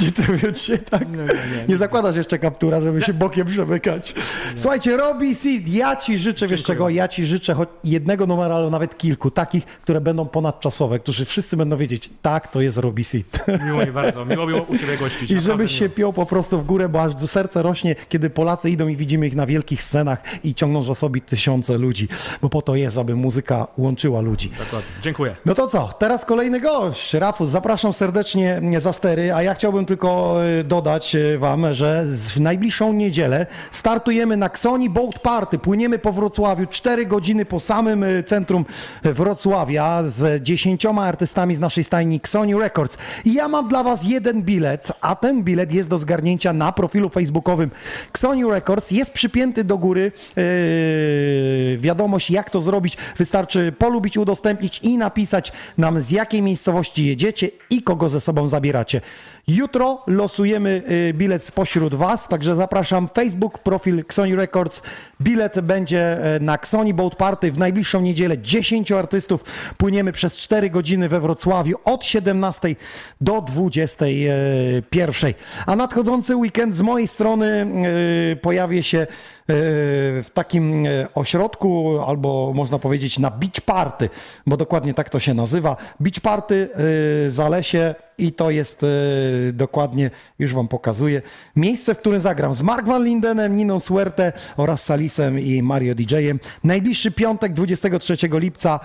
Nie 0.00 0.12
trafią 0.22 0.52
ci, 0.52 0.78
tak? 0.78 1.10
Nie, 1.10 1.16
nie, 1.16 1.24
nie. 1.26 1.64
Nie 1.68 1.76
zakładasz 1.76 2.16
jeszcze 2.16 2.38
kaptura, 2.38 2.80
żeby 2.80 3.02
się 3.02 3.14
bokiem 3.14 3.46
przemykać. 3.46 4.14
Słuchajcie, 4.56 4.96
Robi 4.96 5.34
Seed, 5.34 5.68
ja 5.68 5.96
ci 5.96 6.18
życzę, 6.18 6.48
wiesz 6.48 6.60
Dziękuję 6.60 6.76
czego, 6.76 6.88
ja 6.88 7.08
ci 7.08 7.26
życzę 7.26 7.54
choć 7.54 7.68
jednego 7.84 8.26
numeru, 8.26 8.54
ale 8.54 8.70
nawet 8.70 8.98
kilku, 8.98 9.30
takich, 9.30 9.66
które 9.66 10.00
będą 10.00 10.26
ponadczasowe, 10.26 10.98
którzy 10.98 11.24
wszyscy 11.24 11.56
będą 11.56 11.76
wiedzieć, 11.76 12.10
tak, 12.22 12.48
to 12.48 12.60
jest 12.60 12.78
Robi 12.78 13.04
Seed. 13.04 13.25
Miło 13.66 13.86
mi 13.86 13.92
bardzo, 13.92 14.24
miło 14.24 14.46
było 14.46 14.62
u 14.62 14.78
Ciebie 14.78 14.96
gościć. 14.96 15.30
I 15.30 15.40
żebyś 15.40 15.78
się 15.78 15.88
piął 15.88 16.12
po 16.12 16.26
prostu 16.26 16.60
w 16.60 16.64
górę, 16.64 16.88
bo 16.88 17.02
aż 17.02 17.14
do 17.14 17.26
serca 17.26 17.62
rośnie, 17.62 17.94
kiedy 18.08 18.30
Polacy 18.30 18.70
idą 18.70 18.88
i 18.88 18.96
widzimy 18.96 19.26
ich 19.26 19.34
na 19.34 19.46
wielkich 19.46 19.82
scenach 19.82 20.22
i 20.44 20.54
ciągną 20.54 20.82
za 20.82 20.94
sobie 20.94 21.20
tysiące 21.20 21.78
ludzi, 21.78 22.08
bo 22.42 22.48
po 22.48 22.62
to 22.62 22.76
jest, 22.76 22.98
aby 22.98 23.16
muzyka 23.16 23.66
łączyła 23.78 24.20
ludzi. 24.20 24.50
Dokładnie. 24.58 24.90
Dziękuję. 25.02 25.36
No 25.46 25.54
to 25.54 25.66
co, 25.66 25.90
teraz 25.98 26.24
kolejny 26.24 26.60
gość. 26.60 27.14
Rafus, 27.14 27.50
zapraszam 27.50 27.92
serdecznie 27.92 28.60
za 28.78 28.92
stery, 28.92 29.34
a 29.34 29.42
ja 29.42 29.54
chciałbym 29.54 29.86
tylko 29.86 30.36
e, 30.44 30.64
dodać 30.64 31.14
e, 31.14 31.38
wam, 31.38 31.74
że 31.74 32.04
w 32.08 32.40
najbliższą 32.40 32.92
niedzielę 32.92 33.46
startujemy 33.70 34.36
na 34.36 34.46
Xoni 34.46 34.90
Boat 34.90 35.18
Party. 35.18 35.58
Płyniemy 35.58 35.98
po 35.98 36.12
Wrocławiu 36.12 36.66
4 36.66 37.06
godziny 37.06 37.44
po 37.44 37.60
samym 37.60 38.04
e, 38.04 38.22
centrum 38.22 38.64
Wrocławia 39.02 40.02
z 40.06 40.42
dziesięcioma 40.42 41.04
artystami 41.04 41.54
z 41.54 41.58
naszej 41.58 41.84
stajni 41.84 42.16
Xoni 42.16 42.54
Records. 42.54 42.96
Ja 43.24 43.48
mam 43.48 43.68
dla 43.68 43.82
was 43.82 44.04
jeden 44.04 44.42
bilet, 44.42 44.92
a 45.00 45.14
ten 45.14 45.42
bilet 45.42 45.72
jest 45.72 45.88
do 45.88 45.98
zgarnięcia 45.98 46.52
na 46.52 46.72
profilu 46.72 47.08
facebookowym 47.08 47.70
Xoni 48.08 48.44
Records. 48.44 48.90
Jest 48.90 49.12
przypięty 49.12 49.64
do 49.64 49.78
góry 49.78 50.12
e, 50.36 50.42
wiadomość, 51.76 52.30
jak 52.30 52.50
to 52.50 52.60
zrobić. 52.60 52.96
Wystarczy 53.16 53.72
polubić, 53.78 54.16
udostępnić 54.16 54.78
i 54.82 54.98
napisać 54.98 55.52
nam, 55.78 56.02
z 56.02 56.10
jakiej 56.10 56.42
miejscowości 56.42 57.06
jedziecie 57.06 57.48
i 57.70 57.82
kogo 57.82 58.08
ze 58.08 58.20
sobą 58.20 58.48
zabieracie. 58.48 59.00
Jutro 59.50 60.02
losujemy 60.06 60.82
y, 60.90 61.14
bilet 61.14 61.44
spośród 61.44 61.94
Was, 61.94 62.28
także 62.28 62.54
zapraszam 62.54 63.08
Facebook, 63.14 63.58
profil 63.58 64.00
Xoni 64.00 64.34
Records. 64.34 64.82
Bilet 65.20 65.60
będzie 65.60 66.24
e, 66.36 66.40
na 66.40 66.54
Xoni 66.54 66.94
Boat 66.94 67.16
Party 67.16 67.52
w 67.52 67.58
najbliższą 67.58 68.00
niedzielę. 68.00 68.38
10 68.38 68.92
artystów 68.92 69.44
płyniemy 69.76 70.12
przez 70.12 70.38
4 70.38 70.70
godziny 70.70 71.08
we 71.08 71.20
Wrocławiu 71.20 71.76
od 71.84 72.04
17 72.04 72.76
do 73.20 73.40
21. 73.40 75.34
A 75.66 75.76
nadchodzący 75.76 76.36
weekend 76.36 76.74
z 76.74 76.82
mojej 76.82 77.08
strony 77.08 77.66
y, 78.32 78.36
pojawię 78.36 78.82
się 78.82 79.06
w 79.48 80.26
takim 80.34 80.86
y, 80.86 81.06
ośrodku, 81.14 82.00
albo 82.06 82.52
można 82.54 82.78
powiedzieć 82.78 83.18
na 83.18 83.30
beach 83.30 83.60
party, 83.60 84.08
bo 84.46 84.56
dokładnie 84.56 84.94
tak 84.94 85.10
to 85.10 85.20
się 85.20 85.34
nazywa. 85.34 85.76
Beach 86.00 86.20
party 86.20 86.68
y, 87.26 87.30
Zalesie 87.30 87.94
i 88.18 88.32
to 88.32 88.50
jest 88.50 88.86
dokładnie, 89.52 90.10
już 90.38 90.54
wam 90.54 90.68
pokazuję, 90.68 91.22
miejsce, 91.56 91.94
w 91.94 91.98
którym 91.98 92.20
zagram 92.20 92.54
z 92.54 92.62
Mark 92.62 92.86
Van 92.86 93.04
Lindenem, 93.04 93.56
Niną 93.56 93.80
Suerte 93.80 94.32
oraz 94.56 94.84
Salisem 94.84 95.40
i 95.40 95.62
Mario 95.62 95.94
DJ-em. 95.94 96.40
Najbliższy 96.64 97.10
piątek, 97.10 97.52
23 97.52 98.16
lipca, 98.32 98.80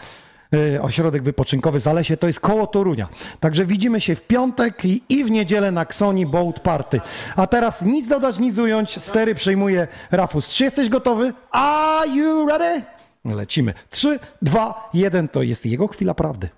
ośrodek 0.81 1.23
wypoczynkowy 1.23 1.79
Zalesie, 1.79 2.17
to 2.17 2.27
jest 2.27 2.39
koło 2.39 2.67
Torunia. 2.67 3.07
Także 3.39 3.65
widzimy 3.65 4.01
się 4.01 4.15
w 4.15 4.21
piątek 4.21 4.85
i, 4.85 5.01
i 5.09 5.23
w 5.23 5.31
niedzielę 5.31 5.71
na 5.71 5.81
Xoni 5.81 6.25
Boat 6.25 6.59
Party. 6.59 7.01
A 7.35 7.47
teraz 7.47 7.81
nic 7.81 8.07
dodać, 8.07 8.39
nic 8.39 8.57
ująć, 8.57 9.03
stery 9.03 9.35
przejmuje 9.35 9.87
Rafus. 10.11 10.49
Czy 10.49 10.63
jesteś 10.63 10.89
gotowy? 10.89 11.33
Are 11.51 12.07
you 12.07 12.47
ready? 12.47 12.81
Lecimy. 13.25 13.73
3, 13.89 14.19
2, 14.41 14.89
1, 14.93 15.27
to 15.27 15.43
jest 15.43 15.65
jego 15.65 15.87
chwila 15.87 16.13
prawdy. 16.13 16.49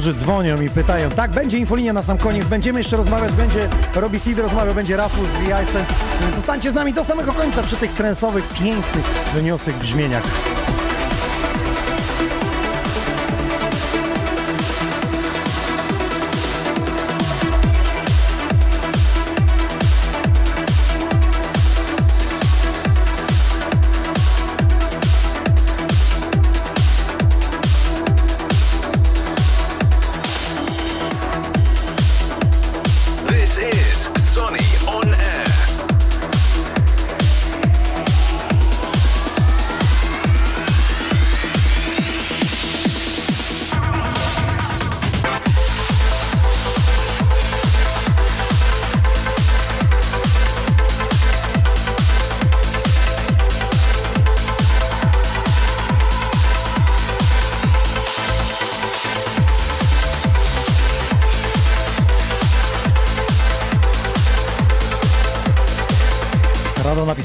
Niektórzy 0.00 0.24
dzwonią 0.24 0.60
i 0.60 0.70
pytają, 0.70 1.10
tak, 1.10 1.30
będzie 1.30 1.58
infolinia 1.58 1.92
na 1.92 2.02
sam 2.02 2.18
koniec, 2.18 2.46
będziemy 2.46 2.80
jeszcze 2.80 2.96
rozmawiać, 2.96 3.32
będzie 3.32 3.68
Robi 3.94 4.18
Seed 4.18 4.38
rozmawiał, 4.38 4.74
będzie 4.74 4.96
Rafus 4.96 5.28
i 5.46 5.48
ja 5.48 5.60
jestem. 5.60 5.84
Zostańcie 6.36 6.70
z 6.70 6.74
nami 6.74 6.92
do 6.92 7.04
samego 7.04 7.32
końca 7.32 7.62
przy 7.62 7.76
tych 7.76 7.92
trensowych, 7.92 8.48
pięknych, 8.48 9.04
wyniosłych 9.34 9.76
brzmieniach. 9.76 10.22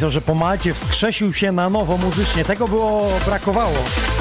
Napisał, 0.05 0.11
że 0.11 0.21
po 0.21 0.35
Malcie 0.35 0.73
wskrzesił 0.73 1.33
się 1.33 1.51
na 1.51 1.69
nowo 1.69 1.97
muzycznie. 1.97 2.45
Tego 2.45 2.67
było 2.67 3.09
brakowało. 3.25 4.14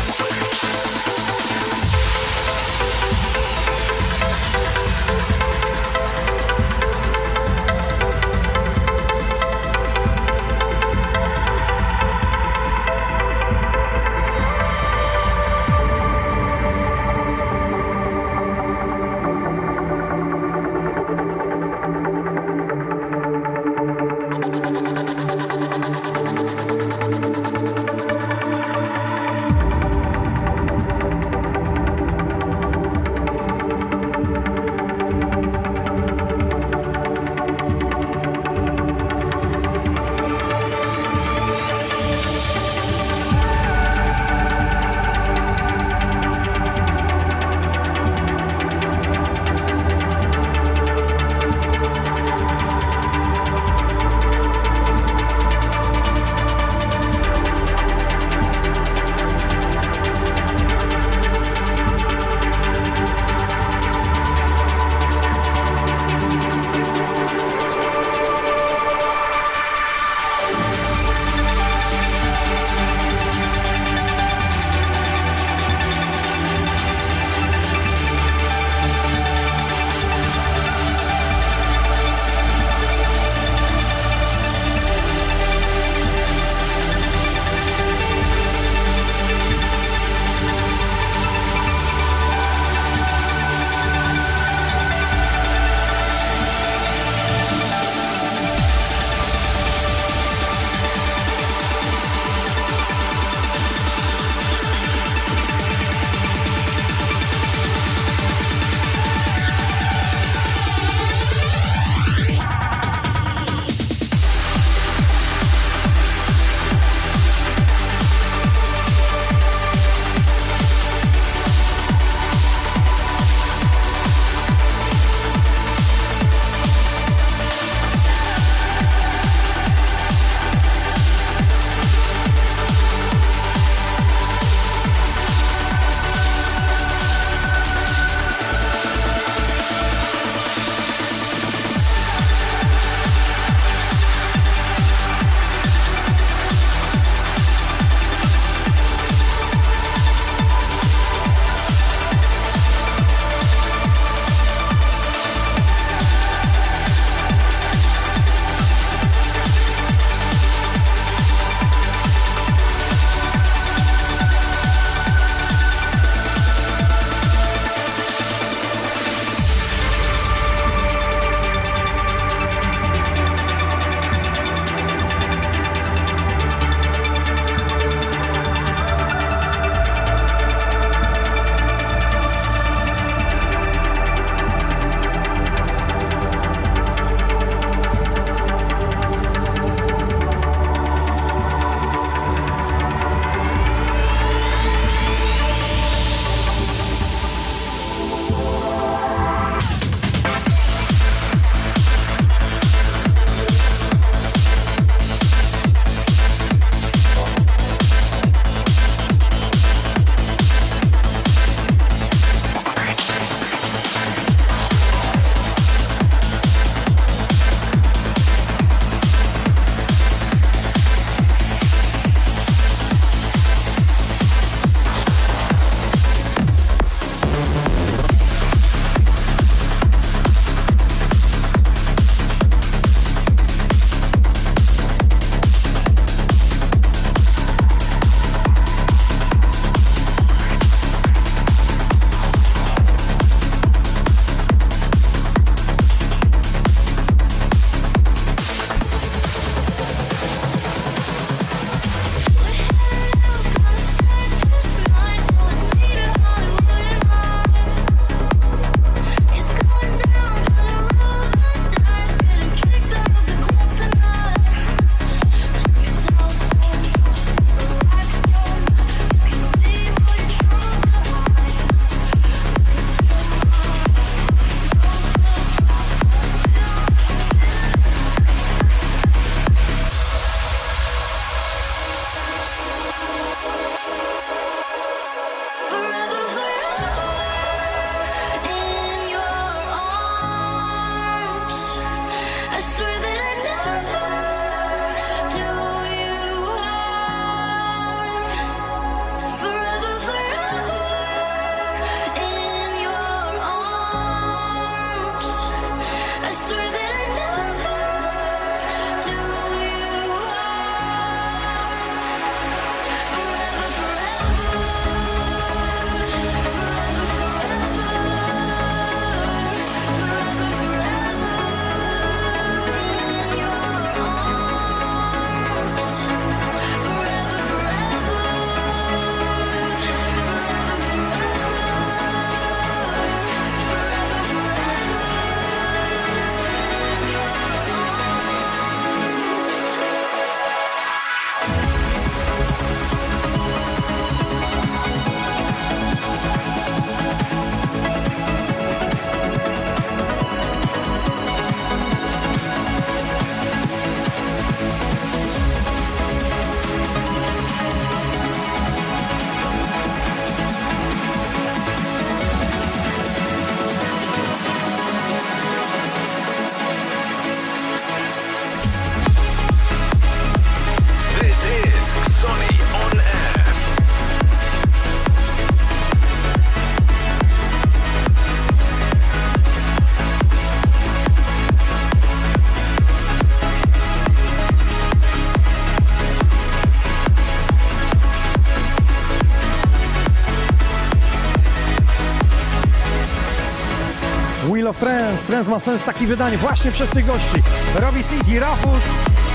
Trends. 394.81 395.23
Trends 395.23 395.49
ma 395.49 395.61
sens 395.61 395.83
taki 395.83 396.07
wydanie 396.07 396.39
właśnie 396.39 396.71
przez 396.71 396.91
tych 396.91 397.07
gości. 397.07 397.43
Robi 397.75 398.05
CD, 398.05 398.41
Rafus. 398.41 398.83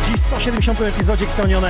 Dziś 0.08 0.22
w 0.22 0.28
170 0.28 0.82
epizodzie 0.82 1.26
Xonion 1.26 1.66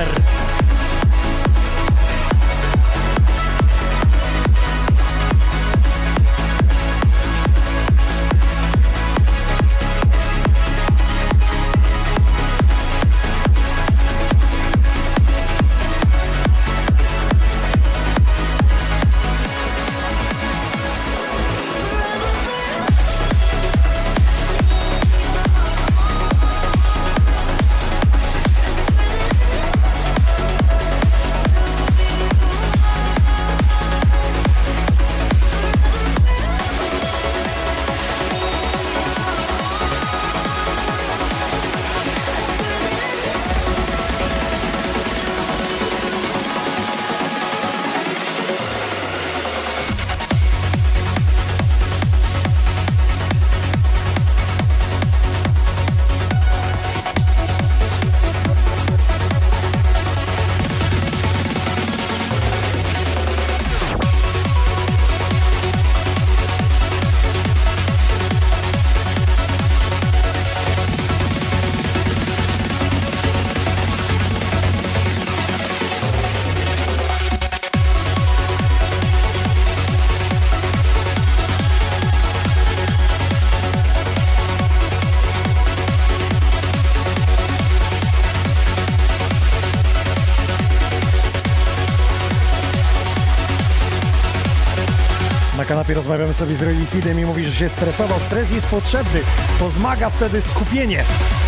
Rozmawiamy 95.94 96.34
sobie 96.34 96.56
z 96.56 96.62
Relisidem 96.62 97.20
i 97.20 97.24
mówi, 97.24 97.44
że 97.44 97.52
się 97.52 97.68
stresował. 97.68 98.20
Stres 98.20 98.50
jest 98.50 98.66
potrzebny, 98.66 99.20
to 99.58 99.70
zmaga 99.70 100.10
wtedy 100.10 100.40
skupienie. 100.40 101.04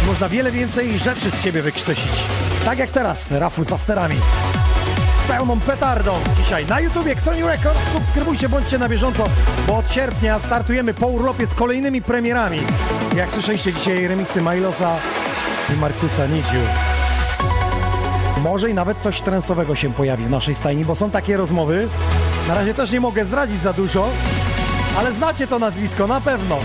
Można 0.06 0.28
wiele 0.28 0.50
więcej 0.50 0.98
rzeczy 0.98 1.30
z 1.30 1.42
siebie 1.42 1.62
wykrztusić. 1.62 2.12
Tak 2.64 2.78
jak 2.78 2.90
teraz, 2.90 3.32
Rafu 3.32 3.64
za 3.64 3.78
sterami. 3.78 4.16
Z 5.24 5.28
pełną 5.28 5.60
petardą 5.60 6.14
dzisiaj 6.36 6.66
na 6.66 6.80
YouTubie 6.80 7.20
Sony 7.20 7.46
Records. 7.46 7.92
Subskrybujcie, 7.92 8.48
bądźcie 8.48 8.78
na 8.78 8.88
bieżąco, 8.88 9.24
bo 9.66 9.76
od 9.76 9.90
sierpnia 9.90 10.38
startujemy 10.38 10.94
po 10.94 11.06
urlopie 11.06 11.46
z 11.46 11.54
kolejnymi 11.54 12.02
premierami. 12.02 12.60
Jak 13.16 13.32
słyszeliście 13.32 13.72
dzisiaj 13.72 14.06
remiksy 14.06 14.40
Milosa 14.40 14.96
i 15.74 15.76
Markusa 15.76 16.26
Niciu. 16.26 16.62
Może 18.42 18.70
i 18.70 18.74
nawet 18.74 18.98
coś 18.98 19.20
trensowego 19.20 19.74
się 19.74 19.92
pojawi 19.92 20.24
w 20.24 20.30
naszej 20.30 20.54
stajni, 20.54 20.84
bo 20.84 20.94
są 20.94 21.10
takie 21.10 21.36
rozmowy. 21.36 21.88
Na 22.48 22.54
razie 22.54 22.74
też 22.74 22.90
nie 22.90 23.00
mogę 23.00 23.24
zdradzić 23.24 23.62
za 23.62 23.72
dużo, 23.72 24.08
ale 24.98 25.12
znacie 25.12 25.46
to 25.46 25.58
nazwisko 25.58 26.06
na 26.06 26.20
pewno. 26.20 26.58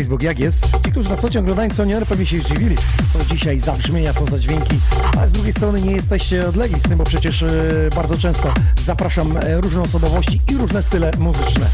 Facebook, 0.00 0.22
jak 0.22 0.38
jest. 0.38 0.64
Ci, 0.84 0.92
którzy 0.92 1.10
na 1.10 1.16
co 1.16 1.30
cię 1.30 1.40
oglądają, 1.40 1.70
są 1.70 1.84
nie 1.84 2.00
pewnie 2.00 2.26
się 2.26 2.40
zdziwili, 2.40 2.76
co 3.12 3.34
dzisiaj 3.34 3.60
zabrzmienia, 3.60 4.12
co 4.12 4.26
za 4.26 4.38
dźwięki, 4.38 4.78
ale 5.18 5.28
z 5.28 5.32
drugiej 5.32 5.52
strony 5.52 5.82
nie 5.82 5.92
jesteście 5.92 6.48
odlegli 6.48 6.80
z 6.80 6.82
tym, 6.82 6.98
bo 6.98 7.04
przecież 7.04 7.42
e, 7.42 7.48
bardzo 7.94 8.18
często 8.18 8.54
zapraszam 8.84 9.36
e, 9.36 9.60
różne 9.60 9.82
osobowości 9.82 10.40
i 10.50 10.56
różne 10.56 10.82
style 10.82 11.10
muzyczne. 11.18 11.66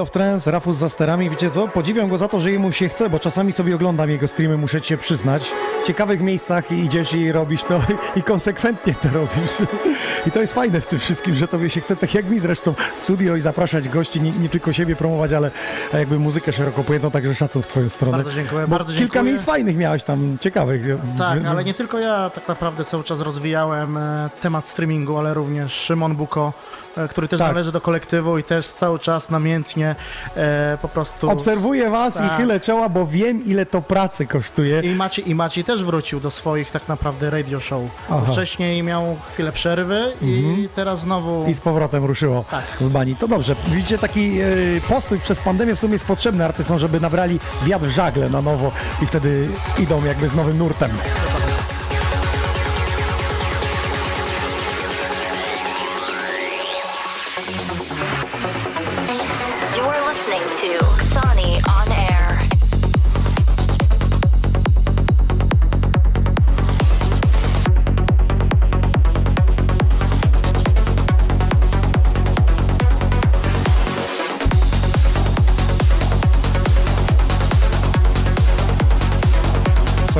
Wheel 0.00 0.02
of 0.02 0.10
Trance, 0.10 0.50
Rafus 0.50 0.76
za 0.76 0.88
sterami, 0.88 1.30
wiecie 1.30 1.50
co? 1.50 1.68
Podziwiam 1.68 2.08
go 2.08 2.18
za 2.18 2.28
to, 2.28 2.40
że 2.40 2.50
jemu 2.50 2.72
się 2.72 2.88
chce, 2.88 3.10
bo 3.10 3.18
czasami 3.18 3.52
sobie 3.52 3.74
oglądam 3.74 4.10
jego 4.10 4.28
streamy, 4.28 4.56
muszę 4.56 4.80
cię 4.80 4.98
przyznać. 4.98 5.42
W 5.82 5.86
ciekawych 5.86 6.20
miejscach 6.20 6.72
idziesz 6.72 7.12
i 7.14 7.32
robisz 7.32 7.62
to 7.64 7.80
i 8.16 8.22
konsekwentnie 8.22 8.94
to 8.94 9.08
robisz. 9.08 9.50
I 10.26 10.30
to 10.30 10.40
jest 10.40 10.52
fajne 10.52 10.80
w 10.80 10.86
tym 10.86 10.98
wszystkim, 10.98 11.34
że 11.34 11.48
tobie 11.48 11.70
się 11.70 11.80
chce, 11.80 11.96
tak 11.96 12.14
jak 12.14 12.30
mi 12.30 12.38
zresztą, 12.38 12.74
studio 12.94 13.36
i 13.36 13.40
zapraszać 13.40 13.88
gości, 13.88 14.20
nie, 14.20 14.30
nie 14.30 14.48
tylko 14.48 14.72
siebie 14.72 14.96
promować, 14.96 15.32
ale 15.32 15.50
jakby 15.92 16.18
muzykę 16.18 16.52
szeroko 16.52 16.84
pojętą, 16.84 17.10
także 17.10 17.34
szacun 17.34 17.62
w 17.62 17.66
twoją 17.66 17.88
stronę. 17.88 18.16
Bardzo 18.16 18.32
dziękuję, 18.32 18.62
Bo 18.62 18.68
bardzo 18.68 18.92
Kilka 18.92 19.00
dziękuję. 19.00 19.22
miejsc 19.22 19.44
fajnych 19.44 19.76
miałeś 19.76 20.02
tam, 20.02 20.36
ciekawych. 20.40 20.82
Tak, 21.18 21.38
ale 21.44 21.64
nie 21.64 21.74
tylko 21.74 21.98
ja 21.98 22.30
tak 22.30 22.48
naprawdę 22.48 22.84
cały 22.84 23.04
czas 23.04 23.20
rozwijałem 23.20 23.96
e, 23.96 24.30
temat 24.42 24.68
streamingu, 24.68 25.18
ale 25.18 25.34
również 25.34 25.72
Szymon 25.72 26.16
Buko, 26.16 26.52
e, 26.96 27.08
który 27.08 27.28
też 27.28 27.38
Tak. 27.38 27.48
należy 27.48 27.72
do 27.72 27.80
kolektywu 27.80 28.38
i 28.38 28.42
też 28.42 28.72
cały 28.72 28.98
czas 28.98 29.30
namiętnie 29.30 29.89
e, 30.36 30.78
po 30.82 30.88
prostu... 30.88 31.30
Obserwuję 31.30 31.90
was 31.90 32.14
Tak. 32.14 32.32
i 32.32 32.36
chylę 32.36 32.60
czoła, 32.60 32.88
bo 32.88 33.06
wiem, 33.06 33.44
ile 33.44 33.66
to 33.66 33.82
pracy 33.82 34.26
kosztuje. 34.26 34.80
I 34.80 34.94
Maciej, 34.94 35.30
I 35.30 35.34
Maciej 35.34 35.64
też 35.64 35.84
wrócił 35.84 36.20
do 36.20 36.30
swoich 36.30 36.70
tak 36.70 36.88
naprawdę 36.88 37.30
radio 37.30 37.60
show. 37.60 37.82
Aha. 38.10 38.32
Wcześniej 38.32 38.82
miał 38.82 39.16
chwilę 39.32 39.52
przerwy 39.52 40.12
i 40.22 40.38
Mhm. 40.38 40.68
teraz 40.76 41.00
znowu... 41.00 41.46
I 41.48 41.54
z 41.54 41.60
powrotem 41.60 42.04
ruszyło 42.04 42.44
Tak. 42.50 42.64
z 42.80 42.88
bani. 42.88 43.16
To 43.16 43.28
dobrze. 43.28 43.54
Widzicie, 43.68 43.98
taki 43.98 44.40
e, 44.40 44.44
postój 44.88 45.18
przez 45.18 45.40
pandemię 45.40 45.74
w 45.74 45.78
sumie 45.78 45.92
jest 45.92 46.04
potrzebny 46.06 46.44
artystom, 46.44 46.78
żeby 46.78 47.00
nabrali 47.00 47.40
wiatr 47.64 47.84
w 47.86 47.90
żagle 47.90 48.30
na 48.30 48.42
nowo 48.42 48.72
i 49.02 49.06
wtedy 49.06 49.48
idą 49.78 50.04
jakby 50.04 50.28
z 50.28 50.34
nowym 50.34 50.58
nurtem. 50.58 50.90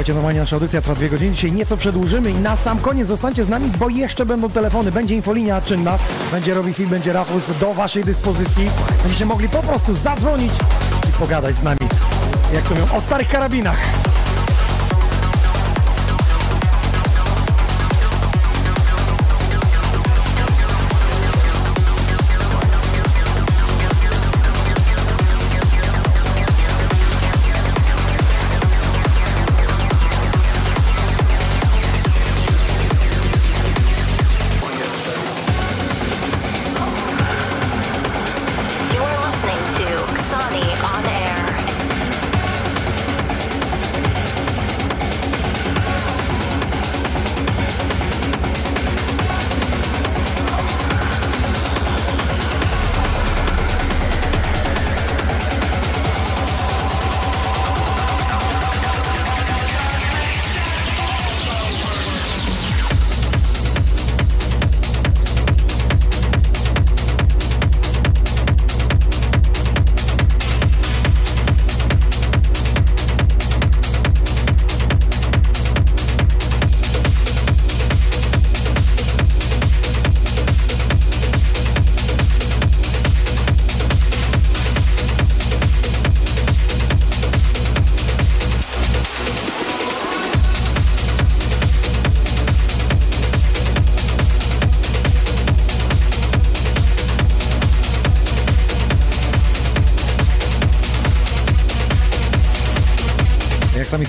Słuchajcie, 0.01 0.15
normalnie 0.15 0.41
nasza 0.41 0.57
audycja 0.57 0.83
trwa 0.83 0.95
dwie 0.95 1.09
godziny. 1.09 1.33
Dzisiaj 1.33 1.53
nieco 1.53 1.77
przedłużymy 1.77 2.31
i 2.31 2.35
na 2.35 2.57
sam 2.57 2.79
koniec 2.79 3.09
zostańcie 3.09 3.45
z 3.45 3.49
nami, 3.49 3.71
bo 3.79 3.89
jeszcze 3.89 4.27
będą 4.27 4.51
telefony. 4.51 4.93
Będzie 4.93 5.17
infolinia 5.17 5.61
czynna, 5.61 5.99
będzie 6.33 6.55
Robisi, 6.55 6.87
będzie 6.87 7.13
Rafus 7.13 7.59
do 7.59 7.75
waszej 7.75 8.05
dyspozycji. 8.05 8.71
Będziecie 9.03 9.27
mogli 9.27 9.49
po 9.49 9.63
prostu 9.63 9.95
zadzwonić 9.95 10.53
i 11.09 11.13
pogadać 11.13 11.55
z 11.55 11.63
nami. 11.63 11.79
Jak 12.55 12.65
to 12.65 12.75
mówią, 12.75 12.95
o 12.97 13.01
starych 13.01 13.29
karabinach. 13.29 14.10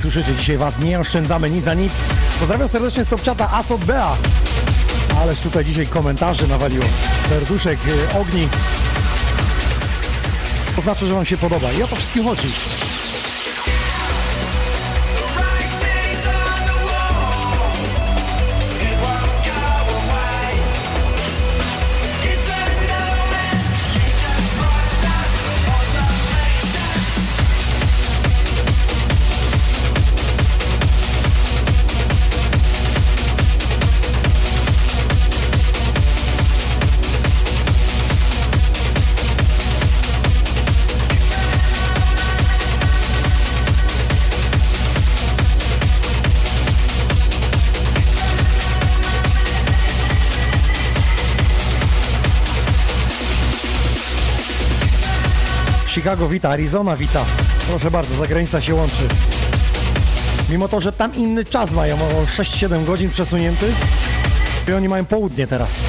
Słyszycie, 0.01 0.35
dzisiaj 0.35 0.57
Was 0.57 0.79
nie 0.79 0.99
oszczędzamy 0.99 1.49
nic 1.49 1.65
za 1.65 1.73
nic. 1.73 1.93
Pozdrawiam 2.39 2.67
serdecznie 2.67 3.05
Stopczata 3.05 3.49
Asot 3.51 3.85
Bea. 3.85 4.17
Ależ 5.21 5.39
tutaj 5.39 5.65
dzisiaj 5.65 5.87
komentarzy 5.87 6.47
nawaliło. 6.47 6.85
Serduszek, 7.29 7.79
y, 7.87 8.19
ogni. 8.19 8.49
To 10.75 10.81
znaczy, 10.81 11.07
że 11.07 11.13
Wam 11.13 11.25
się 11.25 11.37
podoba. 11.37 11.71
I 11.71 11.83
o 11.83 11.87
to 11.87 11.95
wszystkim 11.95 12.23
chodzi. 12.23 12.47
Chicago 56.11 56.29
wita, 56.29 56.49
Arizona 56.49 56.97
wita. 56.97 57.25
Proszę 57.67 57.91
bardzo, 57.91 58.15
zagranica 58.15 58.61
się 58.61 58.75
łączy. 58.75 59.03
Mimo 60.49 60.67
to, 60.67 60.81
że 60.81 60.91
tam 60.91 61.15
inny 61.15 61.45
czas 61.45 61.73
mają, 61.73 61.95
o 61.95 62.25
6-7 62.25 62.85
godzin 62.85 63.09
przesunięty, 63.09 63.73
i 64.67 64.73
oni 64.73 64.89
mają 64.89 65.05
południe 65.05 65.47
teraz. 65.47 65.85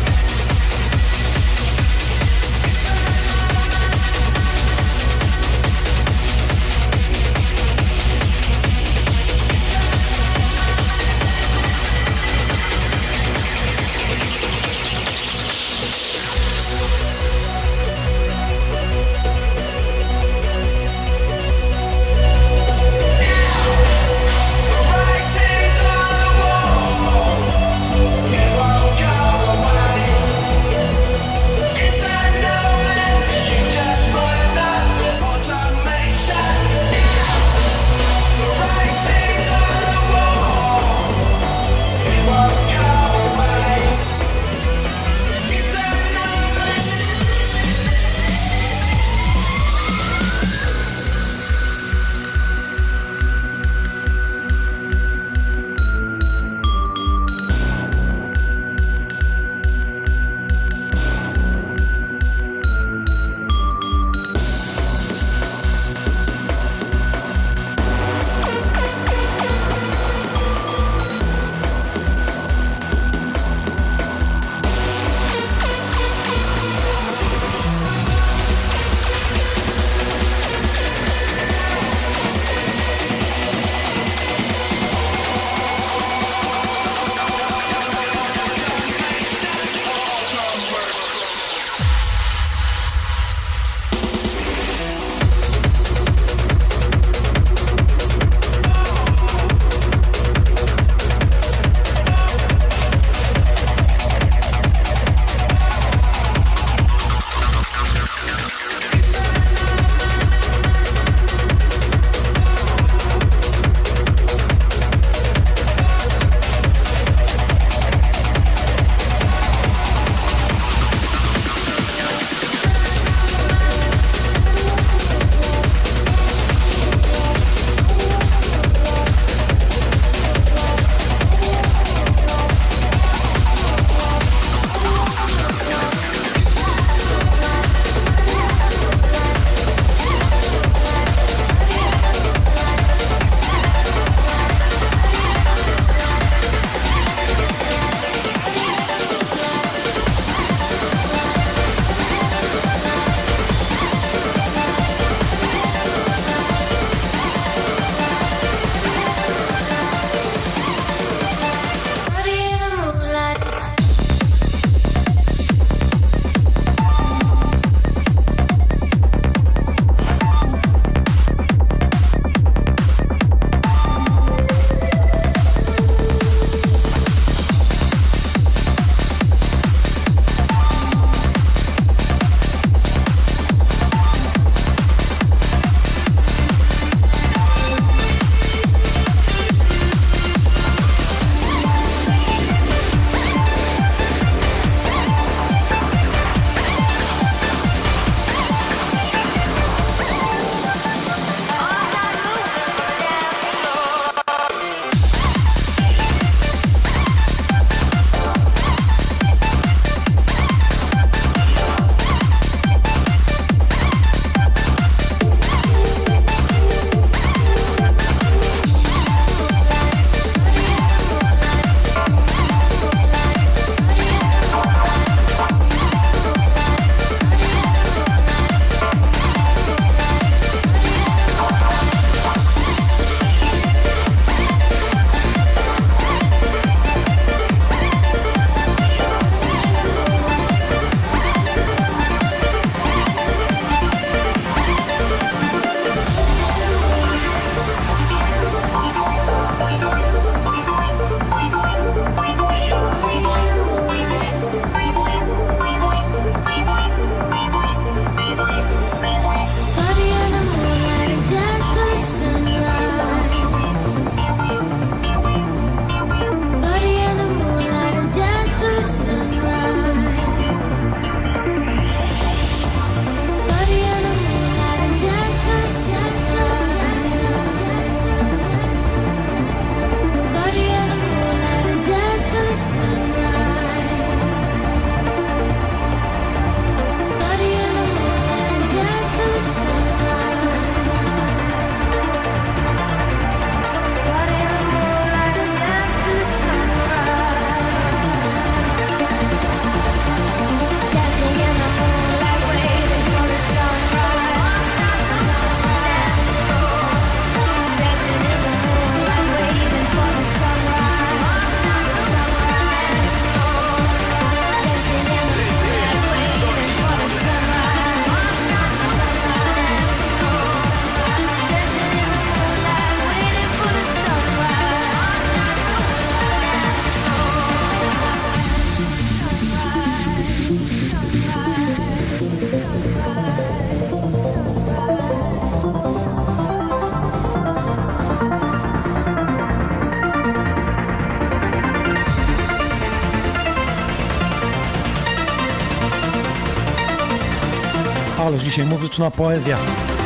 Dzisiaj 348.53 348.66
muzyczna 348.66 349.11
poezja. 349.11 349.57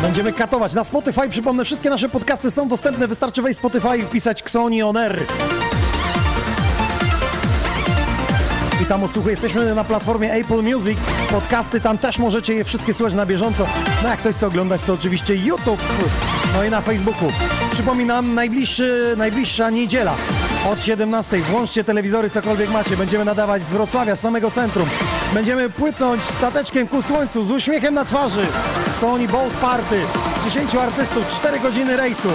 Będziemy 0.02 0.32
katować. 0.32 0.74
Na 0.74 0.84
Spotify, 0.84 1.28
przypomnę, 1.28 1.64
wszystkie 1.64 1.90
nasze 1.90 2.08
podcasty 2.08 2.50
są 2.50 2.68
dostępne. 2.68 3.08
Wystarczy 3.08 3.42
wejść 3.42 3.58
Spotify 3.58 3.98
i 3.98 4.02
wpisać 4.02 4.42
Xoni 4.42 4.82
On 4.82 4.96
Air. 4.96 5.22
I 8.82 8.86
tam 8.86 9.04
odsłuchuję. 9.04 9.32
Jesteśmy 9.32 9.74
na 9.74 9.84
platformie 9.84 10.32
Apple 10.32 10.62
Music. 10.62 10.98
Podcasty 11.30 11.80
tam 11.80 11.98
też 11.98 12.18
możecie 12.18 12.54
je 12.54 12.64
wszystkie 12.64 12.94
słuchać 12.94 13.14
na 13.14 13.26
bieżąco. 13.26 13.66
No 14.02 14.08
jak 14.08 14.18
ktoś 14.18 14.36
chce 14.36 14.46
oglądać, 14.46 14.82
to 14.82 14.94
oczywiście 14.94 15.34
YouTube. 15.36 15.80
No 16.54 16.64
i 16.64 16.70
na 16.70 16.80
Facebooku. 16.80 17.28
Przypominam, 17.72 18.34
najbliższy, 18.34 19.14
najbliższa 19.16 19.70
niedziela 19.70 20.14
od 20.72 20.82
17. 20.82 21.38
Włączcie 21.38 21.84
telewizory, 21.84 22.30
cokolwiek 22.30 22.70
macie. 22.70 22.96
Będziemy 22.96 23.24
nadawać 23.24 23.62
z 23.62 23.66
Wrocławia, 23.66 24.16
z 24.16 24.20
samego 24.20 24.50
centrum. 24.50 24.88
Będziemy 25.36 25.70
płynąć 25.70 26.22
stateczkiem 26.22 26.88
ku 26.88 27.02
słońcu, 27.02 27.44
z 27.44 27.50
uśmiechem 27.50 27.94
na 27.94 28.04
twarzy. 28.04 28.46
Są 29.00 29.12
oni 29.12 29.28
Boat 29.28 29.52
Party. 29.52 30.00
10 30.44 30.74
artystów, 30.74 31.28
4 31.28 31.60
godziny 31.60 31.96
rejsu. 31.96 32.28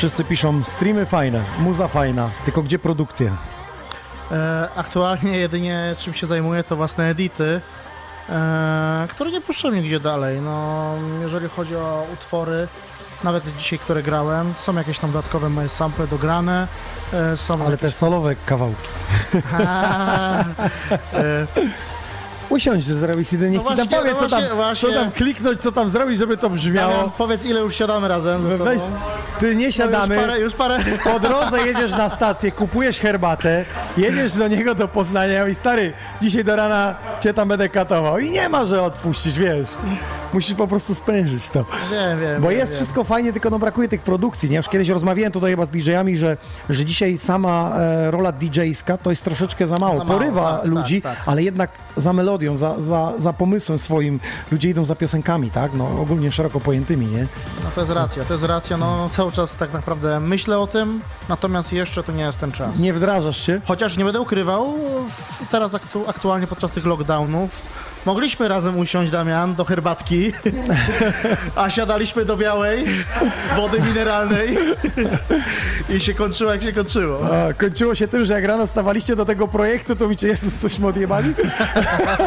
Wszyscy 0.00 0.24
piszą 0.24 0.64
streamy 0.64 1.06
fajne, 1.06 1.44
muza 1.58 1.88
fajna, 1.88 2.30
tylko 2.44 2.62
gdzie 2.62 2.78
produkcja? 2.78 3.36
E, 4.32 4.68
aktualnie 4.76 5.38
jedynie 5.38 5.96
czym 5.98 6.14
się 6.14 6.26
zajmuję 6.26 6.64
to 6.64 6.76
własne 6.76 7.08
edity, 7.08 7.60
e, 8.28 9.06
które 9.10 9.30
nie 9.30 9.40
puszczam 9.40 9.74
nigdzie 9.74 10.00
dalej. 10.00 10.40
No, 10.40 10.94
jeżeli 11.22 11.48
chodzi 11.48 11.76
o 11.76 12.06
utwory, 12.14 12.68
nawet 13.24 13.56
dzisiaj, 13.58 13.78
które 13.78 14.02
grałem, 14.02 14.54
są 14.62 14.74
jakieś 14.74 14.98
tam 14.98 15.12
dodatkowe 15.12 15.48
moje 15.48 15.68
sample 15.68 16.06
dograne, 16.06 16.68
e, 17.12 17.36
są 17.36 17.54
Ale 17.54 17.64
jakieś... 17.64 17.80
te 17.80 17.90
solowe 17.90 18.36
kawałki. 18.46 18.88
e, 21.14 21.46
Usiądź, 22.50 22.84
że 22.84 22.94
zrobisz 22.94 23.32
jeden, 23.32 23.50
niech 23.50 23.64
No 23.64 23.70
ci 23.70 23.76
tam 23.76 23.86
właśnie, 23.88 23.98
powie, 23.98 24.12
no 24.12 24.28
co, 24.28 24.36
tam, 24.36 24.56
właśnie. 24.56 24.88
co 24.88 24.94
tam 24.94 25.10
kliknąć, 25.12 25.60
co 25.60 25.72
tam 25.72 25.88
zrobić, 25.88 26.18
żeby 26.18 26.36
to 26.36 26.50
brzmiało. 26.50 26.92
Damian, 26.92 27.10
powiedz 27.18 27.44
ile 27.44 27.60
już 27.60 27.74
siadamy 27.76 28.08
razem 28.08 28.46
ze 28.46 28.52
sobą. 28.58 28.64
Weź, 28.64 28.80
ty 29.40 29.56
nie 29.56 29.72
siadamy. 29.72 30.16
No 30.16 30.36
już 30.36 30.54
parę, 30.54 30.78
już 30.78 30.84
parę. 30.84 30.98
Po 31.04 31.20
drodze 31.20 31.66
jedziesz 31.66 31.90
na 31.92 32.08
stację, 32.08 32.52
kupujesz 32.52 33.00
herbatę, 33.00 33.64
jedziesz 33.96 34.32
do 34.32 34.48
niego 34.48 34.74
do 34.74 34.88
Poznania 34.88 35.48
i 35.48 35.54
stary, 35.54 35.92
dzisiaj 36.22 36.44
do 36.44 36.56
rana 36.56 36.94
cię 37.20 37.34
tam 37.34 37.48
będę 37.48 37.68
katował. 37.68 38.18
I 38.18 38.30
nie 38.30 38.48
ma, 38.48 38.66
że 38.66 38.82
odpuścić, 38.82 39.38
wiesz. 39.38 39.68
Musisz 40.32 40.54
po 40.54 40.66
prostu 40.66 40.94
sprężyć 40.94 41.50
to. 41.50 41.64
Wiem, 41.90 42.20
wiem. 42.20 42.42
Bo 42.42 42.48
wiem, 42.48 42.58
jest 42.58 42.72
wiem. 42.72 42.76
wszystko 42.76 43.04
fajnie, 43.04 43.32
tylko 43.32 43.50
no 43.50 43.58
brakuje 43.58 43.88
tych 43.88 44.02
produkcji, 44.02 44.50
nie? 44.50 44.56
Już 44.56 44.68
kiedyś 44.68 44.88
rozmawiałem 44.88 45.32
tutaj 45.32 45.50
chyba 45.50 45.66
z 45.66 45.68
DJ-ami, 45.68 46.16
że, 46.16 46.36
że 46.68 46.84
dzisiaj 46.84 47.18
sama 47.18 47.72
e, 47.78 48.10
rola 48.10 48.32
DJ-ska 48.32 48.98
to 48.98 49.10
jest 49.10 49.24
troszeczkę 49.24 49.66
za 49.66 49.76
mało. 49.76 49.98
Za 49.98 50.04
mało, 50.04 50.18
Porywa 50.18 50.58
tak, 50.58 50.66
ludzi, 50.66 51.02
tak, 51.02 51.16
tak. 51.16 51.28
ale 51.28 51.42
jednak 51.42 51.70
za 51.96 52.12
melodią, 52.12 52.56
za, 52.56 52.80
za, 52.80 53.12
za 53.18 53.32
pomysłem 53.32 53.78
swoim 53.78 54.20
ludzie 54.52 54.68
idą 54.68 54.84
za 54.84 54.94
piosenkami, 54.94 55.50
tak? 55.50 55.72
No 55.74 56.00
ogólnie 56.02 56.32
szeroko 56.32 56.60
pojętymi, 56.60 57.06
nie? 57.06 57.26
No 57.64 57.70
to 57.74 57.80
jest 57.80 57.92
racja, 57.92 58.24
to 58.24 58.34
jest 58.34 58.44
racja, 58.44 58.76
no 58.76 59.08
cały 59.12 59.32
czas 59.32 59.54
tak 59.54 59.72
naprawdę 59.72 60.20
myślę 60.20 60.58
o 60.58 60.66
tym, 60.66 61.00
natomiast 61.28 61.72
jeszcze 61.72 62.02
to 62.02 62.12
nie 62.12 62.22
jest 62.22 62.40
ten 62.40 62.52
czas. 62.52 62.78
Nie 62.78 62.92
wdrażasz 62.94 63.46
się? 63.46 63.60
Chociaż 63.64 63.96
nie 63.96 64.04
będę 64.04 64.20
ukrywał, 64.20 64.74
teraz 65.50 65.74
aktu, 65.74 66.04
aktualnie 66.08 66.46
podczas 66.46 66.70
tych 66.70 66.86
lockdownów 66.86 67.62
mogliśmy 68.06 68.48
razem 68.48 68.78
usiąść, 68.78 69.10
Damian, 69.10 69.54
do 69.54 69.64
herbatki, 69.64 70.32
a 71.56 71.70
siadaliśmy 71.70 72.24
do 72.24 72.36
białej 72.36 72.86
wody 73.56 73.80
mineralnej 73.80 74.58
i 75.88 76.00
się 76.00 76.14
kończyło 76.14 76.52
jak 76.52 76.62
się 76.62 76.72
kończyło. 76.72 77.18
A, 77.34 77.52
kończyło 77.52 77.94
się 77.94 78.08
tym, 78.08 78.24
że 78.24 78.34
jak 78.34 78.44
rano 78.44 78.66
stawaliście 78.66 79.16
do 79.16 79.24
tego 79.24 79.48
projektu, 79.48 79.96
to 79.96 80.08
wiecie, 80.08 80.28
Jezus, 80.28 80.54
coś 80.54 80.80
odjebali? 80.80 81.34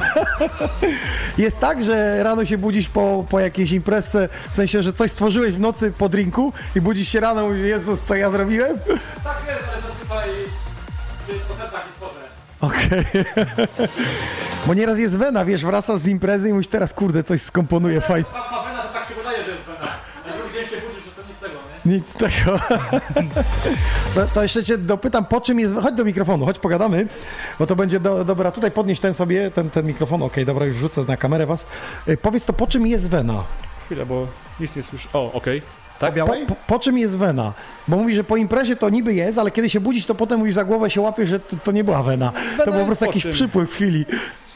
Jest 1.37 1.59
tak, 1.59 1.83
że 1.83 2.23
rano 2.23 2.45
się 2.45 2.57
budzisz 2.57 2.89
po, 2.89 3.25
po 3.29 3.39
jakiejś 3.39 3.71
imprezce, 3.71 4.29
w 4.49 4.55
sensie, 4.55 4.83
że 4.83 4.93
coś 4.93 5.11
stworzyłeś 5.11 5.55
w 5.55 5.59
nocy 5.59 5.91
po 5.91 6.09
drinku 6.09 6.53
i 6.75 6.81
budzisz 6.81 7.07
się 7.07 7.19
rano 7.19 7.41
i 7.41 7.45
mówisz, 7.45 7.63
Jezus, 7.63 7.99
co 7.99 8.15
ja 8.15 8.31
zrobiłem? 8.31 8.79
Tak 9.23 9.37
jest, 9.47 9.63
ale 9.73 9.81
zazwyczaj 9.81 10.29
w 11.27 12.02
Okej. 12.63 13.05
Bo 14.67 14.73
nieraz 14.73 14.99
jest 14.99 15.17
wena, 15.17 15.45
wiesz, 15.45 15.65
wracasz 15.65 15.99
z 15.99 16.07
imprezy 16.07 16.49
i 16.49 16.53
mówisz, 16.53 16.67
teraz 16.67 16.93
kurde, 16.93 17.23
coś 17.23 17.41
skomponuję 17.41 18.01
fajnie. 18.01 18.25
Prawda 18.31 18.63
wena, 18.63 18.81
to 18.83 18.93
tak 18.93 19.07
się 19.09 19.15
wydaje, 19.15 19.43
że 19.45 19.51
jest 19.51 19.63
wena. 19.63 19.91
Na 20.27 20.33
drugi 20.37 20.53
dzień 20.53 20.65
się 20.65 20.87
budzisz, 20.87 21.03
że 21.05 21.11
to 21.11 21.21
nic 21.27 21.37
z 21.37 21.39
tego, 21.39 21.53
nie? 21.85 21.93
Nic 21.93 22.07
z 22.07 22.13
tego. 22.17 22.59
To, 24.15 24.25
to 24.33 24.43
jeszcze 24.43 24.63
cię 24.63 24.77
dopytam, 24.77 25.25
po 25.25 25.41
czym 25.41 25.59
jest... 25.59 25.75
Chodź 25.75 25.95
do 25.95 26.05
mikrofonu, 26.05 26.45
chodź 26.45 26.59
pogadamy, 26.59 27.07
bo 27.59 27.67
to 27.67 27.75
będzie 27.75 27.99
do, 27.99 28.25
dobra. 28.25 28.51
Tutaj 28.51 28.71
podnieś 28.71 28.99
ten 28.99 29.13
sobie, 29.13 29.51
ten, 29.51 29.69
ten 29.69 29.85
mikrofon. 29.85 30.23
Okej, 30.23 30.45
dobra, 30.45 30.65
już 30.65 30.75
rzucę 30.75 31.03
na 31.07 31.17
kamerę 31.17 31.45
was. 31.45 31.65
Y, 32.07 32.17
Powiedz 32.17 32.45
to, 32.45 32.53
po 32.53 32.67
czym 32.67 32.87
jest 32.87 33.09
wena? 33.09 33.43
Chwilę, 33.85 34.05
bo 34.05 34.27
nic 34.59 34.75
nie 34.75 34.83
słyszę. 34.83 35.09
O, 35.13 35.31
okej. 35.33 35.61
Tak? 36.11 36.25
Po, 36.25 36.33
po, 36.47 36.55
po 36.67 36.79
czym 36.79 36.97
jest 36.97 37.17
wena? 37.17 37.53
Bo 37.87 37.97
mówi, 37.97 38.15
że 38.15 38.23
po 38.23 38.37
imprezie 38.37 38.75
to 38.75 38.89
niby 38.89 39.13
jest, 39.13 39.37
ale 39.39 39.51
kiedy 39.51 39.69
się 39.69 39.79
budzisz, 39.79 40.05
to 40.05 40.15
potem 40.15 40.39
mówisz 40.39 40.53
za 40.55 40.63
głowę 40.63 40.89
się 40.89 41.01
łapiesz, 41.01 41.29
że 41.29 41.39
to, 41.39 41.55
to 41.63 41.71
nie 41.71 41.83
była 41.83 42.03
wena. 42.03 42.31
To 42.57 42.71
był 42.71 42.79
po 42.79 42.85
prostu 42.85 43.05
jakiś 43.05 43.25
przypływ 43.31 43.71
chwili. 43.71 44.05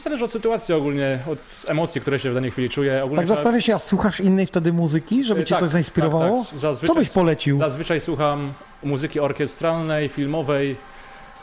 Zależy 0.03 0.23
od 0.23 0.31
sytuacji 0.31 0.73
ogólnie, 0.73 1.19
od 1.31 1.63
emocji, 1.67 2.01
które 2.01 2.19
się 2.19 2.31
w 2.31 2.33
danej 2.33 2.51
chwili 2.51 2.69
czuję. 2.69 3.03
Ogólnie 3.03 3.17
Tak 3.17 3.27
zastanawiasz 3.27 3.65
się, 3.65 3.75
a 3.75 3.79
słuchasz 3.79 4.19
innej 4.19 4.45
wtedy 4.45 4.73
muzyki, 4.73 5.23
żeby 5.23 5.45
cię 5.45 5.49
tak, 5.55 5.59
coś 5.59 5.69
zainspirowało? 5.69 6.41
tak, 6.43 6.49
tak. 6.51 6.59
Zazwyczaj- 6.59 6.87
Co 6.87 6.95
byś 6.95 7.09
polecił? 7.09 7.57
Zazwyczaj 7.57 8.01
słucham 8.01 8.53
muzyki 8.83 9.19
orkiestralnej, 9.19 10.09
filmowej. 10.09 10.75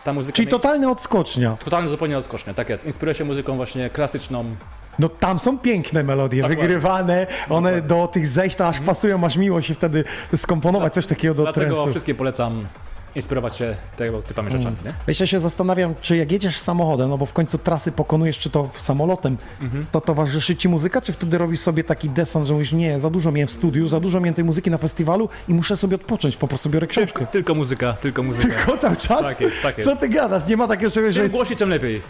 Ta 0.04 0.12
muzyka 0.12 0.36
Czyli 0.36 0.48
totalna 0.48 0.90
odskocznia. 0.90 1.56
totalnie 1.64 1.88
zupełnie 1.90 2.18
odskocznie, 2.18 2.54
tak 2.54 2.68
jest. 2.70 2.84
Inspiruję 2.86 3.14
się 3.14 3.24
muzyką 3.24 3.56
właśnie 3.56 3.90
klasyczną. 3.90 4.44
No 4.98 5.08
tam 5.08 5.38
są 5.38 5.58
piękne 5.58 6.02
melodie, 6.04 6.42
Dokładnie. 6.42 6.62
wygrywane, 6.62 7.26
one 7.48 7.82
do 7.82 8.06
tych 8.06 8.28
zejść 8.28 8.56
to 8.56 8.66
aż 8.68 8.80
pasują, 8.80 9.24
aż 9.24 9.36
miło 9.36 9.62
się 9.62 9.74
wtedy 9.74 10.04
skomponować 10.36 10.94
coś 10.94 11.06
takiego 11.06 11.34
do 11.34 11.42
Dlatego 11.42 11.66
trensu. 11.74 11.90
wszystkim 11.90 12.16
polecam 12.16 12.66
inspirować 13.14 13.56
się 13.56 13.76
tego 13.96 14.22
typami 14.22 14.50
rzeczami, 14.50 14.76
nie? 14.84 14.92
Wiesz, 15.08 15.20
ja 15.20 15.26
się 15.26 15.40
zastanawiam, 15.40 15.94
czy 16.00 16.16
jak 16.16 16.32
jedziesz 16.32 16.58
samochodem, 16.58 17.10
no 17.10 17.18
bo 17.18 17.26
w 17.26 17.32
końcu 17.32 17.58
trasy 17.58 17.92
pokonujesz, 17.92 18.38
czy 18.38 18.50
to 18.50 18.68
samolotem, 18.78 19.36
Mhm. 19.62 19.86
to 19.92 20.00
towarzyszy 20.00 20.56
ci 20.56 20.68
muzyka, 20.68 21.02
czy 21.02 21.12
wtedy 21.12 21.38
robisz 21.38 21.60
sobie 21.60 21.84
taki 21.84 22.10
desant, 22.10 22.46
że 22.46 22.52
mówisz, 22.54 22.72
nie, 22.72 23.00
za 23.00 23.10
dużo 23.10 23.32
miałem 23.32 23.48
w 23.48 23.50
studiu, 23.50 23.88
za 23.88 24.00
dużo 24.00 24.20
miałem 24.20 24.34
tej 24.34 24.44
muzyki 24.44 24.70
na 24.70 24.78
festiwalu 24.78 25.28
i 25.48 25.54
muszę 25.54 25.76
sobie 25.76 25.94
odpocząć, 25.94 26.36
po 26.36 26.48
prostu 26.48 26.70
biorę 26.70 26.86
książkę. 26.86 27.26
Tylko 27.26 27.54
muzyka, 27.54 27.92
tylko 27.92 28.22
muzyka. 28.22 28.54
Tylko 28.54 28.76
cały 28.76 28.96
czas? 28.96 29.22
Tak 29.22 29.40
jest, 29.40 29.62
tak 29.62 29.78
jest. 29.78 29.90
Co 29.90 29.96
ty 29.96 30.08
gadasz? 30.08 30.46
Nie 30.46 30.56
ma 30.56 30.68
takiego 30.68 30.90
czegoś, 30.90 31.14
że 31.14 31.18
Czym 31.18 31.22
jest... 31.22 31.34
głośniej, 31.34 31.56
tym 31.56 31.68
lepiej. 31.68 32.02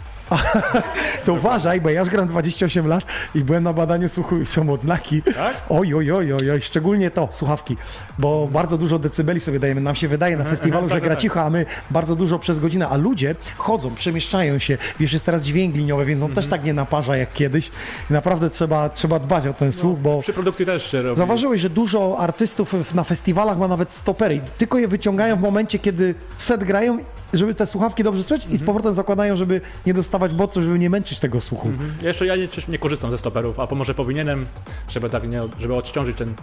To 1.25 1.33
uważaj, 1.33 1.81
bo 1.81 1.89
ja 1.89 1.99
już 1.99 2.09
gram 2.09 2.27
28 2.27 2.87
lat 2.87 3.03
i 3.35 3.43
byłem 3.43 3.63
na 3.63 3.73
badaniu 3.73 4.09
słuchu 4.09 4.37
i 4.37 4.45
są 4.45 4.69
odznaki. 4.73 5.21
Tak? 5.21 5.55
Oj, 5.69 5.93
oj, 5.93 6.11
oj, 6.11 6.33
oj, 6.33 6.51
oj, 6.51 6.61
szczególnie 6.61 7.11
to, 7.11 7.27
słuchawki, 7.31 7.77
bo 8.19 8.47
bardzo 8.51 8.77
dużo 8.77 8.99
decybeli 8.99 9.39
sobie 9.39 9.59
dajemy. 9.59 9.81
Nam 9.81 9.95
się 9.95 10.07
wydaje 10.07 10.37
na 10.37 10.43
festiwalu, 10.43 10.87
że 10.89 10.93
tak, 10.95 11.03
gra 11.03 11.15
tak. 11.15 11.21
cicho, 11.21 11.41
a 11.41 11.49
my 11.49 11.65
bardzo 11.91 12.15
dużo 12.15 12.39
przez 12.39 12.59
godzinę, 12.59 12.89
a 12.89 12.97
ludzie 12.97 13.35
chodzą, 13.57 13.95
przemieszczają 13.95 14.59
się. 14.59 14.77
Wiesz, 14.99 15.13
jest 15.13 15.25
teraz 15.25 15.41
dźwięk 15.41 15.75
liniowy, 15.75 16.05
więc 16.05 16.21
on 16.21 16.29
Mhm. 16.29 16.35
też 16.35 16.49
tak 16.51 16.63
nie 16.63 16.73
naparza 16.73 17.17
jak 17.17 17.33
kiedyś. 17.33 17.67
I 18.09 18.13
naprawdę 18.13 18.49
trzeba, 18.49 18.89
trzeba 18.89 19.19
dbać 19.19 19.47
o 19.47 19.53
ten 19.53 19.71
słuch, 19.71 19.99
bo... 19.99 20.21
Przy 20.21 20.33
produkcji 20.33 20.65
też 20.65 20.91
się 20.91 21.01
robi. 21.01 21.17
Zauważyłeś, 21.17 21.61
że 21.61 21.69
dużo 21.69 22.17
artystów 22.19 22.93
na 22.95 23.03
festiwalach 23.03 23.57
ma 23.57 23.67
nawet 23.67 23.93
stopery. 23.93 24.35
i 24.35 24.41
Tylko 24.57 24.77
je 24.77 24.87
wyciągają 24.87 25.35
w 25.35 25.41
momencie, 25.41 25.79
kiedy 25.79 26.15
set 26.37 26.63
grają, 26.63 26.97
żeby 27.33 27.55
te 27.55 27.67
słuchawki 27.67 28.03
dobrze 28.03 28.23
słyszeć 28.23 28.47
i 28.51 28.57
z 28.57 28.63
powrotem 28.63 28.93
zakładają, 28.93 29.35
żeby 29.35 29.61
nie 29.85 29.93
dostawać 30.15 30.33
bodźców, 30.33 30.63
żeby 30.63 30.79
nie 30.79 30.89
męczyć 30.89 31.19
tego 31.19 31.41
słuchu. 31.41 31.67
Mhm. 31.67 31.93
Jeszcze 32.01 32.25
ja 32.25 32.35
nie, 32.35 32.47
nie 32.67 32.79
korzystam 32.79 33.11
ze 33.11 33.17
stoperów, 33.17 33.59
a 33.59 33.75
może 33.75 33.93
powinienem, 33.93 34.45
żeby 34.89 35.09
tak 35.09 35.29
nie, 35.29 35.41
żeby 35.59 35.75
odciążyć 35.75 36.17
ten... 36.17 36.33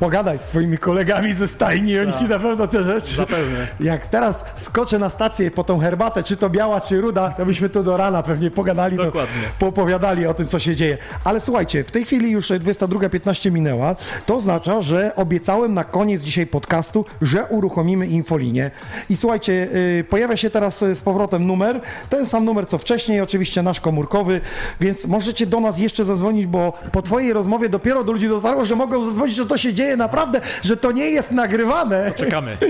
Pogadaj 0.00 0.38
z 0.38 0.40
swoimi 0.40 0.78
kolegami 0.78 1.34
ze 1.34 1.48
stajni, 1.48 1.98
oni 1.98 2.12
ci 2.12 2.24
na 2.24 2.38
pewno 2.38 2.66
te 2.66 2.84
rzeczy. 2.84 3.16
Zapewne. 3.16 3.66
Jak 3.80 4.06
teraz 4.06 4.44
skoczę 4.54 4.98
na 4.98 5.08
stację 5.08 5.50
po 5.50 5.64
tą 5.64 5.78
herbatę, 5.78 6.22
czy 6.22 6.36
to 6.36 6.50
biała, 6.50 6.80
czy 6.80 7.00
ruda, 7.00 7.30
to 7.30 7.46
byśmy 7.46 7.68
tu 7.68 7.82
do 7.82 7.96
rana 7.96 8.22
pewnie 8.22 8.50
pogadali, 8.50 8.96
to 8.96 9.04
Dokładnie. 9.04 9.42
poopowiadali 9.58 10.26
o 10.26 10.34
tym, 10.34 10.48
co 10.48 10.58
się 10.58 10.76
dzieje. 10.76 10.98
Ale 11.24 11.40
słuchajcie, 11.40 11.84
w 11.84 11.90
tej 11.90 12.04
chwili 12.04 12.30
już 12.30 12.50
22.15 12.50 13.52
minęła. 13.52 13.96
To 14.26 14.34
oznacza, 14.36 14.82
że 14.82 15.16
obiecałem 15.16 15.74
na 15.74 15.84
koniec 15.84 16.22
dzisiaj 16.22 16.46
podcastu, 16.46 17.04
że 17.22 17.44
uruchomimy 17.44 18.06
infolinię. 18.06 18.70
I 19.10 19.16
słuchajcie, 19.16 19.68
yy, 19.96 20.04
pojawia 20.04 20.36
się 20.36 20.50
teraz 20.50 20.82
y, 20.82 20.94
z 20.94 21.00
powrotem 21.00 21.46
numer, 21.46 21.80
ten 22.10 22.26
sam 22.26 22.44
numer 22.44 22.66
co 22.66 22.78
wcześniej, 22.78 23.19
oczywiście 23.22 23.62
nasz 23.62 23.80
komórkowy, 23.80 24.40
więc 24.80 25.06
możecie 25.06 25.46
do 25.46 25.60
nas 25.60 25.78
jeszcze 25.78 26.04
zadzwonić, 26.04 26.46
bo 26.46 26.72
po 26.92 27.02
twojej 27.02 27.32
rozmowie 27.32 27.68
dopiero 27.68 28.04
do 28.04 28.12
ludzi 28.12 28.28
dotarło, 28.28 28.64
że 28.64 28.76
mogą 28.76 29.04
zadzwonić, 29.04 29.36
że 29.36 29.46
to 29.46 29.58
się 29.58 29.74
dzieje 29.74 29.96
naprawdę, 29.96 30.40
że 30.62 30.76
to 30.76 30.92
nie 30.92 31.10
jest 31.10 31.30
nagrywane. 31.30 32.12
Czekamy. 32.16 32.56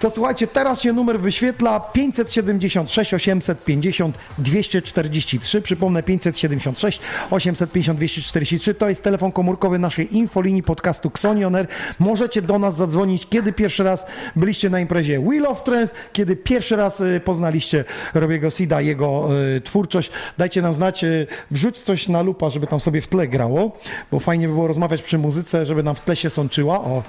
To 0.00 0.10
słuchajcie, 0.10 0.46
teraz 0.46 0.82
się 0.82 0.92
numer 0.92 1.20
wyświetla 1.20 1.80
576 1.80 3.14
850 3.14 4.18
243. 4.38 5.62
Przypomnę 5.62 6.02
576 6.02 7.00
850 7.30 7.98
243. 7.98 8.74
To 8.74 8.88
jest 8.88 9.02
telefon 9.02 9.32
komórkowy 9.32 9.78
naszej 9.78 10.16
infolinii 10.16 10.62
podcastu 10.62 11.08
Xonioner. 11.08 11.66
Możecie 11.98 12.42
do 12.42 12.58
nas 12.58 12.76
zadzwonić, 12.76 13.26
kiedy 13.30 13.52
pierwszy 13.52 13.84
raz 13.84 14.06
byliście 14.36 14.70
na 14.70 14.80
imprezie 14.80 15.20
Wheel 15.20 15.46
of 15.46 15.62
Trance, 15.62 15.94
kiedy 16.12 16.36
pierwszy 16.36 16.76
raz 16.76 17.00
y, 17.00 17.20
poznaliście 17.24 17.84
Robiego 18.14 18.50
Sida, 18.50 18.80
jego 18.80 19.28
y, 19.56 19.60
twórczość. 19.94 20.10
Dajcie 20.38 20.62
nam 20.62 20.74
znać, 20.74 21.04
y, 21.04 21.26
wrzuć 21.50 21.78
coś 21.78 22.08
na 22.08 22.22
lupa, 22.22 22.50
żeby 22.50 22.66
tam 22.66 22.80
sobie 22.80 23.00
w 23.00 23.08
tle 23.08 23.28
grało, 23.28 23.78
bo 24.12 24.20
fajnie 24.20 24.48
by 24.48 24.54
było 24.54 24.66
rozmawiać 24.66 25.02
przy 25.02 25.18
muzyce, 25.18 25.66
żeby 25.66 25.82
nam 25.82 25.94
w 25.94 26.00
tle 26.00 26.16
się 26.16 26.30
sączyła. 26.30 26.78
O, 26.78 27.02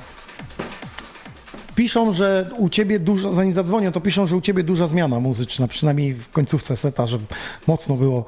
Piszą, 1.75 2.13
że 2.13 2.49
u 2.57 2.69
ciebie 2.69 2.99
dużo, 2.99 3.33
zanim 3.33 3.53
zadzwonią, 3.53 3.91
to 3.91 4.01
piszą, 4.01 4.27
że 4.27 4.35
u 4.35 4.41
ciebie 4.41 4.63
duża 4.63 4.87
zmiana 4.87 5.19
muzyczna, 5.19 5.67
przynajmniej 5.67 6.13
w 6.13 6.31
końcówce 6.31 6.77
seta, 6.77 7.07
że 7.07 7.19
mocno 7.67 7.95
było. 7.95 8.25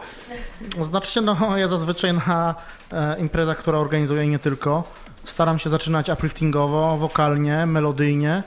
Znaczy 0.82 1.12
się, 1.12 1.22
no 1.22 1.38
ja 1.58 1.68
zazwyczaj 1.68 2.14
na 2.14 2.56
e, 2.92 3.20
imprezach, 3.20 3.58
które 3.58 3.78
organizuję 3.78 4.28
nie 4.28 4.40
tylko, 4.40 4.84
staram 5.24 5.60
się 5.60 5.70
zaczynać 5.70 6.10
upliftingowo, 6.10 6.98
wokalnie, 6.98 7.66
melodyjnie. 7.66 8.44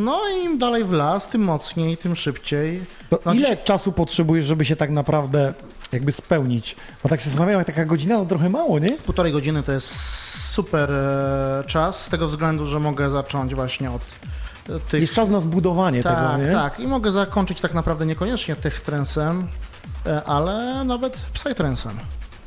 No 0.00 0.20
i 0.28 0.44
im 0.44 0.58
dalej 0.58 0.84
w 0.84 0.92
las, 0.92 1.28
tym 1.28 1.42
mocniej, 1.42 1.96
tym 1.96 2.16
szybciej. 2.16 2.80
No, 3.26 3.32
ile 3.32 3.56
czasu 3.56 3.92
potrzebujesz, 3.92 4.44
żeby 4.44 4.64
się 4.64 4.76
tak 4.76 4.90
naprawdę 4.90 5.54
jakby 5.92 6.12
spełnić? 6.12 6.76
Bo 7.02 7.08
tak 7.08 7.20
się 7.20 7.26
zastanawiam, 7.26 7.64
taka 7.64 7.84
godzina 7.84 8.16
to 8.16 8.24
trochę 8.24 8.48
mało, 8.48 8.78
nie? 8.78 8.90
Półtorej 8.90 9.32
godziny 9.32 9.62
to 9.62 9.72
jest 9.72 9.88
super 10.50 10.92
e, 10.92 11.64
czas, 11.66 12.02
z 12.02 12.08
tego 12.08 12.28
względu, 12.28 12.66
że 12.66 12.80
mogę 12.80 13.10
zacząć 13.10 13.54
właśnie 13.54 13.90
od 13.90 14.02
e, 14.68 14.80
tych... 14.80 15.00
Jest 15.00 15.12
czas 15.12 15.28
na 15.28 15.40
zbudowanie 15.40 16.02
tak, 16.02 16.16
tego, 16.16 16.46
nie? 16.46 16.52
Tak, 16.52 16.80
i 16.80 16.86
mogę 16.86 17.12
zakończyć 17.12 17.60
tak 17.60 17.74
naprawdę 17.74 18.06
niekoniecznie 18.06 18.56
tych 18.56 18.80
trensem, 18.80 19.48
e, 20.06 20.24
ale 20.24 20.84
nawet 20.84 21.16
psytrensem. 21.32 21.98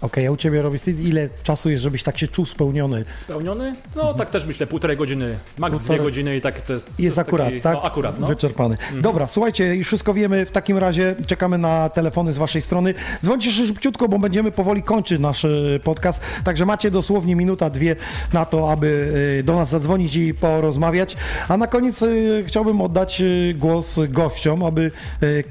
Okej, 0.04 0.28
a 0.28 0.32
u 0.32 0.38
Ciebie 0.38 0.62
robi 0.62 0.78
ile 1.04 1.30
czasu 1.44 1.70
jest, 1.70 1.84
żebyś 1.84 2.04
tak 2.04 2.18
się 2.18 2.28
czuł 2.28 2.46
spełniony? 2.46 3.06
Spełniony? 3.14 3.76
No 3.96 4.14
tak 4.14 4.30
też 4.30 4.46
myślę, 4.46 4.68
półtorej 4.68 4.98
godziny, 4.98 5.38
Półtorej- 5.58 5.80
dwie 5.80 6.00
godziny 6.00 6.38
i 6.38 6.42
tak 6.42 6.62
to 6.62 6.74
jest... 6.74 6.88
to 6.88 6.94
Jest 7.00 7.20
akurat, 7.20 7.48
taki, 7.48 7.62
tak? 7.62 7.74
No 7.74 7.84
akurat, 7.84 8.20
no. 8.20 8.28
Wyczerpany. 8.28 8.78
Dobra, 9.02 9.28
słuchajcie, 9.28 9.76
już 9.76 9.88
wszystko 9.88 10.14
wiemy. 10.14 10.46
W 10.46 10.52
takim 10.52 10.78
razie 10.78 11.16
czekamy 11.28 11.58
na 11.58 11.90
telefony 11.90 12.34
z 12.34 12.38
waszej 12.38 12.62
strony. 12.62 12.94
Dzwońcie 13.24 13.52
szybciutko, 13.52 14.08
bo 14.08 14.20
będziemy 14.20 14.52
powoli 14.52 14.84
kończyć 14.84 15.20
nasz 15.20 15.46
e, 15.46 15.50
podcast. 15.84 16.22
Także 16.44 16.66
macie 16.66 16.92
dosłownie 16.92 17.36
minuta, 17.36 17.70
dwie 17.70 17.96
na 18.34 18.46
to, 18.46 18.72
aby 18.72 19.14
e, 19.40 19.44
do 19.44 19.56
nas 19.56 19.70
zadzwonić 19.70 20.16
i 20.16 20.34
porozmawiać. 20.34 21.18
A 21.48 21.58
na 21.58 21.68
koniec 21.68 22.04
e, 22.04 22.08
chciałbym 22.46 22.82
oddać 22.82 23.24
głos 23.56 24.00
gościom, 24.10 24.64
aby 24.64 24.92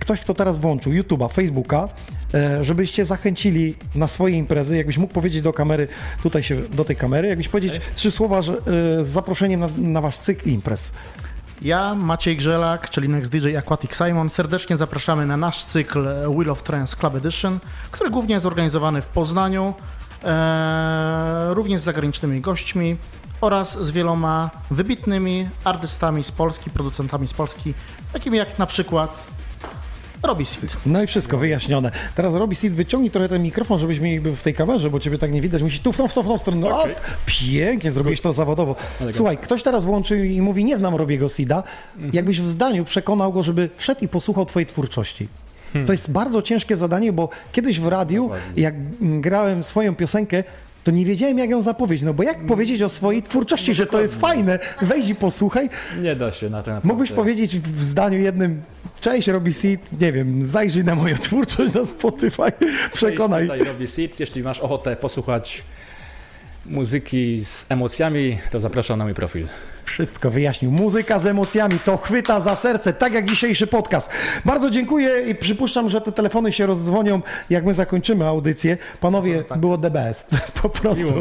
ktoś, 0.01 0.20
kto 0.20 0.35
teraz 0.35 0.59
włączył 0.59 0.93
YouTube'a, 0.93 1.33
Facebooka, 1.33 1.89
żebyście 2.63 3.05
zachęcili 3.05 3.75
na 3.95 4.09
swoje 4.09 4.37
imprezy. 4.37 4.77
Jakbyś 4.77 4.99
mógł 4.99 5.13
powiedzieć 5.13 5.43
do 5.43 5.53
kamery, 5.53 5.89
tutaj 6.23 6.43
się, 6.43 6.63
do 6.63 6.85
tej 6.85 6.97
kamery, 6.97 7.29
jakbyś 7.29 7.49
powiedzieć 7.49 7.81
trzy 7.95 8.11
słowa 8.11 8.43
że, 8.43 8.53
e, 8.53 8.59
z 9.05 9.09
zaproszeniem 9.09 9.61
na, 9.61 9.69
na 9.79 10.01
wasz 10.01 10.17
cykl 10.17 10.51
imprez. 10.51 10.93
Ja, 11.63 11.95
Maciej 11.95 12.37
Grzelak, 12.37 12.91
czyli 12.91 13.09
Next 13.09 13.31
DJ 13.31 13.57
Aquatic 13.57 13.95
Simon, 13.95 14.31
serdecznie 14.31 14.77
zapraszamy 14.77 15.27
na 15.27 15.37
nasz 15.37 15.65
cykl 15.65 16.09
Wheel 16.37 16.51
of 16.51 16.63
Trance 16.63 16.97
Club 16.97 17.15
Edition, 17.15 17.59
który 17.91 18.11
głównie 18.11 18.35
jest 18.35 18.47
organizowany 18.47 19.03
w 19.03 19.07
Poznaniu, 19.07 19.75
e, 20.25 21.55
również 21.55 21.81
z 21.81 21.85
zagranicznymi 21.85 22.41
gośćmi 22.41 22.97
oraz 23.41 23.79
z 23.79 23.91
wieloma 23.91 24.51
wybitnymi 24.71 25.49
artystami 25.65 26.25
z 26.25 26.33
Polski, 26.33 26.71
producentami 26.71 27.29
z 27.29 27.35
Polski, 27.35 27.75
takimi 28.13 28.39
jak 28.39 28.59
na 28.59 28.67
przykład 28.67 29.33
Robi 30.23 30.47
Seed. 30.47 30.77
No 30.86 31.03
i 31.03 31.07
wszystko 31.07 31.39
wyjaśnione. 31.39 31.90
Teraz 32.15 32.35
robi 32.35 32.57
Sid, 32.57 32.73
wyciągnij 32.73 33.11
trochę 33.11 33.28
ten 33.28 33.43
mikrofon, 33.43 33.78
żebyśmy 33.78 34.05
mieli 34.05 34.20
w 34.36 34.43
tej 34.43 34.55
kamerze, 34.55 34.90
bo 34.90 35.01
ciebie 35.01 35.19
tak 35.19 35.32
nie 35.32 35.40
widać. 35.40 35.62
Musi 35.62 35.81
tu 35.81 35.93
w 35.93 35.97
tą, 35.97 36.09
w 36.09 36.15
tą, 36.15 36.23
w 36.23 36.27
tą 36.27 36.39
stronę. 36.39 36.61
No, 36.61 36.85
pięknie, 37.27 37.90
zrobiłeś 37.90 38.20
to 38.20 38.32
zawodowo. 38.32 38.77
Słuchaj, 39.12 39.39
ktoś 39.39 39.62
teraz 39.62 39.85
włączył 39.85 40.19
i 40.19 40.40
mówi, 40.40 40.65
nie 40.65 40.77
znam 40.77 40.94
Robiego 40.94 41.28
Sida. 41.28 41.62
Jakbyś 42.12 42.40
w 42.40 42.49
zdaniu 42.49 42.85
przekonał 42.85 43.32
go, 43.32 43.43
żeby 43.43 43.70
wszedł 43.77 44.05
i 44.05 44.09
posłuchał 44.09 44.47
twojej 44.47 44.66
twórczości. 44.66 45.28
To 45.86 45.93
jest 45.93 46.11
bardzo 46.11 46.43
ciężkie 46.43 46.77
zadanie, 46.77 47.12
bo 47.12 47.28
kiedyś 47.53 47.81
w 47.81 47.89
radiu, 47.89 48.31
jak 48.57 48.74
grałem 49.01 49.65
swoją 49.65 49.94
piosenkę, 49.94 50.44
to 50.85 50.91
nie 50.91 51.05
wiedziałem, 51.05 51.39
jak 51.39 51.51
ją 51.51 51.63
zapowiedzieć. 51.63 52.05
No 52.05 52.15
bo 52.15 52.23
jak 52.23 52.47
powiedzieć 52.47 52.83
o 52.83 52.89
swojej 52.89 53.23
twórczości, 53.23 53.75
że 53.75 53.87
to 53.87 54.01
jest 54.01 54.21
fajne? 54.21 54.59
Wejdź 54.83 55.09
i 55.09 55.15
posłuchaj. 55.15 55.69
Nie 56.03 56.17
da 56.17 56.33
się 56.33 56.51
na 56.51 56.63
ten 56.63 56.75
naprawdę. 56.75 56.89
Mógłbyś 56.89 57.13
powiedzieć 57.13 57.59
w 57.59 57.83
zdaniu 57.83 58.19
jednym, 58.21 58.63
cześć, 59.01 59.29
robi 59.29 59.53
Seed, 59.53 60.01
nie 60.01 60.13
wiem, 60.13 60.45
zajrzyj 60.45 60.85
na 60.85 60.95
moją 60.95 61.17
twórczość 61.17 61.75
na 61.75 61.87
Spotify, 61.87 62.53
przekonaj. 62.93 63.43
Tutaj 63.43 63.65
robi 63.65 63.87
Seed. 63.87 64.21
Jeśli 64.21 64.43
masz 64.43 64.61
ochotę 64.61 64.97
posłuchać 64.97 65.63
muzyki 66.67 67.45
z 67.45 67.67
emocjami, 67.69 68.39
to 68.51 68.61
zapraszam 68.61 68.99
na 68.99 69.05
mój 69.05 69.15
profil. 69.15 69.47
Wszystko 69.85 70.31
wyjaśnił. 70.31 70.71
Muzyka 70.71 71.19
z 71.19 71.27
emocjami 71.27 71.79
to 71.85 71.97
chwyta 71.97 72.41
za 72.41 72.57
serce, 72.57 72.93
tak 72.93 73.13
jak 73.13 73.31
dzisiejszy 73.31 73.67
podcast. 73.67 74.11
Bardzo 74.45 74.71
dziękuję 74.71 75.11
i 75.31 75.35
przypuszczam, 75.35 75.89
że 75.89 76.01
te 76.01 76.13
telefony 76.13 76.53
się 76.53 76.67
rozdzwonią, 76.67 77.23
jak 77.51 77.65
my 77.65 77.75
zakończymy 77.75 78.27
audycję. 78.27 78.77
Panowie, 79.01 79.45
było 79.57 79.79
the 79.79 79.91
best, 79.91 80.37
po 80.63 80.69
prostu. 80.69 81.15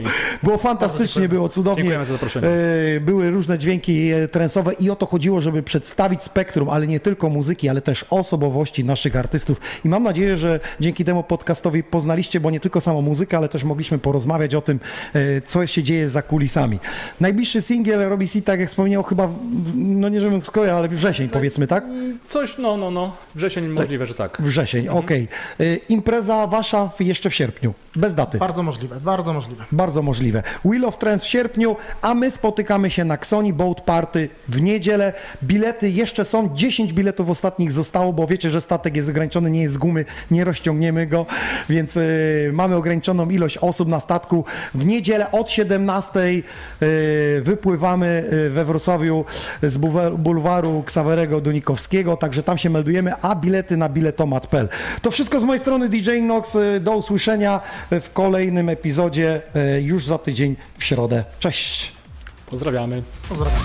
Było 0.44 0.58
fantastycznie, 0.58 1.30
było 1.30 1.50
cudownie. 1.50 1.78
Dziękujemy 1.84 2.06
za 2.06 2.14
zaproszenie. 2.14 2.48
E, 2.48 3.00
Były 3.00 3.30
różne 3.30 3.60
dźwięki 3.60 4.12
e, 4.12 4.28
trensowe 4.28 4.74
i 4.74 4.90
o 4.90 4.96
to 4.96 5.06
chodziło, 5.06 5.42
żeby 5.42 5.64
przedstawić 5.64 6.24
spektrum, 6.24 6.70
ale 6.70 6.88
nie 6.88 7.00
tylko 7.00 7.30
muzyki, 7.30 7.70
ale 7.70 7.82
też 7.82 8.06
osobowości 8.10 8.86
naszych 8.86 9.16
artystów. 9.16 9.62
I 9.86 9.90
mam 9.90 10.04
nadzieję, 10.04 10.38
że 10.38 10.60
dzięki 10.80 11.06
temu 11.06 11.24
podcastowi 11.24 11.84
poznaliście, 11.84 12.40
bo 12.40 12.52
nie 12.52 12.60
tylko 12.60 12.82
samą 12.82 13.02
muzykę, 13.02 13.38
ale 13.38 13.50
też 13.50 13.64
mogliśmy 13.64 13.98
porozmawiać 13.98 14.56
o 14.56 14.62
tym, 14.62 14.80
e, 15.14 15.42
co 15.42 15.68
się 15.68 15.84
dzieje 15.84 16.10
za 16.10 16.22
kulisami. 16.22 16.80
Najbliższy 17.22 17.62
singiel 17.62 18.10
robi 18.10 18.28
si, 18.28 18.42
tak 18.52 18.60
jak 18.60 18.69
wspomniał, 18.69 19.03
chyba, 19.03 19.28
w- 19.28 19.34
no 19.76 20.10
nie 20.10 20.22
żebym 20.22 20.45
skojarzył, 20.45 20.78
ale 20.78 20.90
wrzesień 20.90 21.30
powiedzmy, 21.30 21.68
tak? 21.68 21.84
Coś, 22.28 22.57
no, 22.57 22.78
no, 22.78 22.91
no. 22.91 23.15
Wrzesień 23.36 23.68
możliwe, 23.68 24.06
że 24.06 24.14
tak. 24.14 24.38
Wrzesień, 24.41 24.88
okej. 24.88 25.28
E, 25.60 25.76
Impreza 25.76 26.48
wasza 26.48 26.88
w- 26.88 27.02
jeszcze 27.02 27.30
w 27.30 27.36
sierpniu, 27.36 27.73
bez 27.95 28.14
daty. 28.15 28.38
Bardzo 28.38 28.64
możliwe, 28.64 28.95
bardzo 28.99 29.34
możliwe. 29.34 29.64
Bardzo 29.72 30.02
możliwe. 30.02 30.44
Wheel 30.65 30.86
of 30.86 30.98
Trance 30.98 31.26
w 31.26 31.30
sierpniu, 31.30 31.76
a 32.02 32.14
my 32.14 32.32
spotykamy 32.32 32.90
się 32.90 33.06
na 33.06 33.14
Xoni 33.15 33.53
Boat 33.53 33.82
Party 33.82 34.30
w 34.48 34.61
niedzielę. 34.61 35.14
Bilety 35.44 35.90
jeszcze 35.90 36.26
są, 36.26 36.49
10 36.56 36.94
biletów 36.94 37.30
ostatnich 37.30 37.72
zostało, 37.72 38.14
bo 38.14 38.28
wiecie, 38.28 38.49
że 38.49 38.61
statek 38.61 38.95
jest 38.95 39.10
ograniczony, 39.10 39.52
nie 39.52 39.61
jest 39.61 39.73
z 39.73 39.78
gumy, 39.78 40.06
nie 40.32 40.44
rozciągniemy 40.44 41.07
go, 41.07 41.26
więc 41.69 41.98
y, 41.98 42.49
mamy 42.53 42.76
ograniczoną 42.76 43.30
ilość 43.30 43.57
osób 43.57 43.88
na 43.88 43.99
statku. 43.99 44.45
W 44.73 44.86
niedzielę 44.86 45.32
od 45.32 45.49
17 45.49 46.19
y, 46.19 46.44
wypływamy 47.44 48.23
y, 48.40 48.40
we 48.49 48.65
Wrocławiu 48.65 49.26
z 49.63 49.77
bulwaru 50.18 50.84
Ksawerego 50.85 51.41
Dunikowskiego, 51.41 52.18
także 52.18 52.44
tam 52.44 52.57
się 52.57 52.70
meldujemy, 52.70 53.13
a 53.21 53.36
bilety 53.36 53.78
na 53.78 53.89
biletomat.pl. 53.89 54.70
To 55.02 55.11
wszystko 55.11 55.39
z 55.39 55.44
mojej 55.44 55.60
strony 55.60 55.89
DJ 55.89 56.21
Nox, 56.21 56.55
y, 56.55 56.79
do 56.79 56.95
usłyszenia 56.95 57.61
w 57.91 58.10
kolejnym 58.13 58.70
epizodzie 58.70 59.41
y, 59.78 59.81
już 59.81 60.05
za 60.05 60.18
tydzień 60.18 60.55
w 60.78 60.84
środę. 60.84 61.23
Cześć! 61.39 61.91
Pozdrawiamy. 62.45 63.03
Pozdrawiam. 63.29 63.60